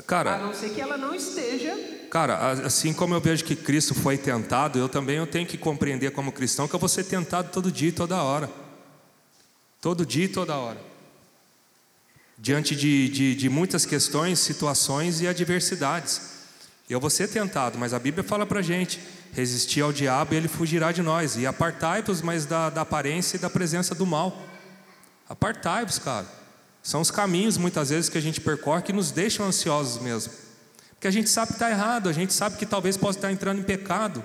Cara, 0.07 0.35
a 0.35 0.39
não 0.39 0.53
ser 0.53 0.71
que 0.71 0.81
ela 0.81 0.97
não 0.97 1.15
esteja. 1.15 1.77
Cara, 2.11 2.53
assim 2.65 2.93
como 2.93 3.15
eu 3.15 3.21
vejo 3.21 3.45
que 3.45 3.55
Cristo 3.55 3.95
foi 3.95 4.19
tentado, 4.19 4.79
eu 4.79 4.89
também 4.89 5.17
eu 5.17 5.27
tenho 5.27 5.47
que 5.47 5.57
compreender 5.57 6.11
como 6.11 6.33
cristão 6.33 6.67
que 6.67 6.75
eu 6.75 6.81
vou 6.81 6.89
ser 6.89 7.05
tentado 7.05 7.51
todo 7.51 7.71
dia 7.71 7.89
e 7.89 7.93
toda 7.93 8.23
hora. 8.23 8.51
Todo 9.81 10.05
dia 10.05 10.25
e 10.25 10.29
toda 10.29 10.57
hora 10.57 10.95
diante 12.39 12.75
de, 12.75 13.09
de, 13.09 13.35
de 13.35 13.49
muitas 13.49 13.87
questões, 13.87 14.39
situações 14.39 15.21
e 15.21 15.27
adversidades. 15.27 16.35
Eu 16.89 17.01
vou 17.01 17.09
ser 17.09 17.29
tentado, 17.29 17.79
mas 17.79 17.95
a 17.95 17.99
Bíblia 17.99 18.23
fala 18.23 18.45
para 18.45 18.61
a 18.61 18.63
gente: 18.63 19.01
resistir 19.35 19.83
ao 19.83 19.93
diabo 19.93 20.33
e 20.33 20.37
ele 20.37 20.49
fugirá 20.49 20.93
de 20.93 21.03
nós. 21.03 21.37
E 21.37 21.47
apartai-vos, 21.47 22.23
mas 22.23 22.47
da, 22.47 22.71
da 22.71 22.81
aparência 22.81 23.37
e 23.37 23.41
da 23.41 23.51
presença 23.51 23.95
do 23.95 24.07
mal. 24.07 24.41
Apartai-vos, 25.29 25.99
cara. 25.99 26.27
São 26.83 27.01
os 27.01 27.11
caminhos, 27.11 27.57
muitas 27.57 27.91
vezes, 27.91 28.09
que 28.09 28.17
a 28.17 28.21
gente 28.21 28.41
percorre 28.41 28.83
que 28.83 28.93
nos 28.93 29.11
deixam 29.11 29.47
ansiosos 29.47 30.01
mesmo. 30.03 30.33
Porque 30.91 31.09
a 31.09 31.11
gente 31.11 31.29
sabe 31.29 31.49
que 31.49 31.55
está 31.55 31.71
errado, 31.71 32.09
a 32.09 32.13
gente 32.13 32.33
sabe 32.33 32.57
que 32.57 32.65
talvez 32.65 32.97
possa 32.97 33.19
estar 33.19 33.33
entrando 33.33 33.59
em 33.59 33.65
pecado. 33.65 34.25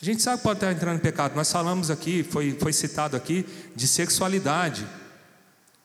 A 0.00 0.04
gente 0.04 0.22
sabe 0.22 0.38
que 0.38 0.42
pode 0.42 0.58
estar 0.58 0.72
entrando 0.72 0.96
em 0.96 1.00
pecado. 1.02 1.36
Nós 1.36 1.50
falamos 1.50 1.90
aqui, 1.90 2.22
foi, 2.22 2.56
foi 2.60 2.72
citado 2.72 3.16
aqui, 3.16 3.46
de 3.74 3.86
sexualidade 3.86 4.86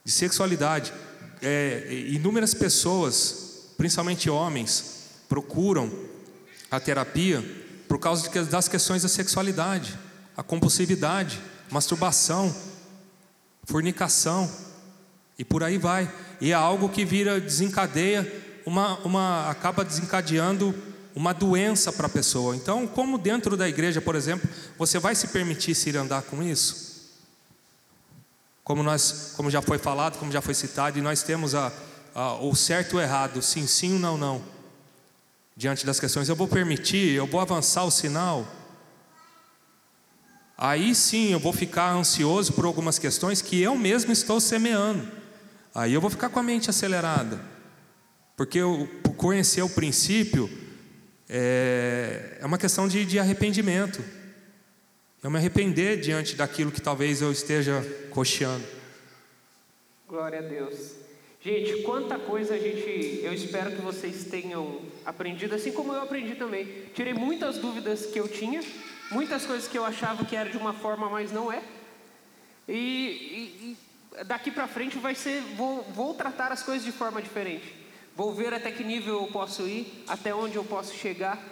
de 0.03 0.11
sexualidade. 0.11 0.93
É, 1.41 1.87
inúmeras 2.09 2.53
pessoas, 2.53 3.73
principalmente 3.77 4.29
homens, 4.29 5.09
procuram 5.27 5.91
a 6.71 6.79
terapia 6.79 7.43
por 7.87 7.99
causa 7.99 8.29
das 8.45 8.69
questões 8.69 9.03
da 9.03 9.09
sexualidade, 9.09 9.99
a 10.35 10.41
compulsividade, 10.41 11.41
masturbação, 11.69 12.55
fornicação 13.65 14.49
e 15.37 15.43
por 15.43 15.61
aí 15.61 15.77
vai. 15.77 16.09
E 16.39 16.51
é 16.51 16.53
algo 16.53 16.87
que 16.87 17.03
vira 17.03 17.39
desencadeia 17.41 18.25
uma, 18.65 18.97
uma 18.99 19.49
acaba 19.49 19.83
desencadeando 19.83 20.73
uma 21.13 21.33
doença 21.33 21.91
para 21.91 22.07
a 22.07 22.09
pessoa. 22.09 22.55
Então, 22.55 22.87
como 22.87 23.17
dentro 23.17 23.57
da 23.57 23.67
igreja, 23.67 23.99
por 23.99 24.15
exemplo, 24.15 24.49
você 24.77 24.97
vai 24.97 25.13
se 25.13 25.27
permitir 25.27 25.75
se 25.75 25.89
ir 25.89 25.97
andar 25.97 26.21
com 26.21 26.41
isso? 26.41 26.91
Como 28.63 28.81
nós, 28.81 29.33
como 29.35 29.51
já 29.51 29.61
foi 29.61 29.77
falado, 29.77 30.17
como 30.17 30.31
já 30.31 30.39
foi 30.41 30.53
citado, 30.53 30.97
e 30.97 31.01
nós 31.01 31.23
temos 31.23 31.53
a, 31.53 31.71
a, 32.15 32.35
o 32.35 32.55
certo 32.55 32.93
e 32.93 32.95
o 32.97 33.01
errado, 33.01 33.41
sim, 33.41 33.67
sim 33.67 33.95
ou 33.95 33.99
não, 33.99 34.17
não. 34.17 34.60
Diante 35.55 35.85
das 35.85 35.99
questões, 35.99 36.29
eu 36.29 36.35
vou 36.35 36.47
permitir, 36.47 37.13
eu 37.13 37.27
vou 37.27 37.41
avançar 37.41 37.83
o 37.83 37.91
sinal. 37.91 38.47
Aí 40.57 40.93
sim 40.93 41.31
eu 41.31 41.39
vou 41.39 41.51
ficar 41.51 41.91
ansioso 41.91 42.53
por 42.53 42.65
algumas 42.65 42.99
questões 42.99 43.41
que 43.41 43.61
eu 43.61 43.75
mesmo 43.75 44.11
estou 44.11 44.39
semeando. 44.39 45.07
Aí 45.73 45.93
eu 45.93 46.01
vou 46.01 46.09
ficar 46.09 46.29
com 46.29 46.39
a 46.39 46.43
mente 46.43 46.69
acelerada. 46.69 47.39
Porque 48.37 48.59
eu, 48.59 48.89
conhecer 49.17 49.61
o 49.61 49.69
princípio, 49.69 50.49
é, 51.29 52.37
é 52.39 52.45
uma 52.45 52.57
questão 52.57 52.87
de, 52.87 53.05
de 53.05 53.19
arrependimento. 53.19 54.03
Eu 55.23 55.29
me 55.29 55.37
arrepender 55.37 55.99
diante 55.99 56.35
daquilo 56.35 56.71
que 56.71 56.81
talvez 56.81 57.21
eu 57.21 57.31
esteja 57.31 57.81
cocheando. 58.09 58.65
Glória 60.07 60.39
a 60.39 60.41
Deus. 60.41 60.95
Gente, 61.43 61.81
quanta 61.81 62.19
coisa 62.19 62.53
a 62.53 62.57
gente. 62.57 63.19
Eu 63.23 63.33
espero 63.33 63.71
que 63.71 63.81
vocês 63.81 64.25
tenham 64.25 64.79
aprendido, 65.05 65.55
assim 65.55 65.71
como 65.71 65.91
eu 65.91 66.01
aprendi 66.01 66.35
também. 66.35 66.67
Tirei 66.93 67.13
muitas 67.13 67.57
dúvidas 67.57 68.05
que 68.05 68.19
eu 68.19 68.27
tinha, 68.27 68.61
muitas 69.09 69.45
coisas 69.45 69.67
que 69.67 69.77
eu 69.77 69.83
achava 69.83 70.23
que 70.23 70.35
era 70.35 70.49
de 70.49 70.57
uma 70.57 70.73
forma, 70.73 71.09
mas 71.09 71.31
não 71.31 71.51
é. 71.51 71.63
E, 72.67 72.73
e, 72.73 73.77
e 74.19 74.23
daqui 74.23 74.51
para 74.51 74.67
frente 74.67 74.99
vai 74.99 75.15
ser. 75.15 75.41
Vou, 75.55 75.83
vou 75.93 76.13
tratar 76.13 76.51
as 76.51 76.61
coisas 76.61 76.85
de 76.85 76.91
forma 76.91 77.21
diferente. 77.21 77.75
Vou 78.15 78.33
ver 78.33 78.53
até 78.53 78.71
que 78.71 78.83
nível 78.83 79.21
eu 79.21 79.27
posso 79.27 79.67
ir, 79.67 80.03
até 80.07 80.35
onde 80.35 80.57
eu 80.57 80.63
posso 80.63 80.93
chegar 80.93 81.43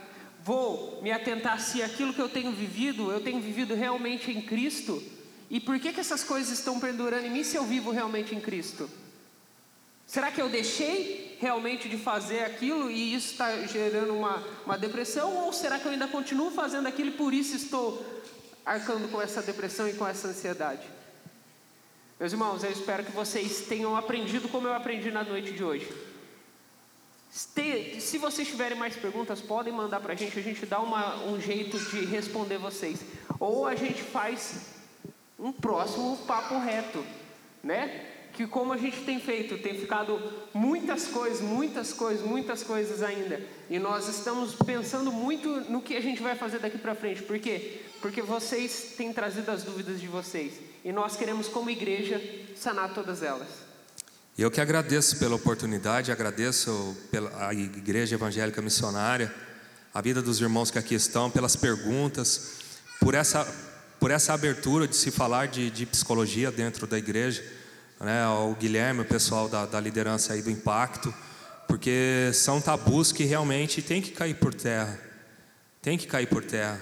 vou 0.43 0.99
me 1.01 1.11
atentar 1.11 1.59
se 1.59 1.83
aquilo 1.83 2.13
que 2.13 2.21
eu 2.21 2.29
tenho 2.29 2.51
vivido, 2.51 3.11
eu 3.11 3.21
tenho 3.21 3.39
vivido 3.39 3.75
realmente 3.75 4.31
em 4.31 4.41
Cristo? 4.41 5.03
E 5.49 5.59
por 5.59 5.79
que, 5.79 5.91
que 5.91 5.99
essas 5.99 6.23
coisas 6.23 6.57
estão 6.57 6.79
perdurando 6.79 7.25
em 7.25 7.31
mim 7.31 7.43
se 7.43 7.55
eu 7.55 7.65
vivo 7.65 7.91
realmente 7.91 8.33
em 8.35 8.39
Cristo? 8.39 8.89
Será 10.09 10.31
que 10.31 10.41
eu 10.41 10.49
deixei 10.49 11.37
realmente 11.39 11.87
de 11.87 11.95
fazer 11.95 12.39
aquilo 12.39 12.89
e 12.89 13.13
isso 13.13 13.33
está 13.33 13.55
gerando 13.67 14.11
uma, 14.11 14.43
uma 14.65 14.75
depressão? 14.75 15.45
Ou 15.45 15.53
será 15.53 15.77
que 15.77 15.85
eu 15.85 15.91
ainda 15.91 16.07
continuo 16.07 16.49
fazendo 16.49 16.87
aquilo 16.87 17.09
e 17.09 17.13
por 17.13 17.31
isso 17.31 17.55
estou 17.55 18.03
arcando 18.65 19.07
com 19.11 19.21
essa 19.21 19.39
depressão 19.43 19.87
e 19.87 19.93
com 19.93 20.07
essa 20.07 20.29
ansiedade? 20.29 20.81
Meus 22.19 22.31
irmãos, 22.33 22.63
eu 22.63 22.71
espero 22.71 23.03
que 23.03 23.11
vocês 23.11 23.67
tenham 23.67 23.95
aprendido 23.95 24.49
como 24.49 24.67
eu 24.67 24.73
aprendi 24.73 25.11
na 25.11 25.23
noite 25.23 25.51
de 25.51 25.63
hoje. 25.63 25.87
Se 27.29 28.17
vocês 28.17 28.47
tiverem 28.47 28.75
mais 28.75 28.95
perguntas, 28.95 29.39
podem 29.39 29.71
mandar 29.71 29.99
para 29.99 30.13
a 30.13 30.15
gente, 30.15 30.39
a 30.39 30.41
gente 30.41 30.65
dá 30.65 30.79
uma, 30.79 31.23
um 31.25 31.39
jeito 31.39 31.77
de 31.77 32.03
responder 32.05 32.57
vocês. 32.57 32.99
Ou 33.39 33.67
a 33.67 33.75
gente 33.75 34.01
faz 34.01 34.73
um 35.37 35.51
próximo 35.51 36.17
papo 36.25 36.57
reto, 36.57 37.05
né? 37.63 38.18
Que 38.39 38.47
como 38.47 38.71
a 38.71 38.77
gente 38.77 39.01
tem 39.01 39.19
feito, 39.19 39.57
tem 39.57 39.77
ficado 39.77 40.17
muitas 40.53 41.07
coisas, 41.07 41.41
muitas 41.41 41.91
coisas, 41.91 42.25
muitas 42.25 42.63
coisas 42.63 43.03
ainda. 43.03 43.37
E 43.69 43.77
nós 43.77 44.07
estamos 44.07 44.55
pensando 44.55 45.11
muito 45.11 45.49
no 45.69 45.81
que 45.81 45.93
a 45.93 45.99
gente 45.99 46.21
vai 46.21 46.37
fazer 46.37 46.59
daqui 46.59 46.77
para 46.77 46.95
frente. 46.95 47.21
Por 47.21 47.37
quê? 47.37 47.81
Porque 48.01 48.21
vocês 48.21 48.93
têm 48.95 49.11
trazido 49.11 49.51
as 49.51 49.63
dúvidas 49.63 49.99
de 49.99 50.07
vocês. 50.07 50.53
E 50.85 50.91
nós 50.93 51.17
queremos, 51.17 51.49
como 51.49 51.69
igreja, 51.69 52.21
sanar 52.55 52.93
todas 52.93 53.21
elas. 53.23 53.49
Eu 54.37 54.49
que 54.49 54.61
agradeço 54.61 55.19
pela 55.19 55.35
oportunidade, 55.35 56.09
agradeço 56.09 56.95
pela 57.11 57.53
Igreja 57.53 58.15
Evangélica 58.15 58.61
Missionária, 58.61 59.35
a 59.93 59.99
vida 59.99 60.21
dos 60.21 60.39
irmãos 60.39 60.71
que 60.71 60.79
aqui 60.79 60.95
estão, 60.95 61.29
pelas 61.29 61.57
perguntas, 61.57 62.53
por 63.01 63.15
essa, 63.15 63.45
por 63.99 64.11
essa 64.11 64.31
abertura 64.31 64.87
de 64.87 64.95
se 64.95 65.11
falar 65.11 65.49
de, 65.49 65.69
de 65.69 65.85
psicologia 65.85 66.49
dentro 66.49 66.87
da 66.87 66.97
igreja, 66.97 67.58
né, 67.99 68.27
o 68.27 68.55
Guilherme, 68.55 69.01
o 69.01 69.05
pessoal 69.05 69.49
da, 69.49 69.65
da 69.65 69.79
liderança 69.79 70.33
aí 70.33 70.41
do 70.41 70.49
Impacto, 70.49 71.13
porque 71.67 72.31
são 72.33 72.61
tabus 72.61 73.11
que 73.11 73.23
realmente 73.23 73.81
tem 73.81 74.01
que 74.01 74.11
cair 74.11 74.35
por 74.35 74.53
terra, 74.53 74.99
tem 75.81 75.97
que 75.97 76.07
cair 76.07 76.27
por 76.27 76.43
terra. 76.43 76.79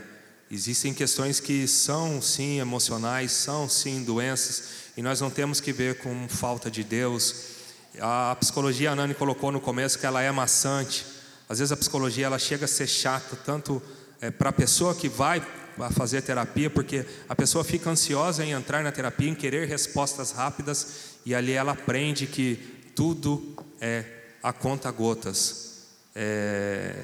Existem 0.50 0.94
questões 0.94 1.40
que 1.42 1.68
são 1.68 2.22
sim 2.22 2.60
emocionais, 2.60 3.34
são 3.34 3.68
sim 3.68 4.04
doenças, 4.04 4.64
e 4.96 5.02
nós 5.02 5.20
não 5.20 5.30
temos 5.30 5.60
que 5.60 5.74
ver 5.74 5.98
com 5.98 6.28
falta 6.30 6.72
de 6.72 6.84
Deus. 6.84 7.58
A 8.00 8.36
psicologia, 8.40 8.92
a 8.92 8.96
Nani 8.96 9.14
colocou 9.14 9.52
no 9.52 9.60
começo 9.60 10.00
que 10.00 10.06
ela 10.06 10.22
é 10.22 10.32
maçante. 10.32 11.06
Às 11.50 11.60
vezes 11.60 11.72
a 11.72 11.78
psicologia 11.78 12.28
ela 12.28 12.40
chega 12.40 12.66
a 12.66 12.68
ser 12.68 12.88
chata, 12.88 13.36
tanto 13.36 13.82
é, 14.22 14.32
para 14.32 14.50
a 14.50 14.54
pessoa 14.54 14.96
que 14.96 15.10
vai 15.10 15.46
fazer 15.92 16.22
terapia, 16.22 16.70
porque 16.70 17.06
a 17.28 17.36
pessoa 17.36 17.64
fica 17.64 17.90
ansiosa 17.90 18.44
em 18.44 18.52
entrar 18.52 18.84
na 18.84 18.92
terapia, 18.92 19.30
em 19.30 19.36
querer 19.36 19.68
respostas 19.68 20.32
rápidas, 20.32 20.88
e 21.26 21.34
ali 21.34 21.54
ela 21.54 21.74
aprende 21.74 22.28
que 22.28 22.56
tudo 22.96 23.56
é 23.80 24.04
a 24.42 24.52
conta 24.52 24.90
gotas. 24.92 25.86
É, 26.16 26.96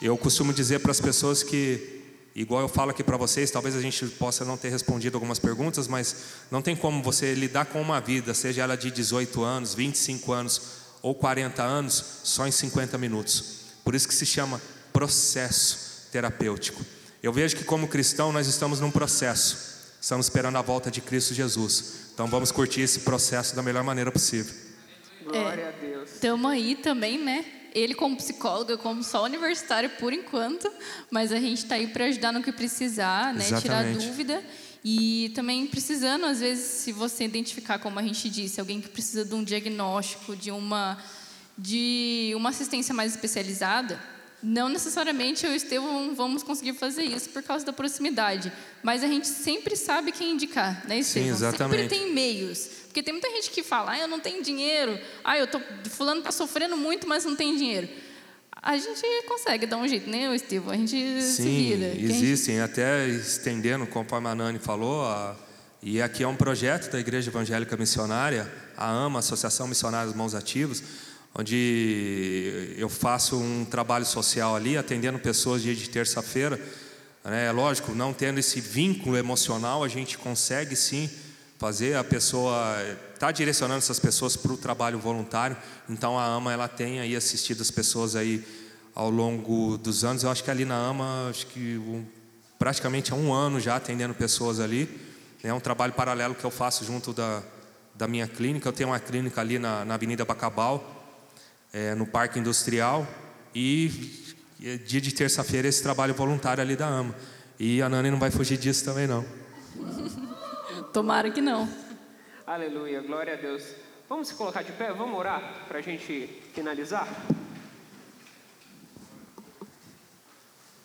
eu 0.00 0.16
costumo 0.16 0.52
dizer 0.52 0.80
para 0.80 0.90
as 0.90 1.00
pessoas 1.00 1.42
que 1.42 1.94
Igual 2.36 2.62
eu 2.62 2.68
falo 2.68 2.90
aqui 2.90 3.04
para 3.04 3.16
vocês, 3.16 3.48
talvez 3.48 3.76
a 3.76 3.80
gente 3.80 4.06
possa 4.06 4.44
não 4.44 4.56
ter 4.56 4.68
respondido 4.68 5.16
algumas 5.16 5.38
perguntas, 5.38 5.86
mas 5.86 6.16
não 6.50 6.60
tem 6.60 6.74
como 6.74 7.00
você 7.00 7.32
lidar 7.32 7.66
com 7.66 7.80
uma 7.80 8.00
vida, 8.00 8.34
seja 8.34 8.62
ela 8.62 8.76
de 8.76 8.90
18 8.90 9.44
anos, 9.44 9.72
25 9.72 10.32
anos 10.32 10.62
ou 11.00 11.14
40 11.14 11.62
anos, 11.62 12.04
só 12.24 12.44
em 12.44 12.50
50 12.50 12.98
minutos. 12.98 13.60
Por 13.84 13.94
isso 13.94 14.08
que 14.08 14.14
se 14.14 14.26
chama 14.26 14.60
processo 14.92 16.08
terapêutico. 16.10 16.84
Eu 17.24 17.32
vejo 17.32 17.56
que 17.56 17.64
como 17.64 17.88
cristão 17.88 18.30
nós 18.30 18.46
estamos 18.46 18.80
num 18.80 18.90
processo. 18.90 19.56
Estamos 19.98 20.26
esperando 20.26 20.58
a 20.58 20.60
volta 20.60 20.90
de 20.90 21.00
Cristo 21.00 21.32
Jesus. 21.32 22.10
Então 22.12 22.26
vamos 22.26 22.52
curtir 22.52 22.82
esse 22.82 23.00
processo 23.00 23.56
da 23.56 23.62
melhor 23.62 23.82
maneira 23.82 24.12
possível. 24.12 24.54
Glória 25.24 25.62
é, 25.62 25.68
a 25.68 25.70
Deus. 25.70 26.10
Estamos 26.12 26.50
aí 26.50 26.76
também, 26.76 27.18
né? 27.18 27.46
ele 27.74 27.94
como 27.94 28.14
psicóloga, 28.14 28.76
como 28.76 29.02
só 29.02 29.24
universitário 29.24 29.88
por 29.98 30.12
enquanto, 30.12 30.70
mas 31.10 31.32
a 31.32 31.40
gente 31.40 31.62
está 31.62 31.76
aí 31.76 31.86
para 31.86 32.04
ajudar 32.04 32.30
no 32.30 32.42
que 32.42 32.52
precisar, 32.52 33.32
né? 33.32 33.42
Tirar 33.58 33.84
dúvida. 33.94 34.44
E 34.84 35.32
também 35.34 35.66
precisando, 35.66 36.26
às 36.26 36.40
vezes, 36.40 36.62
se 36.66 36.92
você 36.92 37.24
identificar, 37.24 37.78
como 37.78 37.98
a 37.98 38.02
gente 38.02 38.28
disse, 38.28 38.60
alguém 38.60 38.82
que 38.82 38.88
precisa 38.90 39.24
de 39.24 39.34
um 39.34 39.42
diagnóstico, 39.42 40.36
de 40.36 40.50
uma, 40.50 41.02
de 41.56 42.34
uma 42.36 42.50
assistência 42.50 42.92
mais 42.92 43.12
especializada, 43.12 43.98
não 44.44 44.68
necessariamente 44.68 45.46
eu 45.46 45.52
e 45.52 45.54
o 45.54 45.56
Estevão 45.56 46.14
vamos 46.14 46.42
conseguir 46.42 46.74
fazer 46.74 47.02
isso 47.02 47.30
por 47.30 47.42
causa 47.42 47.64
da 47.64 47.72
proximidade, 47.72 48.52
mas 48.82 49.02
a 49.02 49.06
gente 49.06 49.26
sempre 49.26 49.74
sabe 49.74 50.12
quem 50.12 50.32
indicar, 50.32 50.86
né, 50.86 50.98
Estevão? 50.98 51.28
Sim, 51.28 51.34
exatamente. 51.34 51.82
Sempre 51.82 51.98
tem 51.98 52.12
meios. 52.12 52.68
Porque 52.84 53.02
tem 53.02 53.12
muita 53.12 53.30
gente 53.30 53.50
que 53.50 53.62
fala, 53.62 53.92
ah, 53.92 53.98
eu 53.98 54.06
não 54.06 54.20
tenho 54.20 54.42
dinheiro, 54.42 54.98
ah, 55.24 55.38
eu 55.38 55.46
tô, 55.46 55.58
fulano 55.90 56.20
está 56.20 56.30
sofrendo 56.30 56.76
muito, 56.76 57.08
mas 57.08 57.24
não 57.24 57.34
tem 57.34 57.56
dinheiro. 57.56 57.88
A 58.62 58.76
gente 58.76 59.02
consegue 59.26 59.66
dar 59.66 59.78
um 59.78 59.88
jeito, 59.88 60.08
né, 60.08 60.34
Estevão? 60.34 60.72
A 60.72 60.76
gente 60.76 61.22
Sim, 61.22 61.42
se 61.42 61.42
vira. 61.42 61.86
existem, 61.98 62.56
gente... 62.56 62.64
até 62.64 63.08
estendendo, 63.08 63.86
conforme 63.86 64.28
a 64.28 64.34
Nani 64.34 64.58
falou, 64.58 65.04
a, 65.06 65.36
e 65.82 66.00
aqui 66.00 66.22
é 66.22 66.28
um 66.28 66.36
projeto 66.36 66.90
da 66.90 67.00
Igreja 67.00 67.30
Evangélica 67.30 67.76
Missionária, 67.76 68.50
a 68.76 68.90
AMA, 68.90 69.18
Associação 69.18 69.66
Missionária 69.66 70.06
dos 70.06 70.16
Mãos 70.16 70.34
Ativos, 70.34 70.82
onde 71.36 72.74
eu 72.76 72.88
faço 72.88 73.36
um 73.36 73.64
trabalho 73.64 74.06
social 74.06 74.54
ali, 74.54 74.76
atendendo 74.76 75.18
pessoas 75.18 75.62
dia 75.62 75.74
de 75.74 75.88
terça-feira. 75.88 76.60
É 77.24 77.50
lógico, 77.50 77.94
não 77.94 78.12
tendo 78.12 78.38
esse 78.38 78.60
vínculo 78.60 79.16
emocional, 79.16 79.82
a 79.82 79.88
gente 79.88 80.18
consegue 80.18 80.76
sim 80.76 81.10
fazer 81.58 81.96
a 81.96 82.04
pessoa 82.04 82.76
tá 83.18 83.32
direcionando 83.32 83.78
essas 83.78 83.98
pessoas 83.98 84.36
para 84.36 84.52
o 84.52 84.56
trabalho 84.56 84.98
voluntário. 84.98 85.56
Então 85.88 86.18
a 86.18 86.26
AMA 86.26 86.52
ela 86.52 86.68
tem 86.68 87.00
aí 87.00 87.16
assistido 87.16 87.62
as 87.62 87.70
pessoas 87.70 88.14
aí 88.14 88.44
ao 88.94 89.08
longo 89.08 89.78
dos 89.78 90.04
anos. 90.04 90.22
Eu 90.22 90.30
acho 90.30 90.44
que 90.44 90.50
ali 90.50 90.64
na 90.64 90.76
AMA, 90.76 91.28
acho 91.30 91.46
que 91.46 91.78
um, 91.78 92.04
praticamente 92.58 93.12
há 93.12 93.16
um 93.16 93.32
ano 93.32 93.58
já 93.58 93.76
atendendo 93.76 94.12
pessoas 94.12 94.60
ali. 94.60 94.88
É 95.42 95.52
um 95.54 95.60
trabalho 95.60 95.92
paralelo 95.94 96.34
que 96.34 96.44
eu 96.44 96.50
faço 96.50 96.84
junto 96.84 97.12
da, 97.12 97.42
da 97.94 98.06
minha 98.06 98.28
clínica. 98.28 98.68
Eu 98.68 98.72
tenho 98.72 98.90
uma 98.90 99.00
clínica 99.00 99.40
ali 99.40 99.58
na, 99.58 99.84
na 99.84 99.94
Avenida 99.94 100.24
Bacabal, 100.24 100.93
é, 101.74 101.92
no 101.92 102.06
Parque 102.06 102.38
Industrial 102.38 103.04
e 103.52 103.88
dia 104.86 105.00
de 105.00 105.12
terça-feira 105.12 105.66
esse 105.66 105.82
trabalho 105.82 106.14
voluntário 106.14 106.62
ali 106.62 106.76
da 106.76 106.86
AMA. 106.86 107.14
E 107.58 107.82
a 107.82 107.88
Nani 107.88 108.12
não 108.12 108.18
vai 108.18 108.30
fugir 108.30 108.56
disso 108.56 108.84
também 108.84 109.08
não. 109.08 109.26
Tomara 110.94 111.30
que 111.32 111.40
não. 111.40 111.68
Aleluia, 112.46 113.00
glória 113.00 113.34
a 113.34 113.36
Deus. 113.36 113.64
Vamos 114.08 114.28
se 114.28 114.34
colocar 114.34 114.62
de 114.62 114.70
pé, 114.72 114.92
vamos 114.92 115.18
orar 115.18 115.64
para 115.66 115.78
a 115.78 115.82
gente 115.82 116.42
finalizar? 116.54 117.08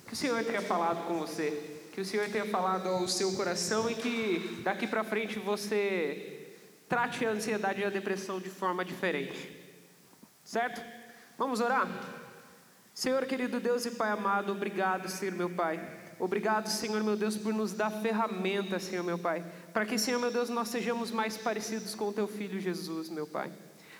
Que 0.07 0.13
o 0.13 0.15
Senhor 0.15 0.43
tenha 0.43 0.61
falado 0.61 1.05
com 1.05 1.19
você, 1.19 1.81
que 1.93 2.01
o 2.01 2.05
Senhor 2.05 2.27
tenha 2.29 2.45
falado 2.45 2.89
ao 2.89 3.07
seu 3.07 3.31
coração 3.33 3.87
e 3.89 3.93
que 3.93 4.61
daqui 4.63 4.87
para 4.87 5.03
frente 5.03 5.37
você 5.37 6.55
trate 6.87 7.23
a 7.25 7.29
ansiedade 7.29 7.81
e 7.81 7.85
a 7.85 7.89
depressão 7.91 8.39
de 8.39 8.49
forma 8.49 8.83
diferente 8.83 9.58
certo? 10.49 10.81
Vamos 11.37 11.59
orar? 11.59 11.87
Senhor 12.91 13.23
querido 13.27 13.59
Deus 13.59 13.85
e 13.85 13.91
Pai 13.91 14.09
amado, 14.09 14.51
obrigado, 14.51 15.07
Senhor 15.07 15.35
meu 15.35 15.47
Pai. 15.47 15.79
Obrigado, 16.19 16.67
Senhor 16.69 17.03
meu 17.03 17.15
Deus, 17.15 17.37
por 17.37 17.53
nos 17.53 17.71
dar 17.71 17.91
ferramentas, 18.01 18.83
Senhor 18.83 19.03
meu 19.03 19.19
Pai, 19.19 19.45
para 19.71 19.85
que, 19.85 19.99
Senhor 19.99 20.19
meu 20.19 20.31
Deus, 20.31 20.49
nós 20.49 20.67
sejamos 20.69 21.11
mais 21.11 21.37
parecidos 21.37 21.93
com 21.93 22.09
o 22.09 22.11
Teu 22.13 22.27
Filho 22.27 22.59
Jesus, 22.59 23.09
meu 23.09 23.27
Pai. 23.27 23.51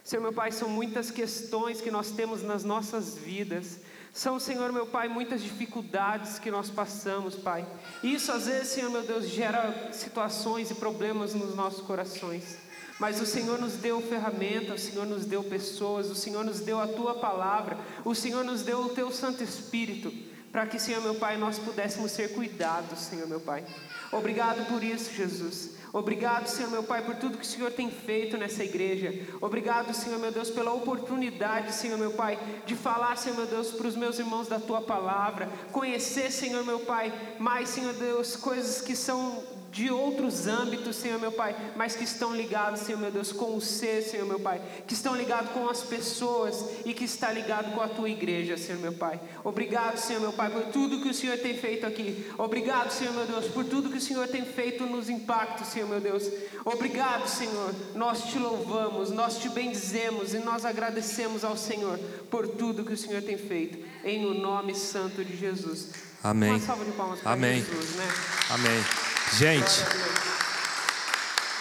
Senhor 0.03 0.23
meu 0.23 0.33
Pai, 0.33 0.51
são 0.51 0.67
muitas 0.67 1.11
questões 1.11 1.81
que 1.81 1.91
nós 1.91 2.09
temos 2.09 2.41
nas 2.41 2.63
nossas 2.63 3.15
vidas. 3.15 3.79
São, 4.11 4.39
Senhor 4.39 4.73
meu 4.73 4.87
Pai, 4.87 5.07
muitas 5.07 5.43
dificuldades 5.43 6.39
que 6.39 6.49
nós 6.49 6.71
passamos, 6.71 7.35
Pai. 7.35 7.63
Isso 8.01 8.31
às 8.31 8.47
vezes, 8.47 8.69
Senhor 8.69 8.89
meu 8.89 9.03
Deus, 9.03 9.29
gera 9.29 9.93
situações 9.93 10.71
e 10.71 10.75
problemas 10.75 11.35
nos 11.35 11.55
nossos 11.55 11.85
corações. 11.85 12.68
Mas 12.99 13.21
o 13.21 13.25
Senhor 13.25 13.57
nos 13.57 13.73
deu 13.73 14.01
ferramenta, 14.01 14.73
o 14.73 14.77
Senhor 14.77 15.05
nos 15.05 15.25
deu 15.25 15.41
pessoas, 15.41 16.11
o 16.11 16.15
Senhor 16.15 16.43
nos 16.43 16.59
deu 16.59 16.79
a 16.79 16.87
tua 16.87 17.15
palavra, 17.15 17.77
o 18.03 18.13
Senhor 18.13 18.43
nos 18.43 18.61
deu 18.61 18.81
o 18.81 18.89
teu 18.89 19.09
Santo 19.09 19.41
Espírito, 19.41 20.11
para 20.51 20.65
que, 20.65 20.77
Senhor 20.79 21.01
meu 21.01 21.15
Pai, 21.15 21.37
nós 21.37 21.57
pudéssemos 21.57 22.11
ser 22.11 22.33
cuidados, 22.33 22.99
Senhor 22.99 23.27
meu 23.27 23.39
Pai. 23.39 23.63
Obrigado 24.11 24.67
por 24.67 24.83
isso, 24.83 25.13
Jesus. 25.13 25.79
Obrigado, 25.93 26.47
Senhor 26.47 26.69
meu 26.69 26.83
Pai, 26.83 27.03
por 27.03 27.15
tudo 27.15 27.37
que 27.37 27.43
o 27.43 27.47
Senhor 27.47 27.71
tem 27.71 27.89
feito 27.89 28.37
nessa 28.37 28.63
igreja. 28.63 29.27
Obrigado, 29.41 29.93
Senhor 29.93 30.19
meu 30.19 30.31
Deus, 30.31 30.49
pela 30.49 30.71
oportunidade, 30.71 31.73
Senhor 31.73 31.97
meu 31.97 32.11
Pai, 32.11 32.37
de 32.65 32.75
falar, 32.75 33.15
Senhor 33.15 33.35
meu 33.35 33.47
Deus, 33.47 33.71
para 33.71 33.87
os 33.87 33.95
meus 33.95 34.19
irmãos 34.19 34.47
da 34.47 34.59
tua 34.59 34.81
palavra. 34.81 35.49
Conhecer, 35.71 36.31
Senhor 36.31 36.63
meu 36.63 36.79
Pai, 36.79 37.11
mais, 37.39 37.69
Senhor 37.69 37.93
Deus, 37.93 38.35
coisas 38.35 38.81
que 38.81 38.95
são 38.95 39.43
de 39.71 39.89
outros 39.89 40.47
âmbitos, 40.47 40.95
Senhor 40.95 41.19
meu 41.19 41.31
Pai, 41.31 41.55
mas 41.75 41.95
que 41.95 42.03
estão 42.03 42.35
ligados, 42.35 42.81
Senhor 42.81 42.99
meu 42.99 43.11
Deus, 43.11 43.31
com 43.31 43.55
o 43.55 43.61
ser, 43.61 44.01
Senhor 44.01 44.25
meu 44.25 44.39
Pai, 44.39 44.61
que 44.87 44.93
estão 44.93 45.15
ligados 45.15 45.51
com 45.51 45.69
as 45.69 45.81
pessoas 45.81 46.65
e 46.85 46.93
que 46.93 47.03
está 47.03 47.31
ligado 47.31 47.73
com 47.73 47.81
a 47.81 47.87
tua 47.87 48.09
igreja, 48.09 48.57
Senhor 48.57 48.79
meu 48.79 48.93
Pai. 48.93 49.19
Obrigado, 49.43 49.97
Senhor 49.97 50.19
meu 50.19 50.33
Pai, 50.33 50.49
por 50.49 50.63
tudo 50.71 51.01
que 51.01 51.09
o 51.09 51.13
Senhor 51.13 51.37
tem 51.37 51.55
feito 51.55 51.85
aqui. 51.85 52.31
Obrigado, 52.37 52.91
Senhor 52.91 53.13
meu 53.13 53.25
Deus, 53.25 53.45
por 53.47 53.63
tudo 53.65 53.89
que 53.89 53.97
o 53.97 54.01
Senhor 54.01 54.27
tem 54.27 54.43
feito 54.43 54.85
nos 54.85 55.09
impactos, 55.09 55.67
Senhor 55.67 55.87
meu 55.87 56.01
Deus. 56.01 56.23
Obrigado, 56.65 57.27
Senhor. 57.27 57.73
Nós 57.95 58.23
te 58.23 58.39
louvamos, 58.39 59.11
nós 59.11 59.37
te 59.37 59.49
bendizemos 59.49 60.33
e 60.33 60.39
nós 60.39 60.65
agradecemos 60.65 61.43
ao 61.43 61.55
Senhor 61.55 61.99
por 62.29 62.47
tudo 62.47 62.83
que 62.83 62.93
o 62.93 62.97
Senhor 62.97 63.21
tem 63.21 63.37
feito. 63.37 63.79
Em 64.03 64.25
o 64.25 64.33
nome 64.33 64.73
santo 64.73 65.23
de 65.23 65.35
Jesus. 65.37 65.89
Amém. 66.23 66.49
Uma 66.49 66.59
salva 66.59 66.83
de 66.83 66.91
palmas 66.91 67.19
para 67.19 67.31
Amém. 67.31 67.63
Jesus, 67.63 67.95
né? 67.95 68.07
Amém. 68.49 69.08
Gente, 69.37 69.83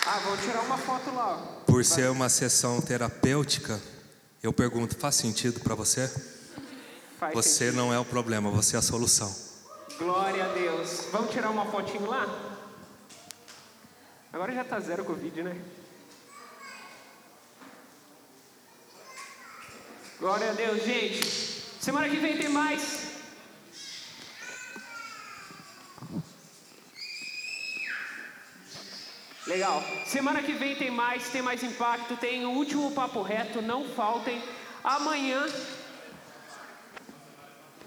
Ah, 0.07 0.21
vamos 0.25 0.41
tirar 0.43 0.61
uma 0.63 0.79
foto 0.79 1.11
lá. 1.15 1.37
por 1.67 1.85
ser 1.85 2.11
uma 2.11 2.29
sessão 2.29 2.81
terapêutica, 2.81 3.79
eu 4.43 4.53
pergunto: 4.53 4.97
faz 4.97 5.17
sentido 5.17 5.61
para 5.61 5.75
você? 5.75 6.09
Faz 7.21 7.35
Você 7.35 7.67
sentido. 7.67 7.77
não 7.77 7.93
é 7.93 7.99
o 7.99 8.05
problema, 8.05 8.51
você 8.51 8.77
é 8.77 8.79
a 8.79 8.83
solução. 8.83 9.35
Glória 9.99 10.45
a 10.45 10.49
Deus. 10.55 11.07
Vamos 11.13 11.31
tirar 11.33 11.51
uma 11.51 11.67
fotinho 11.67 12.07
lá? 12.07 12.27
Agora 14.33 14.53
já 14.55 14.65
tá 14.65 14.79
zero 14.81 15.05
Covid, 15.05 15.43
né? 15.43 15.61
Glória 20.21 20.51
a 20.51 20.53
Deus, 20.55 20.83
gente. 20.85 21.25
Semana 21.81 22.09
que 22.09 22.17
vem 22.17 22.37
tem 22.39 22.49
mais. 22.49 23.08
Legal. 29.49 29.83
Semana 30.05 30.43
que 30.43 30.53
vem 30.53 30.77
tem 30.77 30.91
mais, 30.91 31.31
tem 31.31 31.41
mais 31.41 31.63
impacto, 31.63 32.17
tem 32.19 32.45
o 32.45 32.51
último 32.51 32.93
papo 32.93 33.23
reto, 33.23 33.63
não 33.63 33.89
faltem. 33.89 34.43
Amanhã 34.85 35.47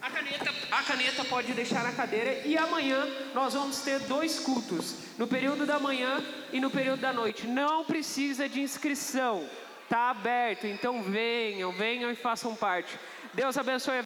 a 0.02 0.10
caneta, 0.10 0.52
a 0.72 0.84
caneta 0.84 1.24
pode 1.26 1.54
deixar 1.54 1.84
na 1.84 1.92
cadeira 1.92 2.42
e 2.48 2.58
amanhã 2.58 3.08
nós 3.36 3.54
vamos 3.54 3.82
ter 3.82 4.00
dois 4.00 4.40
cultos, 4.40 4.96
no 5.20 5.28
período 5.28 5.64
da 5.64 5.78
manhã 5.78 6.24
e 6.52 6.60
no 6.60 6.72
período 6.72 7.02
da 7.02 7.14
noite. 7.14 7.46
Não 7.46 7.86
precisa 7.86 8.50
de 8.50 8.60
inscrição, 8.60 9.48
tá 9.88 10.10
aberto, 10.10 10.66
então 10.66 11.04
venham, 11.04 11.72
venham 11.72 12.10
e 12.10 12.16
façam 12.16 12.56
parte. 12.56 12.98
Deus 13.36 13.56
abençoe. 13.56 14.02